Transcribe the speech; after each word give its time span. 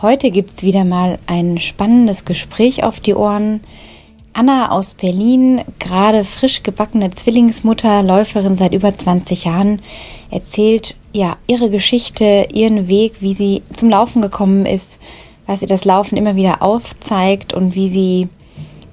Heute 0.00 0.30
gibt 0.30 0.52
es 0.54 0.62
wieder 0.62 0.84
mal 0.84 1.18
ein 1.26 1.58
spannendes 1.60 2.24
Gespräch 2.24 2.84
auf 2.84 3.00
die 3.00 3.16
Ohren. 3.16 3.58
Anna 4.32 4.70
aus 4.70 4.94
Berlin, 4.94 5.62
gerade 5.80 6.22
frisch 6.22 6.62
gebackene 6.62 7.10
Zwillingsmutter, 7.10 8.04
Läuferin 8.04 8.56
seit 8.56 8.72
über 8.72 8.96
20 8.96 9.46
Jahren, 9.46 9.82
erzählt 10.30 10.94
ja 11.12 11.36
ihre 11.48 11.68
Geschichte, 11.68 12.46
ihren 12.52 12.86
Weg, 12.86 13.14
wie 13.18 13.34
sie 13.34 13.62
zum 13.72 13.90
Laufen 13.90 14.22
gekommen 14.22 14.66
ist, 14.66 15.00
was 15.46 15.62
ihr 15.62 15.68
das 15.68 15.84
Laufen 15.84 16.16
immer 16.16 16.36
wieder 16.36 16.62
aufzeigt 16.62 17.52
und 17.52 17.74
wie 17.74 17.88
sie 17.88 18.28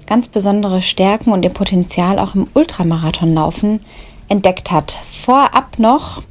ganz 0.06 0.26
besondere 0.26 0.82
Stärken 0.82 1.30
und 1.30 1.44
ihr 1.44 1.50
Potenzial 1.50 2.18
auch 2.18 2.34
im 2.34 2.48
Ultramarathonlaufen 2.52 3.78
entdeckt 4.26 4.72
hat. 4.72 4.98
Vorab 5.08 5.78
noch 5.78 6.24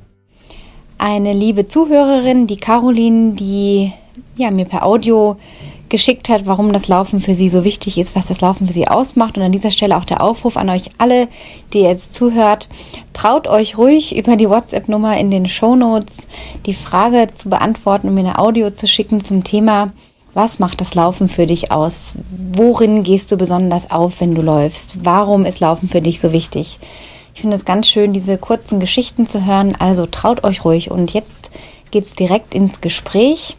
eine 0.97 1.31
liebe 1.31 1.65
Zuhörerin, 1.65 2.45
die 2.45 2.57
Caroline, 2.57 3.35
die 3.35 3.93
ja, 4.37 4.51
mir 4.51 4.65
per 4.65 4.85
Audio 4.85 5.37
geschickt 5.89 6.29
hat, 6.29 6.45
warum 6.45 6.73
das 6.73 6.87
Laufen 6.87 7.19
für 7.19 7.35
sie 7.35 7.47
so 7.47 7.63
wichtig 7.63 7.97
ist, 7.97 8.15
was 8.15 8.27
das 8.27 8.41
Laufen 8.41 8.67
für 8.67 8.73
sie 8.73 8.87
ausmacht. 8.87 9.37
Und 9.37 9.43
an 9.43 9.51
dieser 9.51 9.71
Stelle 9.71 9.97
auch 9.97 10.05
der 10.05 10.21
Aufruf 10.21 10.57
an 10.57 10.69
euch 10.69 10.89
alle, 10.97 11.27
die 11.73 11.81
jetzt 11.81 12.13
zuhört, 12.13 12.67
traut 13.13 13.47
euch 13.47 13.77
ruhig 13.77 14.15
über 14.15 14.35
die 14.35 14.49
WhatsApp-Nummer 14.49 15.17
in 15.17 15.31
den 15.31 15.47
Show 15.47 15.75
Notes 15.75 16.27
die 16.65 16.73
Frage 16.73 17.29
zu 17.31 17.49
beantworten 17.49 18.09
und 18.09 18.15
mir 18.15 18.21
eine 18.21 18.39
Audio 18.39 18.71
zu 18.71 18.87
schicken 18.87 19.21
zum 19.21 19.43
Thema, 19.43 19.93
was 20.33 20.59
macht 20.59 20.81
das 20.81 20.95
Laufen 20.95 21.29
für 21.29 21.47
dich 21.47 21.71
aus? 21.71 22.15
Worin 22.51 23.03
gehst 23.03 23.31
du 23.31 23.37
besonders 23.37 23.89
auf, 23.89 24.19
wenn 24.19 24.35
du 24.35 24.41
läufst? 24.41 25.05
Warum 25.05 25.45
ist 25.45 25.61
Laufen 25.61 25.87
für 25.87 26.01
dich 26.01 26.19
so 26.19 26.33
wichtig? 26.33 26.79
Ich 27.33 27.41
finde 27.41 27.55
es 27.55 27.63
ganz 27.63 27.87
schön, 27.87 28.11
diese 28.11 28.37
kurzen 28.37 28.81
Geschichten 28.81 29.27
zu 29.27 29.45
hören. 29.45 29.75
Also 29.79 30.07
traut 30.07 30.43
euch 30.43 30.65
ruhig. 30.65 30.91
Und 30.91 31.13
jetzt 31.13 31.51
geht's 31.91 32.15
direkt 32.15 32.53
ins 32.53 32.81
Gespräch 32.81 33.55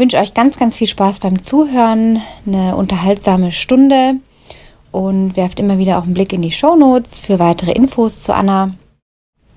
wünsche 0.00 0.16
euch 0.16 0.32
ganz, 0.32 0.58
ganz 0.58 0.76
viel 0.76 0.86
Spaß 0.86 1.18
beim 1.18 1.42
Zuhören, 1.42 2.22
eine 2.46 2.74
unterhaltsame 2.74 3.52
Stunde 3.52 4.14
und 4.90 5.36
werft 5.36 5.60
immer 5.60 5.76
wieder 5.76 5.98
auch 5.98 6.04
einen 6.04 6.14
Blick 6.14 6.32
in 6.32 6.40
die 6.40 6.50
Show 6.50 6.74
Notes 6.74 7.18
für 7.18 7.38
weitere 7.38 7.72
Infos 7.72 8.22
zu 8.22 8.34
Anna 8.34 8.72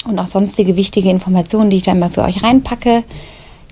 und 0.05 0.19
auch 0.19 0.27
sonstige 0.27 0.75
wichtige 0.75 1.09
Informationen, 1.09 1.69
die 1.69 1.77
ich 1.77 1.83
da 1.83 1.94
immer 1.94 2.09
für 2.09 2.23
euch 2.23 2.44
reinpacke. 2.44 3.05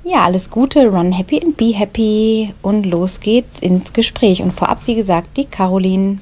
Ja, 0.05 0.23
alles 0.23 0.49
Gute, 0.49 0.87
run 0.87 1.11
happy 1.11 1.41
and 1.43 1.57
be 1.57 1.73
happy 1.73 2.53
und 2.61 2.85
los 2.85 3.19
geht's 3.19 3.61
ins 3.61 3.91
Gespräch. 3.91 4.41
Und 4.41 4.51
vorab, 4.51 4.87
wie 4.87 4.95
gesagt, 4.95 5.35
die 5.35 5.45
Caroline. 5.45 6.19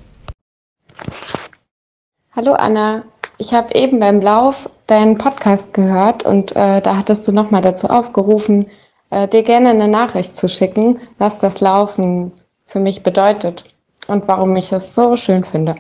Hallo 2.35 2.53
Anna, 2.53 3.03
ich 3.37 3.53
habe 3.53 3.75
eben 3.75 3.99
beim 3.99 4.19
Lauf 4.19 4.67
deinen 4.87 5.19
Podcast 5.19 5.75
gehört 5.75 6.23
und 6.23 6.55
äh, 6.55 6.81
da 6.81 6.97
hattest 6.97 7.27
du 7.27 7.31
nochmal 7.31 7.61
dazu 7.61 7.87
aufgerufen, 7.87 8.65
äh, 9.09 9.27
dir 9.27 9.43
gerne 9.43 9.69
eine 9.69 9.87
Nachricht 9.87 10.35
zu 10.35 10.47
schicken, 10.49 10.99
was 11.17 11.39
das 11.39 11.61
Laufen 11.61 12.33
für 12.65 12.79
mich 12.79 13.03
bedeutet 13.03 13.63
und 14.07 14.27
warum 14.27 14.55
ich 14.55 14.71
es 14.71 14.95
so 14.95 15.15
schön 15.15 15.43
finde. 15.43 15.75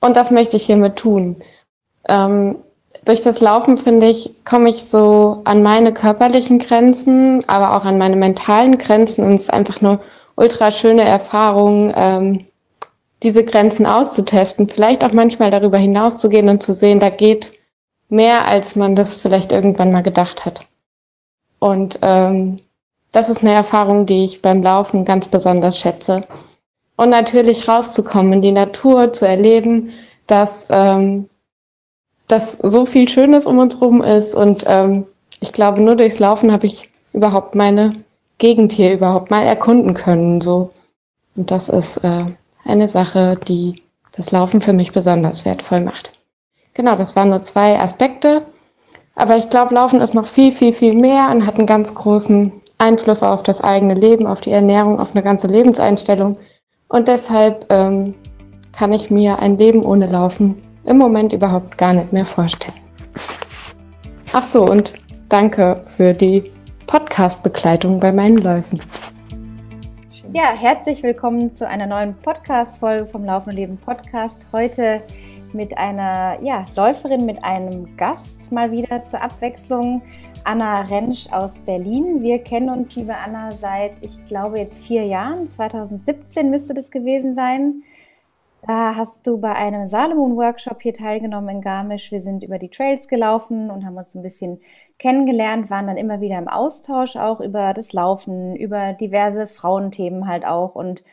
Und 0.00 0.16
das 0.16 0.30
möchte 0.30 0.56
ich 0.56 0.66
hiermit 0.66 0.96
tun. 0.96 1.36
Ähm, 2.08 2.56
durch 3.04 3.22
das 3.22 3.40
Laufen, 3.40 3.76
finde 3.76 4.06
ich, 4.06 4.34
komme 4.44 4.70
ich 4.70 4.84
so 4.84 5.42
an 5.44 5.62
meine 5.62 5.92
körperlichen 5.92 6.58
Grenzen, 6.58 7.42
aber 7.48 7.76
auch 7.76 7.84
an 7.84 7.98
meine 7.98 8.16
mentalen 8.16 8.78
Grenzen 8.78 9.24
und 9.24 9.34
es 9.34 9.42
ist 9.42 9.52
einfach 9.52 9.80
eine 9.80 10.00
ultra 10.36 10.70
schöne 10.70 11.04
Erfahrung, 11.04 11.92
ähm, 11.94 12.46
diese 13.22 13.44
Grenzen 13.44 13.86
auszutesten, 13.86 14.68
vielleicht 14.68 15.04
auch 15.04 15.12
manchmal 15.12 15.50
darüber 15.50 15.78
hinauszugehen 15.78 16.48
und 16.48 16.62
zu 16.62 16.72
sehen, 16.72 17.00
da 17.00 17.08
geht 17.10 17.52
mehr, 18.08 18.46
als 18.46 18.76
man 18.76 18.96
das 18.96 19.16
vielleicht 19.16 19.52
irgendwann 19.52 19.92
mal 19.92 20.02
gedacht 20.02 20.44
hat. 20.44 20.66
Und 21.58 21.98
ähm, 22.02 22.60
das 23.12 23.28
ist 23.28 23.42
eine 23.42 23.52
Erfahrung, 23.52 24.06
die 24.06 24.24
ich 24.24 24.42
beim 24.42 24.62
Laufen 24.62 25.04
ganz 25.04 25.28
besonders 25.28 25.78
schätze. 25.78 26.26
Und 26.96 27.10
natürlich 27.10 27.68
rauszukommen 27.68 28.34
in 28.34 28.42
die 28.42 28.52
Natur, 28.52 29.12
zu 29.12 29.26
erleben, 29.26 29.90
dass, 30.26 30.66
ähm, 30.70 31.28
dass 32.28 32.58
so 32.62 32.84
viel 32.84 33.08
Schönes 33.08 33.46
um 33.46 33.58
uns 33.58 33.80
rum 33.80 34.02
ist. 34.02 34.34
Und 34.34 34.64
ähm, 34.66 35.06
ich 35.40 35.52
glaube, 35.52 35.80
nur 35.80 35.96
durchs 35.96 36.18
Laufen 36.18 36.52
habe 36.52 36.66
ich 36.66 36.90
überhaupt 37.12 37.54
meine 37.54 37.94
Gegend 38.38 38.72
hier 38.72 38.92
überhaupt 38.92 39.30
mal 39.30 39.44
erkunden 39.44 39.94
können. 39.94 40.40
So. 40.40 40.70
Und 41.36 41.50
das 41.50 41.68
ist 41.68 41.98
äh, 41.98 42.26
eine 42.64 42.88
Sache, 42.88 43.38
die 43.48 43.82
das 44.12 44.30
Laufen 44.30 44.60
für 44.60 44.72
mich 44.72 44.92
besonders 44.92 45.44
wertvoll 45.44 45.80
macht. 45.80 46.12
Genau, 46.74 46.96
das 46.96 47.14
waren 47.16 47.30
nur 47.30 47.42
zwei 47.42 47.78
Aspekte. 47.78 48.44
Aber 49.16 49.36
ich 49.36 49.48
glaube, 49.48 49.74
Laufen 49.74 50.00
ist 50.00 50.14
noch 50.14 50.26
viel, 50.26 50.50
viel, 50.50 50.72
viel 50.72 50.94
mehr 50.94 51.28
und 51.30 51.46
hat 51.46 51.58
einen 51.58 51.68
ganz 51.68 51.94
großen 51.94 52.52
Einfluss 52.78 53.22
auf 53.22 53.44
das 53.44 53.60
eigene 53.60 53.94
Leben, 53.94 54.26
auf 54.26 54.40
die 54.40 54.50
Ernährung, 54.50 54.98
auf 54.98 55.14
eine 55.14 55.22
ganze 55.22 55.46
Lebenseinstellung. 55.46 56.36
Und 56.88 57.06
deshalb 57.06 57.72
ähm, 57.72 58.14
kann 58.72 58.92
ich 58.92 59.10
mir 59.10 59.38
ein 59.38 59.56
Leben 59.56 59.84
ohne 59.84 60.06
Laufen 60.06 60.60
im 60.84 60.98
Moment 60.98 61.32
überhaupt 61.32 61.78
gar 61.78 61.92
nicht 61.92 62.12
mehr 62.12 62.26
vorstellen. 62.26 62.74
Ach 64.32 64.42
so, 64.42 64.64
und 64.64 64.94
danke 65.28 65.80
für 65.84 66.12
die 66.12 66.50
Podcast-Begleitung 66.88 68.00
bei 68.00 68.10
meinen 68.10 68.38
Läufen. 68.38 68.80
Ja, 70.32 70.52
herzlich 70.56 71.04
willkommen 71.04 71.54
zu 71.54 71.68
einer 71.68 71.86
neuen 71.86 72.16
Podcast-Folge 72.16 73.06
vom 73.06 73.24
Laufende 73.24 73.54
Leben 73.54 73.76
Podcast. 73.76 74.44
Heute 74.52 75.00
mit 75.54 75.78
einer 75.78 76.38
ja, 76.42 76.64
Läuferin, 76.76 77.24
mit 77.24 77.44
einem 77.44 77.96
Gast 77.96 78.52
mal 78.52 78.70
wieder 78.70 79.06
zur 79.06 79.22
Abwechslung. 79.22 80.02
Anna 80.44 80.82
Rentsch 80.82 81.32
aus 81.32 81.58
Berlin. 81.58 82.22
Wir 82.22 82.38
kennen 82.40 82.68
uns, 82.68 82.94
liebe 82.96 83.16
Anna, 83.16 83.52
seit, 83.52 83.92
ich 84.02 84.22
glaube, 84.26 84.58
jetzt 84.58 84.86
vier 84.86 85.06
Jahren. 85.06 85.50
2017 85.50 86.50
müsste 86.50 86.74
das 86.74 86.90
gewesen 86.90 87.34
sein. 87.34 87.82
Da 88.66 88.96
hast 88.96 89.26
du 89.26 89.38
bei 89.38 89.54
einem 89.54 89.86
Salomon-Workshop 89.86 90.80
hier 90.80 90.94
teilgenommen 90.94 91.56
in 91.56 91.60
Garmisch. 91.60 92.10
Wir 92.10 92.22
sind 92.22 92.42
über 92.42 92.58
die 92.58 92.70
Trails 92.70 93.08
gelaufen 93.08 93.70
und 93.70 93.84
haben 93.84 93.96
uns 93.96 94.14
ein 94.14 94.22
bisschen 94.22 94.58
kennengelernt, 94.98 95.70
waren 95.70 95.86
dann 95.86 95.98
immer 95.98 96.22
wieder 96.22 96.38
im 96.38 96.48
Austausch 96.48 97.16
auch 97.16 97.40
über 97.40 97.74
das 97.74 97.92
Laufen, 97.92 98.56
über 98.56 98.94
diverse 98.94 99.46
Frauenthemen 99.46 100.26
halt 100.26 100.46
auch. 100.46 100.74
Und 100.74 101.04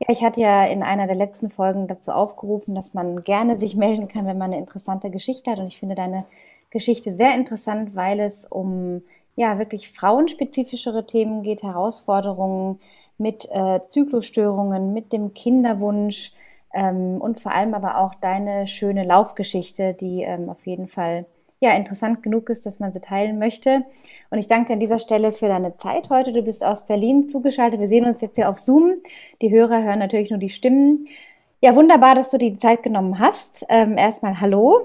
ja, 0.00 0.08
ich 0.08 0.22
hatte 0.22 0.40
ja 0.40 0.64
in 0.66 0.82
einer 0.82 1.06
der 1.06 1.16
letzten 1.16 1.50
Folgen 1.50 1.86
dazu 1.86 2.12
aufgerufen, 2.12 2.74
dass 2.74 2.94
man 2.94 3.24
gerne 3.24 3.58
sich 3.58 3.76
melden 3.76 4.08
kann, 4.08 4.26
wenn 4.26 4.38
man 4.38 4.52
eine 4.52 4.60
interessante 4.60 5.10
Geschichte 5.10 5.50
hat. 5.50 5.58
Und 5.58 5.66
ich 5.66 5.78
finde 5.78 5.94
deine 5.94 6.24
Geschichte 6.70 7.12
sehr 7.12 7.34
interessant, 7.34 7.94
weil 7.94 8.20
es 8.20 8.44
um 8.44 9.02
ja 9.36 9.58
wirklich 9.58 9.90
frauenspezifischere 9.92 11.06
Themen 11.06 11.42
geht, 11.42 11.62
Herausforderungen 11.62 12.80
mit 13.18 13.48
äh, 13.50 13.80
Zyklusstörungen, 13.86 14.92
mit 14.92 15.12
dem 15.12 15.34
Kinderwunsch 15.34 16.32
ähm, 16.72 17.20
und 17.20 17.40
vor 17.40 17.52
allem 17.52 17.74
aber 17.74 17.98
auch 17.98 18.14
deine 18.16 18.66
schöne 18.66 19.04
Laufgeschichte, 19.04 19.94
die 19.94 20.22
ähm, 20.22 20.50
auf 20.50 20.66
jeden 20.66 20.88
Fall 20.88 21.26
ja, 21.60 21.72
interessant 21.72 22.22
genug 22.22 22.50
ist, 22.50 22.66
dass 22.66 22.78
man 22.78 22.92
sie 22.92 23.00
teilen 23.00 23.38
möchte. 23.38 23.84
Und 24.30 24.38
ich 24.38 24.46
danke 24.46 24.66
dir 24.66 24.72
an 24.74 24.80
dieser 24.80 24.98
Stelle 24.98 25.32
für 25.32 25.48
deine 25.48 25.76
Zeit 25.76 26.10
heute. 26.10 26.32
Du 26.32 26.42
bist 26.42 26.64
aus 26.64 26.86
Berlin 26.86 27.26
zugeschaltet. 27.26 27.80
Wir 27.80 27.88
sehen 27.88 28.04
uns 28.04 28.20
jetzt 28.20 28.36
hier 28.36 28.48
auf 28.48 28.58
Zoom. 28.58 28.96
Die 29.40 29.50
Hörer 29.50 29.82
hören 29.82 29.98
natürlich 29.98 30.30
nur 30.30 30.38
die 30.38 30.50
Stimmen. 30.50 31.06
Ja, 31.60 31.74
wunderbar, 31.74 32.14
dass 32.14 32.30
du 32.30 32.38
die 32.38 32.58
Zeit 32.58 32.82
genommen 32.82 33.18
hast. 33.18 33.64
Ähm, 33.68 33.96
erstmal 33.96 34.40
Hallo. 34.40 34.82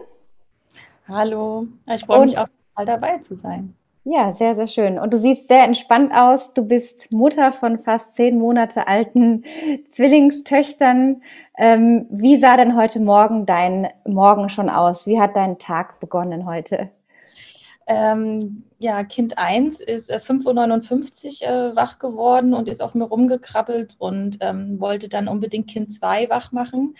Hallo. 1.07 1.67
Ich 1.93 2.05
freue 2.05 2.25
mich 2.25 2.37
auch 2.37 2.47
mal 2.75 2.85
dabei 2.85 3.17
zu 3.17 3.35
sein. 3.35 3.75
Ja, 4.11 4.33
sehr, 4.33 4.55
sehr 4.55 4.67
schön. 4.67 4.97
Und 4.97 5.13
du 5.13 5.17
siehst 5.19 5.47
sehr 5.47 5.63
entspannt 5.63 6.11
aus. 6.15 6.55
Du 6.55 6.63
bist 6.65 7.11
Mutter 7.11 7.51
von 7.51 7.77
fast 7.77 8.15
zehn 8.15 8.39
Monate 8.39 8.87
alten 8.87 9.43
Zwillingstöchtern. 9.87 11.21
Ähm, 11.55 12.07
wie 12.09 12.37
sah 12.37 12.57
denn 12.57 12.75
heute 12.75 12.99
Morgen 12.99 13.45
dein 13.45 13.87
Morgen 14.07 14.49
schon 14.49 14.67
aus? 14.67 15.05
Wie 15.05 15.19
hat 15.19 15.35
dein 15.35 15.59
Tag 15.59 15.99
begonnen 15.99 16.47
heute? 16.47 16.89
Ähm, 17.85 18.63
ja, 18.79 19.03
Kind 19.03 19.37
1 19.37 19.79
ist 19.79 20.09
äh, 20.09 20.17
5.59 20.17 21.43
Uhr 21.43 21.71
äh, 21.73 21.75
wach 21.75 21.99
geworden 21.99 22.55
und 22.55 22.67
ist 22.67 22.81
auf 22.81 22.95
mir 22.95 23.05
rumgekrabbelt 23.05 23.95
und 23.99 24.39
ähm, 24.41 24.79
wollte 24.79 25.07
dann 25.09 25.27
unbedingt 25.27 25.69
Kind 25.69 25.93
2 25.93 26.29
wach 26.31 26.51
machen. 26.51 26.95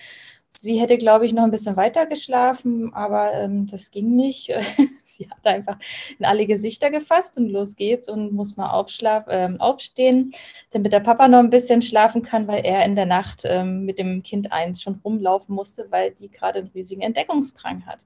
Sie 0.52 0.80
hätte, 0.80 0.98
glaube 0.98 1.26
ich, 1.26 1.34
noch 1.34 1.44
ein 1.44 1.52
bisschen 1.52 1.78
weiter 1.78 2.08
geschlafen, 2.08 2.92
aber 2.94 3.34
ähm, 3.34 3.68
das 3.68 3.92
ging 3.92 4.16
nicht. 4.16 4.52
Sie 5.04 5.30
hat 5.30 5.46
einfach 5.46 5.78
in 6.18 6.26
alle 6.26 6.48
Gesichter 6.48 6.90
gefasst 6.90 7.38
und 7.38 7.50
los 7.50 7.76
geht's 7.76 8.10
und 8.10 8.34
muss 8.34 8.58
mal 8.58 8.72
aufschlaf, 8.72 9.26
ähm, 9.30 9.62
aufstehen, 9.62 10.32
damit 10.72 10.92
der 10.92 11.02
Papa 11.02 11.28
noch 11.28 11.40
ein 11.40 11.52
bisschen 11.52 11.84
schlafen 11.84 12.24
kann, 12.24 12.48
weil 12.48 12.66
er 12.66 12.84
in 12.84 12.96
der 12.96 13.06
Nacht 13.06 13.44
ähm, 13.46 13.86
mit 13.86 14.00
dem 14.00 14.24
Kind 14.24 14.52
eins 14.52 14.82
schon 14.82 15.00
rumlaufen 15.06 15.54
musste, 15.54 15.88
weil 15.92 16.12
die 16.12 16.32
gerade 16.32 16.60
einen 16.60 16.70
riesigen 16.70 17.02
Entdeckungsdrang 17.02 17.86
hat. 17.86 18.00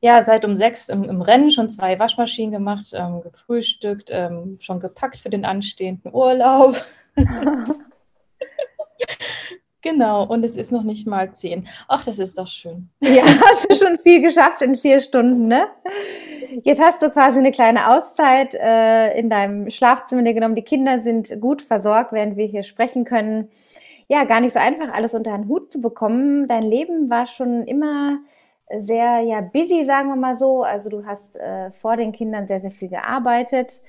Ja, 0.00 0.22
seit 0.22 0.44
um 0.44 0.54
sechs 0.54 0.88
im, 0.88 1.02
im 1.04 1.22
Rennen 1.22 1.50
schon 1.50 1.68
zwei 1.68 1.98
Waschmaschinen 1.98 2.52
gemacht, 2.52 2.92
ähm, 2.92 3.20
gefrühstückt, 3.20 4.10
ähm, 4.12 4.58
schon 4.60 4.78
gepackt 4.78 5.18
für 5.18 5.30
den 5.30 5.44
anstehenden 5.44 6.14
Urlaub. 6.14 6.76
Genau, 9.80 10.26
und 10.26 10.44
es 10.44 10.56
ist 10.56 10.72
noch 10.72 10.82
nicht 10.82 11.06
mal 11.06 11.32
zehn. 11.32 11.68
Ach, 11.86 12.04
das 12.04 12.18
ist 12.18 12.36
doch 12.36 12.48
schön. 12.48 12.88
Ja, 13.00 13.22
hast 13.22 13.70
du 13.70 13.74
schon 13.74 13.96
viel 13.98 14.20
geschafft 14.20 14.60
in 14.62 14.76
vier 14.76 15.00
Stunden, 15.00 15.46
ne? 15.46 15.66
Jetzt 16.64 16.80
hast 16.80 17.00
du 17.00 17.10
quasi 17.10 17.38
eine 17.38 17.52
kleine 17.52 17.90
Auszeit 17.90 18.54
äh, 18.54 19.16
in 19.18 19.30
deinem 19.30 19.70
Schlafzimmer 19.70 20.32
genommen. 20.32 20.56
Die 20.56 20.62
Kinder 20.62 20.98
sind 20.98 21.40
gut 21.40 21.62
versorgt, 21.62 22.12
während 22.12 22.36
wir 22.36 22.46
hier 22.46 22.64
sprechen 22.64 23.04
können. 23.04 23.50
Ja, 24.08 24.24
gar 24.24 24.40
nicht 24.40 24.52
so 24.52 24.58
einfach, 24.58 24.92
alles 24.92 25.14
unter 25.14 25.32
einen 25.32 25.48
Hut 25.48 25.70
zu 25.70 25.80
bekommen. 25.80 26.46
Dein 26.48 26.62
Leben 26.62 27.08
war 27.08 27.26
schon 27.26 27.64
immer 27.64 28.18
sehr 28.78 29.20
ja 29.20 29.40
busy, 29.40 29.84
sagen 29.84 30.08
wir 30.08 30.16
mal 30.16 30.36
so. 30.36 30.62
Also 30.62 30.90
du 30.90 31.06
hast 31.06 31.36
äh, 31.36 31.70
vor 31.72 31.96
den 31.96 32.12
Kindern 32.12 32.46
sehr, 32.46 32.60
sehr 32.60 32.70
viel 32.70 32.88
gearbeitet. 32.88 33.80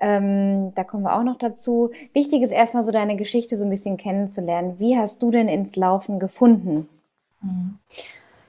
Ähm, 0.00 0.74
da 0.74 0.84
kommen 0.84 1.04
wir 1.04 1.16
auch 1.16 1.22
noch 1.22 1.38
dazu. 1.38 1.90
Wichtig 2.12 2.42
ist 2.42 2.52
erstmal 2.52 2.82
so 2.82 2.92
deine 2.92 3.16
Geschichte 3.16 3.56
so 3.56 3.64
ein 3.64 3.70
bisschen 3.70 3.96
kennenzulernen. 3.96 4.78
Wie 4.78 4.98
hast 4.98 5.22
du 5.22 5.30
denn 5.30 5.48
ins 5.48 5.76
Laufen 5.76 6.18
gefunden? 6.18 6.88
Mhm. 7.42 7.78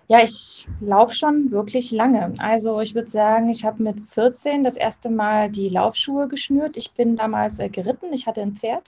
Ja, 0.10 0.24
ich 0.24 0.68
laufe 0.80 1.14
schon 1.14 1.52
wirklich 1.52 1.92
lange. 1.92 2.34
Also 2.40 2.80
ich 2.80 2.96
würde 2.96 3.10
sagen, 3.10 3.50
ich 3.50 3.66
habe 3.66 3.84
mit 3.84 4.08
14 4.08 4.64
das 4.64 4.78
erste 4.78 5.10
Mal 5.10 5.50
die 5.50 5.68
Laufschuhe 5.68 6.30
geschnürt. 6.30 6.78
Ich 6.78 6.94
bin 6.94 7.18
damals 7.18 7.60
äh, 7.60 7.68
geritten, 7.68 8.14
ich 8.14 8.26
hatte 8.26 8.42
ein 8.42 8.54
Pferd 8.56 8.84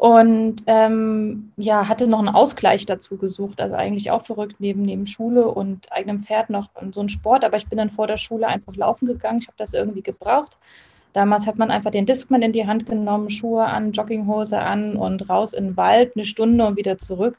und 0.00 0.64
ähm, 0.66 1.52
ja, 1.56 1.86
hatte 1.86 2.08
noch 2.08 2.20
einen 2.20 2.30
Ausgleich 2.30 2.86
dazu 2.86 3.18
gesucht. 3.18 3.60
Also 3.60 3.74
eigentlich 3.74 4.10
auch 4.10 4.24
verrückt, 4.24 4.56
neben, 4.58 4.80
neben 4.80 5.06
Schule 5.06 5.46
und 5.46 5.92
eigenem 5.92 6.22
Pferd 6.22 6.48
noch 6.48 6.70
so 6.92 7.02
ein 7.02 7.10
Sport. 7.10 7.44
Aber 7.44 7.58
ich 7.58 7.66
bin 7.66 7.76
dann 7.76 7.90
vor 7.90 8.06
der 8.06 8.16
Schule 8.16 8.48
einfach 8.48 8.74
laufen 8.76 9.04
gegangen. 9.06 9.40
Ich 9.40 9.46
habe 9.46 9.58
das 9.58 9.74
irgendwie 9.74 10.00
gebraucht. 10.00 10.56
Damals 11.12 11.46
hat 11.46 11.58
man 11.58 11.70
einfach 11.70 11.90
den 11.90 12.06
Discman 12.06 12.42
in 12.42 12.52
die 12.52 12.66
Hand 12.66 12.86
genommen, 12.86 13.30
Schuhe 13.30 13.64
an, 13.64 13.92
Jogginghose 13.92 14.58
an 14.58 14.96
und 14.96 15.28
raus 15.28 15.52
in 15.52 15.68
den 15.68 15.76
Wald, 15.76 16.12
eine 16.14 16.24
Stunde 16.24 16.64
und 16.66 16.76
wieder 16.76 16.98
zurück. 16.98 17.36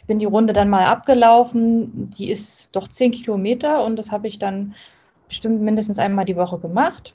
Ich 0.00 0.06
bin 0.06 0.18
die 0.18 0.24
Runde 0.24 0.52
dann 0.52 0.68
mal 0.68 0.84
abgelaufen. 0.84 2.10
Die 2.10 2.30
ist 2.30 2.74
doch 2.74 2.88
zehn 2.88 3.12
Kilometer 3.12 3.84
und 3.84 3.96
das 3.96 4.10
habe 4.10 4.26
ich 4.26 4.38
dann 4.38 4.74
bestimmt 5.28 5.62
mindestens 5.62 5.98
einmal 5.98 6.24
die 6.24 6.36
Woche 6.36 6.58
gemacht. 6.58 7.14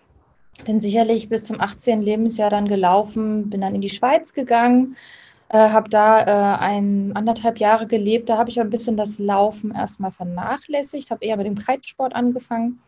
Bin 0.66 0.80
sicherlich 0.80 1.30
bis 1.30 1.44
zum 1.44 1.60
18. 1.60 2.02
Lebensjahr 2.02 2.50
dann 2.50 2.68
gelaufen, 2.68 3.50
bin 3.50 3.62
dann 3.62 3.76
in 3.76 3.82
die 3.82 3.90
Schweiz 3.90 4.34
gegangen, 4.34 4.96
äh, 5.50 5.70
habe 5.70 5.90
da 5.90 6.22
äh, 6.22 6.60
ein 6.60 7.12
anderthalb 7.16 7.60
Jahre 7.60 7.88
gelebt. 7.88 8.30
Da 8.30 8.38
habe 8.38 8.50
ich 8.50 8.60
ein 8.60 8.70
bisschen 8.70 8.98
das 8.98 9.20
Laufen 9.20 9.76
erstmal 9.76 10.12
vernachlässigt, 10.12 11.12
habe 11.12 11.24
eher 11.24 11.38
mit 11.38 11.46
dem 11.46 11.58
Kitesport 11.58 12.16
angefangen 12.16 12.80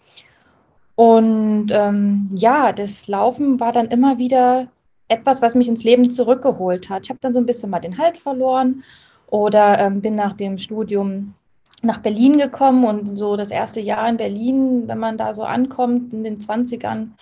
und 1.01 1.69
ähm, 1.71 2.30
ja, 2.31 2.74
das 2.74 3.07
Laufen 3.07 3.59
war 3.59 3.71
dann 3.71 3.88
immer 3.88 4.19
wieder 4.19 4.68
etwas, 5.07 5.42
was 5.42 5.56
mich 5.56 5.68
ins 5.68 5.83
Leben 5.83 6.12
zurückgeholt 6.12 6.92
hat. 6.92 7.06
Ich 7.06 7.09
habe 7.09 7.18
dann 7.24 7.33
so 7.33 7.39
ein 7.39 7.48
bisschen 7.48 7.71
mal 7.71 7.80
den 7.80 7.98
Halt 7.98 8.19
verloren 8.19 8.83
oder 9.25 9.80
ähm, 9.80 10.01
bin 10.01 10.13
nach 10.13 10.33
dem 10.33 10.59
Studium 10.59 11.33
nach 11.81 12.01
Berlin 12.03 12.38
gekommen 12.38 12.86
und 12.86 13.18
so 13.18 13.36
das 13.36 13.50
erste 13.50 13.80
Jahr 13.80 14.07
in 14.07 14.18
Berlin, 14.18 14.88
wenn 14.88 15.00
man 15.00 15.18
da 15.18 15.33
so 15.33 15.42
ankommt 15.42 16.13
in 16.13 16.24
den 16.24 16.38
20ern, 16.38 17.13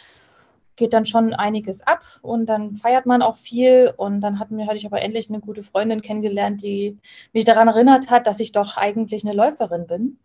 geht 0.76 0.92
dann 0.92 1.06
schon 1.06 1.34
einiges 1.34 1.82
ab 1.88 2.04
und 2.22 2.48
dann 2.48 2.76
feiert 2.76 3.06
man 3.06 3.22
auch 3.22 3.38
viel 3.38 3.94
und 3.96 4.20
dann 4.20 4.40
hatten, 4.40 4.60
hatte 4.68 4.76
ich 4.76 4.88
aber 4.88 5.02
endlich 5.02 5.30
eine 5.30 5.40
gute 5.40 5.64
Freundin 5.64 6.02
kennengelernt, 6.02 6.62
die 6.64 6.98
mich 7.32 7.46
daran 7.46 7.70
erinnert 7.70 8.10
hat, 8.10 8.28
dass 8.28 8.42
ich 8.42 8.52
doch 8.52 8.76
eigentlich 8.76 9.24
eine 9.24 9.34
Läuferin 9.34 9.88
bin 9.88 10.18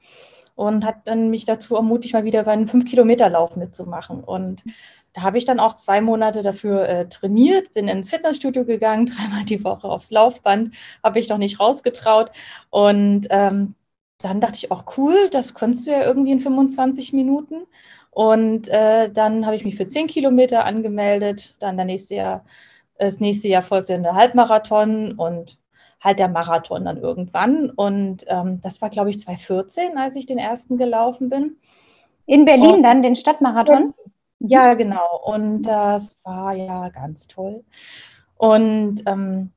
und 0.54 0.84
hat 0.84 1.06
dann 1.06 1.30
mich 1.30 1.44
dazu 1.44 1.74
ermutigt, 1.76 2.14
mal 2.14 2.24
wieder 2.24 2.44
bei 2.44 2.52
einem 2.52 2.66
5-Kilometer-Lauf 2.66 3.56
mitzumachen. 3.56 4.22
Und 4.22 4.62
da 5.12 5.22
habe 5.22 5.38
ich 5.38 5.44
dann 5.44 5.60
auch 5.60 5.74
zwei 5.74 6.00
Monate 6.00 6.42
dafür 6.42 6.88
äh, 6.88 7.08
trainiert, 7.08 7.72
bin 7.74 7.88
ins 7.88 8.10
Fitnessstudio 8.10 8.64
gegangen, 8.64 9.06
dreimal 9.06 9.44
die 9.44 9.64
Woche 9.64 9.88
aufs 9.88 10.10
Laufband, 10.10 10.74
habe 11.02 11.18
ich 11.18 11.28
noch 11.28 11.38
nicht 11.38 11.60
rausgetraut. 11.60 12.32
Und 12.70 13.26
ähm, 13.30 13.74
dann 14.18 14.40
dachte 14.40 14.56
ich 14.56 14.70
auch, 14.70 14.96
cool, 14.96 15.28
das 15.30 15.54
kannst 15.54 15.86
du 15.86 15.90
ja 15.92 16.02
irgendwie 16.04 16.32
in 16.32 16.40
25 16.40 17.12
Minuten. 17.12 17.66
Und 18.10 18.68
äh, 18.68 19.10
dann 19.10 19.46
habe 19.46 19.56
ich 19.56 19.64
mich 19.64 19.76
für 19.76 19.86
10 19.86 20.06
Kilometer 20.06 20.64
angemeldet. 20.64 21.56
Dann 21.60 21.76
der 21.76 21.86
nächste 21.86 22.14
Jahr, 22.16 22.44
das 22.98 23.20
nächste 23.20 23.48
Jahr 23.48 23.62
folgte 23.62 24.00
der 24.00 24.14
Halbmarathon 24.14 25.12
und 25.12 25.58
halt 26.04 26.18
der 26.18 26.28
Marathon 26.28 26.84
dann 26.84 26.98
irgendwann. 26.98 27.70
Und 27.70 28.24
ähm, 28.28 28.60
das 28.62 28.82
war, 28.82 28.90
glaube 28.90 29.10
ich, 29.10 29.18
2014, 29.18 29.96
als 29.96 30.14
ich 30.14 30.26
den 30.26 30.38
ersten 30.38 30.76
gelaufen 30.76 31.30
bin. 31.30 31.56
In 32.26 32.44
Berlin 32.44 32.76
und, 32.76 32.82
dann, 32.82 33.02
den 33.02 33.16
Stadtmarathon? 33.16 33.94
Ja, 34.38 34.74
genau. 34.74 35.20
Und 35.24 35.62
das 35.62 36.20
war 36.22 36.54
ja 36.54 36.90
ganz 36.90 37.26
toll. 37.26 37.64
Und 38.36 39.02
ähm, 39.06 39.50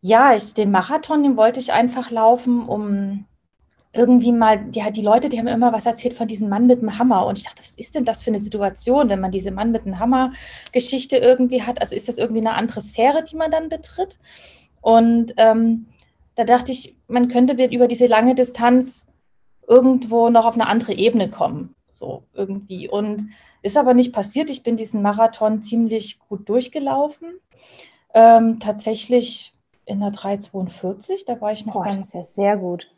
ja, 0.00 0.34
ich, 0.34 0.54
den 0.54 0.70
Marathon, 0.70 1.22
den 1.22 1.36
wollte 1.36 1.60
ich 1.60 1.72
einfach 1.72 2.10
laufen, 2.10 2.68
um 2.68 3.24
irgendwie 3.92 4.32
mal, 4.32 4.68
ja, 4.72 4.90
die 4.90 5.02
Leute, 5.02 5.30
die 5.30 5.38
haben 5.38 5.46
immer 5.46 5.72
was 5.72 5.86
erzählt 5.86 6.14
von 6.14 6.28
diesem 6.28 6.50
Mann 6.50 6.66
mit 6.66 6.82
dem 6.82 6.98
Hammer. 6.98 7.26
Und 7.26 7.38
ich 7.38 7.44
dachte, 7.44 7.62
was 7.62 7.74
ist 7.74 7.94
denn 7.94 8.04
das 8.04 8.22
für 8.22 8.30
eine 8.30 8.38
Situation, 8.38 9.08
wenn 9.08 9.20
man 9.20 9.30
diese 9.30 9.50
Mann 9.50 9.72
mit 9.72 9.86
dem 9.86 9.98
Hammer-Geschichte 9.98 11.16
irgendwie 11.16 11.62
hat? 11.62 11.80
Also 11.80 11.96
ist 11.96 12.08
das 12.08 12.18
irgendwie 12.18 12.42
eine 12.42 12.54
andere 12.54 12.82
Sphäre, 12.82 13.24
die 13.24 13.36
man 13.36 13.50
dann 13.50 13.70
betritt? 13.70 14.18
Und 14.86 15.34
ähm, 15.36 15.86
da 16.36 16.44
dachte 16.44 16.70
ich, 16.70 16.94
man 17.08 17.26
könnte 17.26 17.60
über 17.74 17.88
diese 17.88 18.06
lange 18.06 18.36
Distanz 18.36 19.04
irgendwo 19.66 20.30
noch 20.30 20.46
auf 20.46 20.54
eine 20.54 20.68
andere 20.68 20.92
Ebene 20.92 21.28
kommen. 21.28 21.74
So 21.90 22.22
irgendwie. 22.34 22.88
Und 22.88 23.30
ist 23.62 23.76
aber 23.76 23.94
nicht 23.94 24.12
passiert. 24.12 24.48
Ich 24.48 24.62
bin 24.62 24.76
diesen 24.76 25.02
Marathon 25.02 25.60
ziemlich 25.60 26.20
gut 26.20 26.48
durchgelaufen. 26.48 27.40
Ähm, 28.14 28.60
tatsächlich 28.60 29.54
in 29.86 29.98
der 29.98 30.12
342, 30.12 31.24
da 31.24 31.40
war 31.40 31.50
ich 31.50 31.66
noch. 31.66 31.72
Boah, 31.72 31.86
das 31.86 32.06
ist 32.06 32.14
ja 32.14 32.22
sehr 32.22 32.56
gut. 32.56 32.94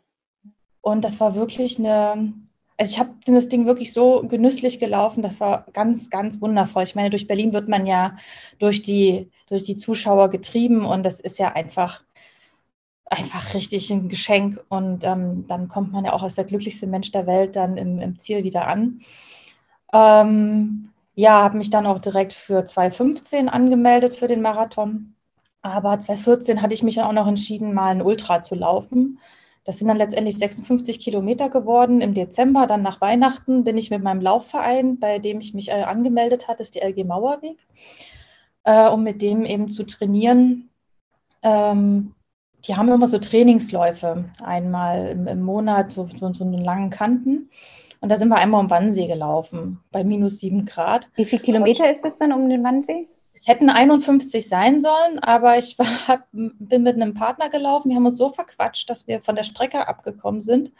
Und 0.81 1.03
das 1.03 1.19
war 1.19 1.33
wirklich 1.33 1.79
eine, 1.79 2.35
also 2.77 2.91
ich 2.91 2.99
habe 2.99 3.15
das 3.25 3.49
Ding 3.49 3.65
wirklich 3.65 3.93
so 3.93 4.21
genüsslich 4.27 4.79
gelaufen, 4.79 5.23
das 5.23 5.39
war 5.39 5.65
ganz, 5.73 6.11
ganz 6.11 6.39
wundervoll. 6.39 6.83
Ich 6.83 6.93
meine, 6.93 7.09
durch 7.09 7.25
Berlin 7.25 7.51
wird 7.51 7.67
man 7.67 7.87
ja 7.87 8.15
durch 8.59 8.83
die 8.83 9.31
durch 9.49 9.63
die 9.63 9.75
Zuschauer 9.75 10.29
getrieben 10.29 10.85
und 10.85 11.03
das 11.03 11.19
ist 11.19 11.39
ja 11.39 11.53
einfach, 11.53 12.03
einfach 13.05 13.53
richtig 13.53 13.89
ein 13.89 14.09
Geschenk. 14.09 14.63
Und 14.69 15.03
ähm, 15.03 15.45
dann 15.47 15.67
kommt 15.67 15.91
man 15.91 16.05
ja 16.05 16.13
auch 16.13 16.23
als 16.23 16.35
der 16.35 16.45
glücklichste 16.45 16.87
Mensch 16.87 17.11
der 17.11 17.27
Welt 17.27 17.55
dann 17.55 17.77
im, 17.77 17.99
im 17.99 18.19
Ziel 18.19 18.43
wieder 18.43 18.67
an. 18.67 18.99
Ähm, 19.91 20.89
ja, 21.15 21.43
habe 21.43 21.57
mich 21.57 21.69
dann 21.69 21.87
auch 21.87 21.99
direkt 21.99 22.33
für 22.33 22.63
2015 22.63 23.49
angemeldet 23.49 24.15
für 24.15 24.27
den 24.27 24.41
Marathon. 24.41 25.15
Aber 25.61 25.99
2014 25.99 26.61
hatte 26.61 26.73
ich 26.73 26.83
mich 26.83 26.95
dann 26.95 27.05
auch 27.05 27.13
noch 27.13 27.27
entschieden, 27.27 27.73
mal 27.73 27.89
ein 27.89 28.01
Ultra 28.01 28.41
zu 28.41 28.55
laufen. 28.55 29.19
Das 29.65 29.77
sind 29.79 29.87
dann 29.89 29.97
letztendlich 29.97 30.37
56 30.37 30.99
Kilometer 30.99 31.49
geworden 31.49 32.01
im 32.01 32.13
Dezember. 32.13 32.65
Dann 32.67 32.81
nach 32.81 33.01
Weihnachten 33.01 33.63
bin 33.63 33.77
ich 33.77 33.89
mit 33.89 34.01
meinem 34.01 34.21
Laufverein, 34.21 34.99
bei 34.99 35.19
dem 35.19 35.41
ich 35.41 35.53
mich 35.53 35.69
äh, 35.69 35.83
angemeldet 35.83 36.47
hatte, 36.47 36.61
ist 36.61 36.75
die 36.75 36.81
LG 36.81 37.03
Mauerweg 37.05 37.57
äh, 38.63 38.87
um 38.89 39.03
mit 39.03 39.21
dem 39.21 39.45
eben 39.45 39.69
zu 39.69 39.85
trainieren. 39.85 40.69
Ähm, 41.43 42.13
die 42.65 42.75
haben 42.75 42.89
immer 42.89 43.07
so 43.07 43.17
Trainingsläufe, 43.17 44.25
einmal 44.43 45.09
im, 45.09 45.27
im 45.27 45.41
Monat, 45.41 45.91
so, 45.91 46.07
so, 46.19 46.33
so 46.33 46.43
einen 46.43 46.63
langen 46.63 46.89
Kanten. 46.89 47.49
Und 48.01 48.09
da 48.09 48.15
sind 48.15 48.29
wir 48.29 48.37
einmal 48.37 48.61
um 48.61 48.69
Wannsee 48.69 49.07
gelaufen, 49.07 49.79
bei 49.91 50.03
minus 50.03 50.39
sieben 50.39 50.65
Grad. 50.65 51.09
Wie 51.15 51.25
viele 51.25 51.41
Kilometer 51.41 51.89
ist 51.89 52.05
es 52.05 52.17
dann 52.17 52.31
um 52.31 52.49
den 52.49 52.63
Wannsee? 52.63 53.07
Es 53.33 53.47
hätten 53.47 53.69
51 53.69 54.47
sein 54.47 54.81
sollen, 54.81 55.19
aber 55.19 55.57
ich 55.57 55.77
war, 55.79 56.25
bin 56.31 56.83
mit 56.83 56.95
einem 56.95 57.13
Partner 57.13 57.49
gelaufen. 57.49 57.89
Wir 57.89 57.95
haben 57.95 58.05
uns 58.05 58.17
so 58.17 58.29
verquatscht, 58.29 58.89
dass 58.89 59.07
wir 59.07 59.21
von 59.21 59.35
der 59.35 59.43
Strecke 59.43 59.87
abgekommen 59.87 60.41
sind 60.41 60.73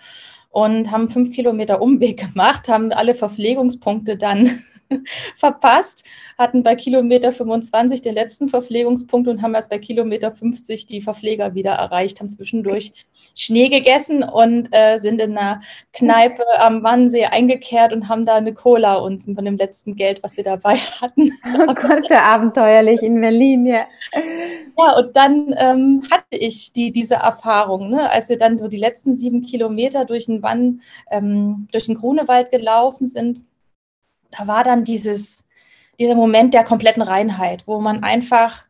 und 0.49 0.91
haben 0.91 1.09
fünf 1.09 1.31
Kilometer 1.31 1.81
Umweg 1.81 2.33
gemacht, 2.33 2.67
haben 2.67 2.91
alle 2.91 3.15
Verpflegungspunkte 3.15 4.17
dann 4.17 4.63
verpasst, 5.37 6.03
hatten 6.37 6.63
bei 6.63 6.75
Kilometer 6.75 7.31
25 7.31 8.01
den 8.01 8.15
letzten 8.15 8.47
Verpflegungspunkt 8.47 9.27
und 9.27 9.41
haben 9.41 9.55
erst 9.55 9.69
bei 9.69 9.79
Kilometer 9.79 10.31
50 10.31 10.85
die 10.85 11.01
Verpfleger 11.01 11.53
wieder 11.53 11.71
erreicht, 11.71 12.19
haben 12.19 12.29
zwischendurch 12.29 12.93
Schnee 13.35 13.69
gegessen 13.69 14.23
und 14.23 14.69
äh, 14.71 14.97
sind 14.97 15.21
in 15.21 15.37
einer 15.37 15.61
Kneipe 15.93 16.43
am 16.59 16.83
Wannsee 16.83 17.25
eingekehrt 17.25 17.93
und 17.93 18.09
haben 18.09 18.25
da 18.25 18.35
eine 18.35 18.53
Cola 18.53 18.95
uns 18.95 19.25
von 19.25 19.45
dem 19.45 19.57
letzten 19.57 19.95
Geld, 19.95 20.23
was 20.23 20.37
wir 20.37 20.43
dabei 20.43 20.75
hatten. 21.01 21.31
Oh 21.67 21.73
Gott, 21.73 22.05
sehr 22.05 22.25
abenteuerlich 22.25 23.01
in 23.03 23.21
Berlin, 23.21 23.65
ja. 23.65 23.85
Ja, 24.77 24.97
und 24.97 25.15
dann 25.15 25.53
ähm, 25.57 26.01
hatte 26.09 26.37
ich 26.37 26.73
die, 26.73 26.91
diese 26.91 27.15
Erfahrung, 27.15 27.89
ne, 27.89 28.09
als 28.09 28.29
wir 28.29 28.37
dann 28.37 28.57
so 28.57 28.67
die 28.67 28.77
letzten 28.77 29.15
sieben 29.15 29.41
Kilometer 29.41 30.05
durch 30.05 30.25
den 30.25 30.41
Wann, 30.41 30.81
ähm, 31.11 31.67
durch 31.71 31.85
den 31.85 31.95
Grunewald 31.95 32.51
gelaufen 32.51 33.05
sind 33.05 33.41
da 34.31 34.47
war 34.47 34.63
dann 34.63 34.83
dieses, 34.83 35.45
dieser 35.99 36.15
Moment 36.15 36.53
der 36.53 36.63
kompletten 36.63 37.01
Reinheit, 37.01 37.67
wo 37.67 37.79
man 37.79 38.03
einfach 38.03 38.63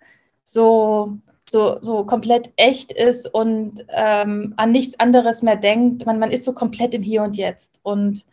so, 0.44 1.18
so, 1.48 1.78
so 1.82 2.06
komplett 2.06 2.52
echt 2.56 2.92
ist 2.92 3.28
und 3.32 3.86
ähm, 3.90 4.54
an 4.58 4.72
nichts 4.72 5.00
anderes 5.00 5.42
mehr 5.42 5.56
denkt. 5.56 6.06
Man, 6.06 6.20
man 6.20 6.32
ist 6.32 6.46
so 6.46 6.54
komplett 6.54 6.94
im 6.94 7.04
Hier 7.04 7.24
und 7.24 7.38
Jetzt. 7.38 7.80
Und 7.84 8.26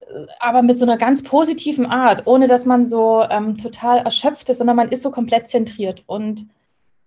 äh, 0.00 0.26
aber 0.40 0.62
mit 0.62 0.78
so 0.78 0.84
einer 0.84 0.98
ganz 0.98 1.22
positiven 1.22 1.86
Art, 1.86 2.26
ohne 2.26 2.48
dass 2.48 2.64
man 2.64 2.84
so 2.84 3.24
ähm, 3.28 3.56
total 3.56 3.98
erschöpft 3.98 4.48
ist, 4.48 4.58
sondern 4.58 4.76
man 4.76 4.90
ist 4.90 5.02
so 5.02 5.10
komplett 5.10 5.48
zentriert. 5.48 6.04
Und 6.06 6.46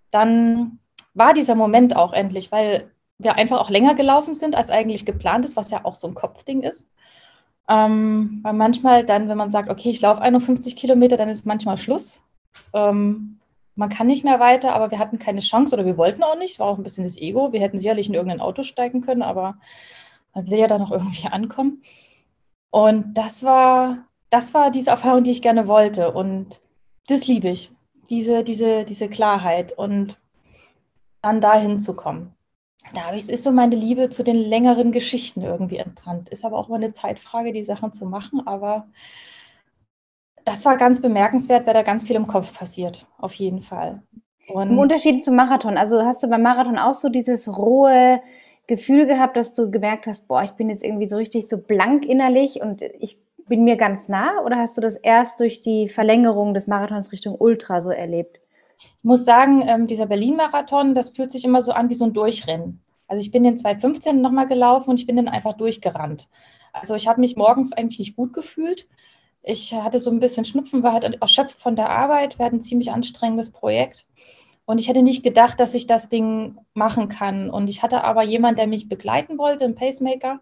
dann 0.10 0.80
war 1.14 1.34
dieser 1.34 1.56
Moment 1.56 1.96
auch 1.96 2.14
endlich, 2.14 2.52
weil 2.52 2.92
wir 3.18 3.36
einfach 3.36 3.60
auch 3.60 3.70
länger 3.70 3.96
gelaufen 3.96 4.34
sind, 4.34 4.56
als 4.56 4.70
eigentlich 4.70 5.06
geplant 5.06 5.46
ist, 5.46 5.56
was 5.56 5.70
ja 5.72 5.86
auch 5.86 5.96
so 5.96 6.08
ein 6.08 6.16
Kopfding 6.16 6.64
ist. 6.64 6.90
Ähm, 7.72 8.42
weil 8.44 8.52
manchmal 8.52 9.06
dann, 9.06 9.30
wenn 9.30 9.38
man 9.38 9.50
sagt, 9.50 9.70
okay, 9.70 9.90
ich 9.90 10.02
laufe 10.02 10.22
51 10.22 10.76
Kilometer, 10.76 11.16
dann 11.16 11.30
ist 11.30 11.46
manchmal 11.46 11.78
Schluss. 11.78 12.22
Ähm, 12.74 13.40
man 13.76 13.90
kann 13.90 14.08
nicht 14.08 14.26
mehr 14.26 14.42
weiter, 14.42 14.76
aber 14.76 14.92
wir 14.92 15.00
hatten 15.00 15.20
keine 15.20 15.40
Chance 15.40 15.74
oder 15.74 15.86
wir 15.86 15.96
wollten 15.96 16.22
auch 16.22 16.38
nicht. 16.38 16.54
Es 16.54 16.60
war 16.60 16.68
auch 16.68 16.78
ein 16.78 16.84
bisschen 16.84 17.06
das 17.06 17.16
Ego. 17.16 17.54
Wir 17.54 17.62
hätten 17.62 17.80
sicherlich 17.80 18.10
in 18.10 18.14
irgendein 18.14 18.42
Auto 18.42 18.64
steigen 18.64 19.00
können, 19.00 19.22
aber 19.22 19.56
man 20.34 20.50
will 20.50 20.60
ja 20.60 20.68
dann 20.68 20.82
noch 20.82 20.92
irgendwie 20.92 21.28
ankommen. 21.30 21.82
Und 22.72 23.14
das 23.14 23.42
war, 23.44 24.00
das 24.30 24.54
war 24.54 24.70
diese 24.72 24.90
Erfahrung, 24.90 25.24
die 25.24 25.32
ich 25.32 25.42
gerne 25.42 25.66
wollte. 25.66 26.12
Und 26.12 26.60
das 27.08 27.26
liebe 27.28 27.48
ich. 27.48 27.72
Diese, 28.10 28.44
diese, 28.44 28.84
diese 28.84 29.08
Klarheit 29.08 29.72
und 29.78 30.20
dann 31.22 31.40
dahin 31.40 31.80
zu 31.80 31.94
kommen. 31.94 32.36
Da 32.94 33.08
habe 33.08 33.18
ich, 33.18 33.30
ist 33.30 33.44
so 33.44 33.52
meine 33.52 33.76
Liebe 33.76 34.10
zu 34.10 34.24
den 34.24 34.36
längeren 34.36 34.92
Geschichten 34.92 35.42
irgendwie 35.42 35.78
entbrannt. 35.78 36.30
Ist 36.30 36.46
aber 36.46 36.58
auch 36.58 36.68
mal 36.68 36.76
eine 36.76 36.94
Zeitfrage, 36.94 37.54
die 37.54 37.64
Sachen 37.64 37.94
zu 37.94 38.06
machen. 38.06 38.46
Aber 38.46 38.88
das 40.46 40.66
war 40.66 40.78
ganz 40.78 41.02
bemerkenswert, 41.02 41.66
weil 41.66 41.74
da 41.74 41.84
ganz 41.84 42.04
viel 42.04 42.16
im 42.16 42.28
Kopf 42.28 42.58
passiert, 42.58 43.08
auf 43.18 43.34
jeden 43.36 43.62
Fall. 43.62 44.04
Und 44.48 44.72
Im 44.72 44.80
Unterschied 44.80 45.24
zum 45.24 45.36
Marathon, 45.36 45.78
also 45.78 46.04
hast 46.04 46.24
du 46.24 46.28
beim 46.28 46.42
Marathon 46.42 46.78
auch 46.78 46.96
so 46.96 47.10
dieses 47.10 47.56
rohe 47.56 48.22
Gefühl 48.68 49.06
gehabt, 49.06 49.38
dass 49.38 49.54
du 49.54 49.70
gemerkt 49.70 50.08
hast, 50.08 50.28
boah, 50.28 50.44
ich 50.44 50.52
bin 50.52 50.70
jetzt 50.70 50.84
irgendwie 50.84 51.08
so 51.08 51.18
richtig 51.18 51.48
so 51.48 51.58
blank 51.58 52.06
innerlich 52.06 52.62
und 52.62 52.82
ich 52.82 53.20
bin 53.48 53.64
mir 53.64 53.76
ganz 53.76 54.10
nah? 54.10 54.42
Oder 54.44 54.58
hast 54.58 54.78
du 54.78 54.82
das 54.82 54.96
erst 54.96 55.40
durch 55.40 55.62
die 55.62 55.88
Verlängerung 55.90 56.54
des 56.54 56.68
Marathons 56.68 57.12
Richtung 57.12 57.36
Ultra 57.38 57.82
so 57.82 57.92
erlebt? 57.92 58.41
Ich 59.02 59.06
muss 59.06 59.26
sagen, 59.26 59.64
ähm, 59.68 59.88
dieser 59.88 60.06
Berlin-Marathon, 60.06 60.94
das 60.94 61.10
fühlt 61.10 61.32
sich 61.32 61.44
immer 61.44 61.64
so 61.64 61.72
an 61.72 61.90
wie 61.90 61.96
so 61.96 62.06
ein 62.06 62.14
Durchrennen. 62.14 62.84
Also 63.08 63.20
ich 63.22 63.32
bin 63.32 63.42
den 63.42 63.58
2015 63.58 64.22
nochmal 64.22 64.48
gelaufen 64.48 64.92
und 64.92 65.00
ich 65.00 65.08
bin 65.08 65.16
dann 65.16 65.28
einfach 65.28 65.54
durchgerannt. 65.54 66.30
Also 66.72 66.94
ich 66.94 67.08
habe 67.08 67.20
mich 67.20 67.36
morgens 67.36 67.74
eigentlich 67.74 67.98
nicht 67.98 68.16
gut 68.16 68.32
gefühlt. 68.32 68.88
Ich 69.42 69.74
hatte 69.74 69.98
so 69.98 70.12
ein 70.12 70.20
bisschen 70.20 70.46
Schnupfen, 70.46 70.84
war 70.84 70.94
halt 70.94 71.20
erschöpft 71.20 71.60
von 71.60 71.76
der 71.76 71.90
Arbeit, 71.90 72.38
wir 72.38 72.46
hatten 72.46 72.58
ein 72.58 72.62
ziemlich 72.62 72.92
anstrengendes 72.92 73.50
Projekt. 73.50 74.06
Und 74.66 74.78
ich 74.78 74.88
hätte 74.88 75.02
nicht 75.02 75.24
gedacht, 75.24 75.60
dass 75.60 75.74
ich 75.74 75.88
das 75.88 76.10
Ding 76.10 76.60
machen 76.76 77.10
kann. 77.10 77.50
Und 77.50 77.70
ich 77.72 77.82
hatte 77.82 78.04
aber 78.04 78.22
jemanden, 78.22 78.58
der 78.58 78.68
mich 78.68 78.88
begleiten 78.88 79.40
wollte, 79.40 79.66
einen 79.66 79.76
Pacemaker. 79.76 80.42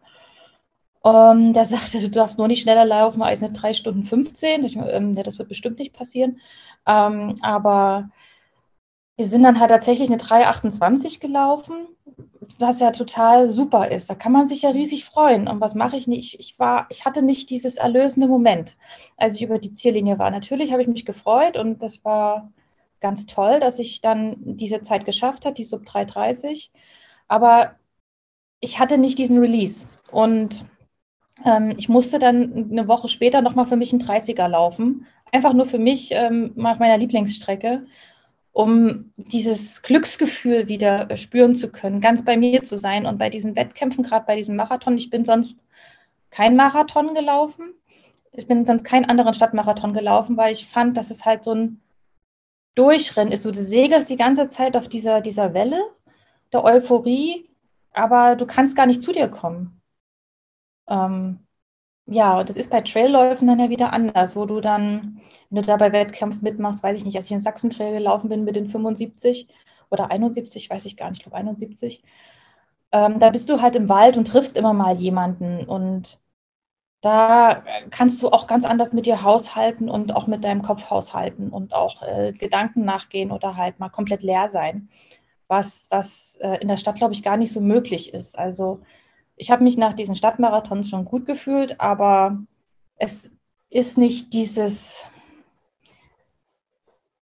Um, 1.01 1.13
ähm, 1.15 1.53
der 1.53 1.63
sagte, 1.65 2.01
du 2.01 2.09
darfst 2.09 2.37
nur 2.37 2.49
nicht 2.49 2.61
schneller 2.61 2.83
laufen 2.83 3.21
als 3.21 3.41
eine 3.41 3.53
3 3.53 3.73
Stunden 3.73 4.03
15. 4.03 4.65
Ich, 4.65 4.75
ähm, 4.75 5.15
ja, 5.15 5.23
das 5.23 5.39
wird 5.39 5.47
bestimmt 5.47 5.79
nicht 5.79 5.93
passieren. 5.93 6.41
Ähm, 6.85 7.35
aber 7.41 8.09
wir 9.19 9.25
sind 9.25 9.43
dann 9.43 9.59
halt 9.59 9.69
tatsächlich 9.69 10.09
eine 10.09 10.17
3,28 10.17 11.19
gelaufen 11.19 11.75
was 12.57 12.79
ja 12.79 12.91
total 12.91 13.49
super 13.49 13.89
ist. 13.89 14.09
Da 14.09 14.15
kann 14.15 14.31
man 14.31 14.47
sich 14.47 14.63
ja 14.63 14.71
riesig 14.71 15.05
freuen. 15.05 15.47
Und 15.47 15.61
was 15.61 15.75
mache 15.75 15.97
ich 15.97 16.07
nicht? 16.07 16.39
Ich, 16.39 16.59
war, 16.59 16.87
ich 16.89 17.05
hatte 17.05 17.21
nicht 17.21 17.49
dieses 17.49 17.77
erlösende 17.77 18.27
Moment, 18.27 18.77
als 19.17 19.35
ich 19.35 19.43
über 19.43 19.59
die 19.59 19.71
Ziellinie 19.71 20.19
war. 20.19 20.29
Natürlich 20.31 20.71
habe 20.71 20.81
ich 20.81 20.87
mich 20.87 21.05
gefreut 21.05 21.57
und 21.57 21.81
das 21.83 22.03
war 22.03 22.51
ganz 22.99 23.25
toll, 23.25 23.59
dass 23.59 23.79
ich 23.79 24.01
dann 24.01 24.35
diese 24.39 24.81
Zeit 24.81 25.05
geschafft 25.05 25.45
habe, 25.45 25.55
die 25.55 25.63
Sub 25.63 25.85
330. 25.85 26.71
Aber 27.27 27.75
ich 28.59 28.79
hatte 28.79 28.97
nicht 28.97 29.17
diesen 29.17 29.39
Release. 29.39 29.87
Und 30.11 30.65
ähm, 31.45 31.73
ich 31.77 31.87
musste 31.87 32.19
dann 32.19 32.69
eine 32.71 32.87
Woche 32.87 33.07
später 33.07 33.41
nochmal 33.41 33.67
für 33.67 33.77
mich 33.77 33.93
einen 33.93 34.01
30er 34.01 34.47
laufen. 34.47 35.05
Einfach 35.31 35.53
nur 35.53 35.65
für 35.65 35.79
mich 35.79 36.09
ähm, 36.11 36.51
meiner 36.55 36.97
Lieblingsstrecke 36.97 37.85
um 38.59 39.13
dieses 39.15 39.83
Glücksgefühl 39.83 40.67
wieder 40.67 41.15
spüren 41.15 41.55
zu 41.55 41.71
können, 41.71 42.01
ganz 42.01 42.25
bei 42.25 42.35
mir 42.35 42.61
zu 42.61 42.75
sein. 42.75 43.05
Und 43.05 43.17
bei 43.17 43.29
diesen 43.29 43.55
Wettkämpfen, 43.55 44.03
gerade 44.03 44.25
bei 44.25 44.35
diesem 44.35 44.57
Marathon, 44.57 44.97
ich 44.97 45.09
bin 45.09 45.23
sonst 45.23 45.63
kein 46.29 46.57
Marathon 46.57 47.13
gelaufen. 47.15 47.73
Ich 48.33 48.47
bin 48.47 48.65
sonst 48.65 48.83
keinen 48.83 49.05
anderen 49.05 49.33
Stadtmarathon 49.33 49.93
gelaufen, 49.93 50.35
weil 50.35 50.51
ich 50.51 50.67
fand, 50.67 50.97
dass 50.97 51.09
es 51.09 51.23
halt 51.23 51.45
so 51.45 51.53
ein 51.53 51.81
Durchrennen 52.75 53.31
ist. 53.31 53.45
Du 53.45 53.53
segelst 53.53 54.09
die 54.09 54.17
ganze 54.17 54.49
Zeit 54.49 54.75
auf 54.75 54.89
dieser, 54.89 55.21
dieser 55.21 55.53
Welle 55.53 55.81
der 56.51 56.65
Euphorie, 56.65 57.49
aber 57.93 58.35
du 58.35 58.45
kannst 58.45 58.75
gar 58.75 58.87
nicht 58.87 59.01
zu 59.01 59.13
dir 59.13 59.29
kommen. 59.29 59.81
Ähm, 60.89 61.47
ja, 62.11 62.39
und 62.39 62.49
das 62.49 62.57
ist 62.57 62.71
bei 62.71 62.81
Trailläufen 62.81 63.47
dann 63.47 63.59
ja 63.59 63.69
wieder 63.69 63.93
anders, 63.93 64.35
wo 64.35 64.45
du 64.45 64.61
dann, 64.61 65.21
wenn 65.49 65.61
du 65.61 65.67
da 65.67 65.77
bei 65.77 65.91
Wettkampf 65.91 66.41
mitmachst, 66.41 66.83
weiß 66.83 66.97
ich 66.97 67.05
nicht, 67.05 67.15
als 67.17 67.27
ich 67.27 67.31
in 67.33 67.39
Sachsen-Trail 67.39 67.93
gelaufen 67.93 68.29
bin 68.29 68.43
mit 68.43 68.55
den 68.55 68.67
75 68.67 69.47
oder 69.91 70.11
71, 70.11 70.69
weiß 70.69 70.85
ich 70.85 70.97
gar 70.97 71.09
nicht, 71.09 71.19
ich 71.19 71.23
glaube 71.23 71.37
71, 71.37 72.03
ähm, 72.91 73.19
da 73.19 73.29
bist 73.29 73.49
du 73.49 73.61
halt 73.61 73.75
im 73.75 73.89
Wald 73.89 74.17
und 74.17 74.27
triffst 74.27 74.57
immer 74.57 74.73
mal 74.73 74.95
jemanden 74.95 75.65
und 75.65 76.19
da 77.01 77.63
kannst 77.91 78.21
du 78.23 78.29
auch 78.29 78.47
ganz 78.47 78.65
anders 78.65 78.93
mit 78.93 79.05
dir 79.05 79.23
haushalten 79.23 79.89
und 79.89 80.15
auch 80.15 80.27
mit 80.27 80.43
deinem 80.43 80.61
Kopf 80.61 80.89
haushalten 80.89 81.49
und 81.49 81.73
auch 81.73 82.01
äh, 82.03 82.33
Gedanken 82.33 82.83
nachgehen 82.85 83.31
oder 83.31 83.55
halt 83.55 83.79
mal 83.79 83.89
komplett 83.89 84.21
leer 84.23 84.49
sein, 84.49 84.89
was, 85.47 85.87
was 85.91 86.37
äh, 86.41 86.57
in 86.61 86.67
der 86.67 86.77
Stadt, 86.77 86.95
glaube 86.95 87.13
ich, 87.13 87.23
gar 87.23 87.37
nicht 87.37 87.53
so 87.53 87.61
möglich 87.61 88.13
ist. 88.13 88.37
Also 88.37 88.81
ich 89.39 89.49
habe 89.49 89.63
mich 89.63 89.77
nach 89.77 89.93
diesen 89.93 90.15
Stadtmarathons 90.15 90.89
schon 90.89 91.05
gut 91.05 91.25
gefühlt, 91.25 91.79
aber 91.79 92.37
es 92.97 93.31
ist 93.69 93.97
nicht 93.97 94.33
dieses, 94.33 95.07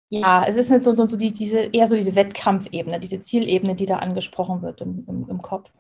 ja, 0.10 0.44
es 0.48 0.56
ist 0.56 0.72
nicht 0.72 0.84
so, 0.84 0.96
so, 0.96 1.08
so 1.08 1.16
die, 1.16 1.32
diese, 1.32 1.60
eher 1.60 1.88
so 1.88 1.96
diese 1.96 2.16
Wettkampfebene, 2.16 3.00
diese 3.00 3.20
Zielebene, 3.20 3.76
die 3.76 3.86
da 3.86 3.98
angesprochen 3.98 4.64
wird 4.64 4.82
im, 4.82 5.06
im, 5.08 5.30
im 5.30 5.42
Kopf. 5.42 5.72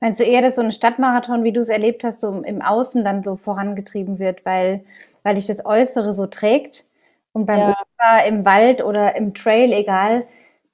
Meinst 0.00 0.18
du 0.18 0.24
eher, 0.24 0.42
dass 0.42 0.56
so 0.56 0.62
ein 0.62 0.72
Stadtmarathon, 0.72 1.44
wie 1.44 1.52
du 1.52 1.60
es 1.60 1.68
erlebt 1.68 2.02
hast, 2.02 2.20
so 2.20 2.42
im 2.42 2.60
Außen 2.60 3.04
dann 3.04 3.22
so 3.22 3.36
vorangetrieben 3.36 4.18
wird, 4.18 4.44
weil, 4.44 4.84
weil 5.22 5.36
dich 5.36 5.46
das 5.46 5.64
Äußere 5.64 6.12
so 6.12 6.26
trägt? 6.26 6.86
Und 7.32 7.46
beim 7.46 7.58
ja. 8.00 8.18
im 8.26 8.44
Wald 8.44 8.82
oder 8.82 9.14
im 9.14 9.32
Trail, 9.32 9.72
egal, 9.72 10.26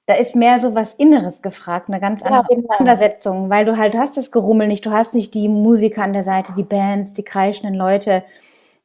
da 0.05 0.13
ist 0.13 0.35
mehr 0.35 0.59
so 0.59 0.75
was 0.75 0.93
Inneres 0.93 1.41
gefragt, 1.41 1.89
eine 1.89 1.99
ganz 1.99 2.21
andere 2.21 2.43
ja, 2.49 2.55
genau. 2.55 2.69
Auseinandersetzung, 2.69 3.49
weil 3.49 3.65
du 3.65 3.77
halt 3.77 3.93
du 3.93 3.97
hast 3.97 4.17
das 4.17 4.31
Gerummel 4.31 4.67
nicht, 4.67 4.85
du 4.85 4.91
hast 4.91 5.15
nicht 5.15 5.33
die 5.33 5.49
Musiker 5.49 6.03
an 6.03 6.13
der 6.13 6.23
Seite, 6.23 6.53
die 6.55 6.63
Bands, 6.63 7.13
die 7.13 7.23
kreischenden 7.23 7.75
Leute. 7.75 8.23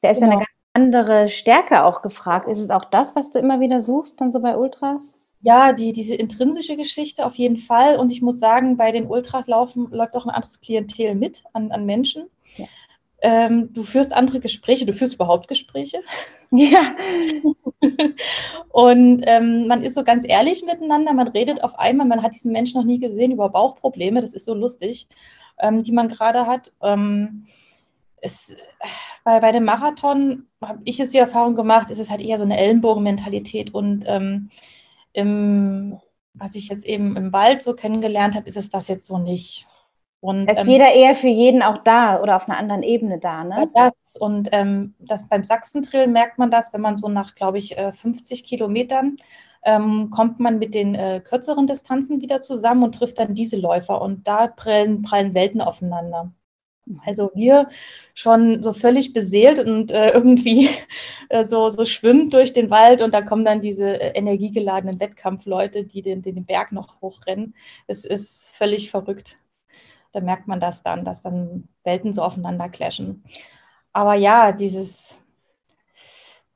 Da 0.01 0.11
ist 0.11 0.21
genau. 0.21 0.33
eine 0.33 0.39
ganz 0.39 0.51
andere 0.73 1.29
Stärke 1.29 1.85
auch 1.85 2.01
gefragt. 2.01 2.49
Ist 2.49 2.59
es 2.59 2.71
auch 2.71 2.85
das, 2.87 3.17
was 3.17 3.31
du 3.31 3.39
immer 3.39 3.61
wieder 3.61 3.81
suchst, 3.81 4.21
dann 4.21 4.33
so 4.33 4.41
bei 4.41 4.57
Ultras? 4.57 5.19
Ja, 5.43 5.73
die, 5.73 5.93
diese 5.93 6.15
intrinsische 6.15 6.77
Geschichte 6.77 7.25
auf 7.25 7.35
jeden 7.37 7.57
Fall. 7.57 7.99
Und 7.99 8.13
ich 8.13 8.23
muss 8.23 8.39
sagen, 8.39 8.77
bei 8.77 8.93
den 8.93 9.07
Ultras 9.07 9.47
laufen, 9.47 9.89
läuft 9.91 10.15
auch 10.15 10.27
ein 10.27 10.31
anderes 10.31 10.61
Klientel 10.61 11.15
mit 11.15 11.45
an, 11.53 11.73
an 11.73 11.87
Menschen. 11.87 12.29
Ähm, 13.23 13.73
du 13.73 13.83
führst 13.83 14.13
andere 14.13 14.41
Gespräche, 14.41 14.87
du 14.87 14.93
führst 14.93 15.15
überhaupt 15.15 15.49
Gespräche. 15.49 16.01
Ja. 16.51 16.81
und 18.71 19.23
ähm, 19.27 19.67
man 19.67 19.83
ist 19.83 19.95
so 19.95 20.05
ganz 20.05 20.25
ehrlich 20.27 20.65
miteinander, 20.65 21.13
man 21.13 21.29
redet 21.29 21.63
auf 21.63 21.79
einmal, 21.79 22.07
man 22.07 22.23
hat 22.23 22.35
diesen 22.35 22.53
Menschen 22.53 22.79
noch 22.79 22.87
nie 22.87 22.99
gesehen 22.99 23.33
über 23.33 23.49
Bauchprobleme, 23.49 24.21
das 24.21 24.35
ist 24.35 24.47
so 24.47 24.55
lustig, 24.55 25.09
ähm, 25.59 25.83
die 25.83 25.93
man 25.93 26.09
gerade 26.09 26.47
hat. 26.47 26.73
Ähm, 26.83 27.45
es, 28.23 28.55
bei, 29.25 29.41
bei 29.41 29.53
dem 29.53 29.65
Marathon 29.65 30.47
habe 30.63 30.81
ich 30.85 31.01
es 31.01 31.11
die 31.11 31.19
Erfahrung 31.19 31.55
gemacht, 31.55 31.91
ist 31.91 31.99
es 31.99 32.11
halt 32.11 32.21
eher 32.21 32.39
so 32.39 32.45
eine 32.45 32.59
Ellenbogenmentalität 32.59 33.75
und 33.75 34.05
ähm, 34.07 34.51
im, 35.13 35.99
was 36.35 36.55
ich 36.55 36.69
jetzt 36.69 36.87
eben 36.87 37.17
im 37.17 37.33
Wald 37.33 37.63
so 37.63 37.75
kennengelernt 37.75 38.35
habe, 38.35 38.47
ist 38.47 38.57
es 38.57 38.71
das 38.71 38.89
jetzt 38.89 39.07
so 39.07 39.19
nicht. 39.19 39.67
Und, 40.21 40.51
ist 40.51 40.61
ähm, 40.61 40.69
jeder 40.69 40.93
eher 40.93 41.15
für 41.15 41.29
jeden 41.29 41.63
auch 41.63 41.79
da 41.79 42.21
oder 42.21 42.37
auf 42.37 42.47
einer 42.47 42.59
anderen 42.59 42.83
Ebene 42.83 43.19
da, 43.19 43.43
ne? 43.43 43.71
Das, 43.75 44.17
und 44.19 44.51
ähm, 44.53 44.95
das 44.99 45.29
beim 45.29 45.45
Sachsentrail 45.45 46.09
merkt 46.09 46.39
man 46.39 46.51
das, 46.51 46.75
wenn 46.75 46.83
man 46.83 46.97
so 46.97 47.09
nach, 47.09 47.35
glaube 47.35 47.57
ich, 47.57 47.75
50 47.75 48.41
äh, 48.41 48.45
Kilometern 48.45 49.17
ähm, 49.65 50.11
kommt 50.11 50.41
man 50.41 50.59
mit 50.59 50.75
den 50.75 50.95
äh, 50.95 51.21
kürzeren 51.25 51.67
Distanzen 51.67 52.21
wieder 52.21 52.41
zusammen 52.41 52.83
und 52.83 52.95
trifft 52.95 53.19
dann 53.19 53.35
diese 53.35 53.59
Läufer 53.59 54.01
und 54.03 54.27
da 54.27 54.47
prallen, 54.47 55.03
prallen 55.03 55.35
Welten 55.35 55.61
aufeinander. 55.61 56.33
Also 57.05 57.31
wir 57.35 57.69
schon 58.15 58.63
so 58.63 58.73
völlig 58.73 59.13
beseelt 59.13 59.59
und 59.59 59.91
äh, 59.91 60.11
irgendwie 60.15 60.69
äh, 61.29 61.45
so, 61.45 61.69
so 61.71 61.85
schwimmt 61.85 62.35
durch 62.35 62.53
den 62.53 62.71
Wald 62.71 63.03
und 63.03 63.15
da 63.15 63.23
kommen 63.23 63.45
dann 63.45 63.61
diese 63.61 64.01
äh, 64.01 64.19
energiegeladenen 64.19 65.01
Wettkampfleute, 65.01 65.85
die 65.85 66.03
den, 66.03 66.23
den 66.23 66.45
Berg 66.45 66.73
noch 66.73 67.01
hochrennen. 67.01 67.55
Es 67.87 68.05
ist 68.05 68.55
völlig 68.57 68.91
verrückt 68.91 69.39
da 70.13 70.21
merkt 70.21 70.49
man 70.49 70.61
das 70.61 70.83
dann, 70.83 71.05
dass 71.05 71.23
dann 71.23 71.69
Welten 71.85 72.13
so 72.13 72.23
aufeinander 72.23 72.69
clashen. 72.69 73.25
Aber 73.93 74.15
ja, 74.15 74.53
dieses, 74.53 75.19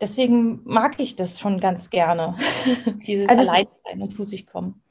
deswegen 0.00 0.60
mag 0.64 0.98
ich 0.98 1.16
das 1.16 1.40
schon 1.40 1.60
ganz 1.60 1.90
gerne, 1.90 2.36
dieses 3.06 3.28
also 3.28 3.42
Alleinsein 3.42 4.02
und 4.02 4.14
zu 4.14 4.24
sich 4.24 4.46
kommen. 4.46 4.82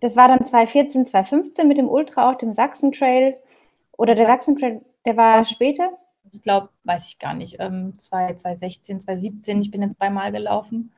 Das 0.00 0.16
war 0.16 0.26
dann 0.26 0.44
2014, 0.44 1.06
2015 1.06 1.68
mit 1.68 1.78
dem 1.78 1.88
Ultra, 1.88 2.30
auch 2.30 2.36
dem 2.36 2.52
Sachsen-Trail. 2.52 3.38
Oder 3.96 4.14
der 4.14 4.26
Sachsen-Trail, 4.26 4.80
der 5.04 5.16
war 5.16 5.44
später? 5.44 5.90
Ich 6.32 6.42
glaube, 6.42 6.70
weiß 6.84 7.06
ich 7.06 7.18
gar 7.20 7.34
nicht. 7.34 7.56
Ähm, 7.60 7.94
2016, 7.98 9.00
2017, 9.00 9.60
ich 9.60 9.70
bin 9.70 9.82
jetzt 9.82 9.98
zweimal 9.98 10.32
gelaufen. 10.32 10.92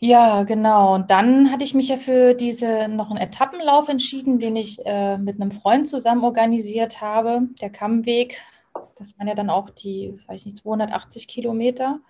Ja, 0.00 0.42
genau. 0.42 0.94
Und 0.94 1.10
dann 1.10 1.50
hatte 1.50 1.64
ich 1.64 1.72
mich 1.74 1.88
ja 1.88 1.96
für 1.96 2.34
diese 2.34 2.88
noch 2.88 3.10
einen 3.10 3.18
Etappenlauf 3.20 3.88
entschieden, 3.88 4.38
den 4.38 4.54
ich 4.56 4.84
äh, 4.84 5.16
mit 5.18 5.40
einem 5.40 5.50
Freund 5.50 5.88
zusammen 5.88 6.24
organisiert 6.24 7.00
habe, 7.00 7.48
der 7.60 7.70
Kammweg. 7.70 8.40
Das 8.96 9.18
waren 9.18 9.28
ja 9.28 9.34
dann 9.34 9.50
auch 9.50 9.70
die, 9.70 10.14
weiß 10.26 10.44
nicht, 10.46 10.58
280 10.58 11.26
Kilometer 11.28 12.00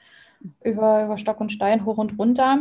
über, 0.63 1.05
über 1.05 1.19
Stock 1.19 1.41
und 1.41 1.53
Stein 1.53 1.85
hoch 1.85 1.99
und 1.99 2.19
runter. 2.19 2.61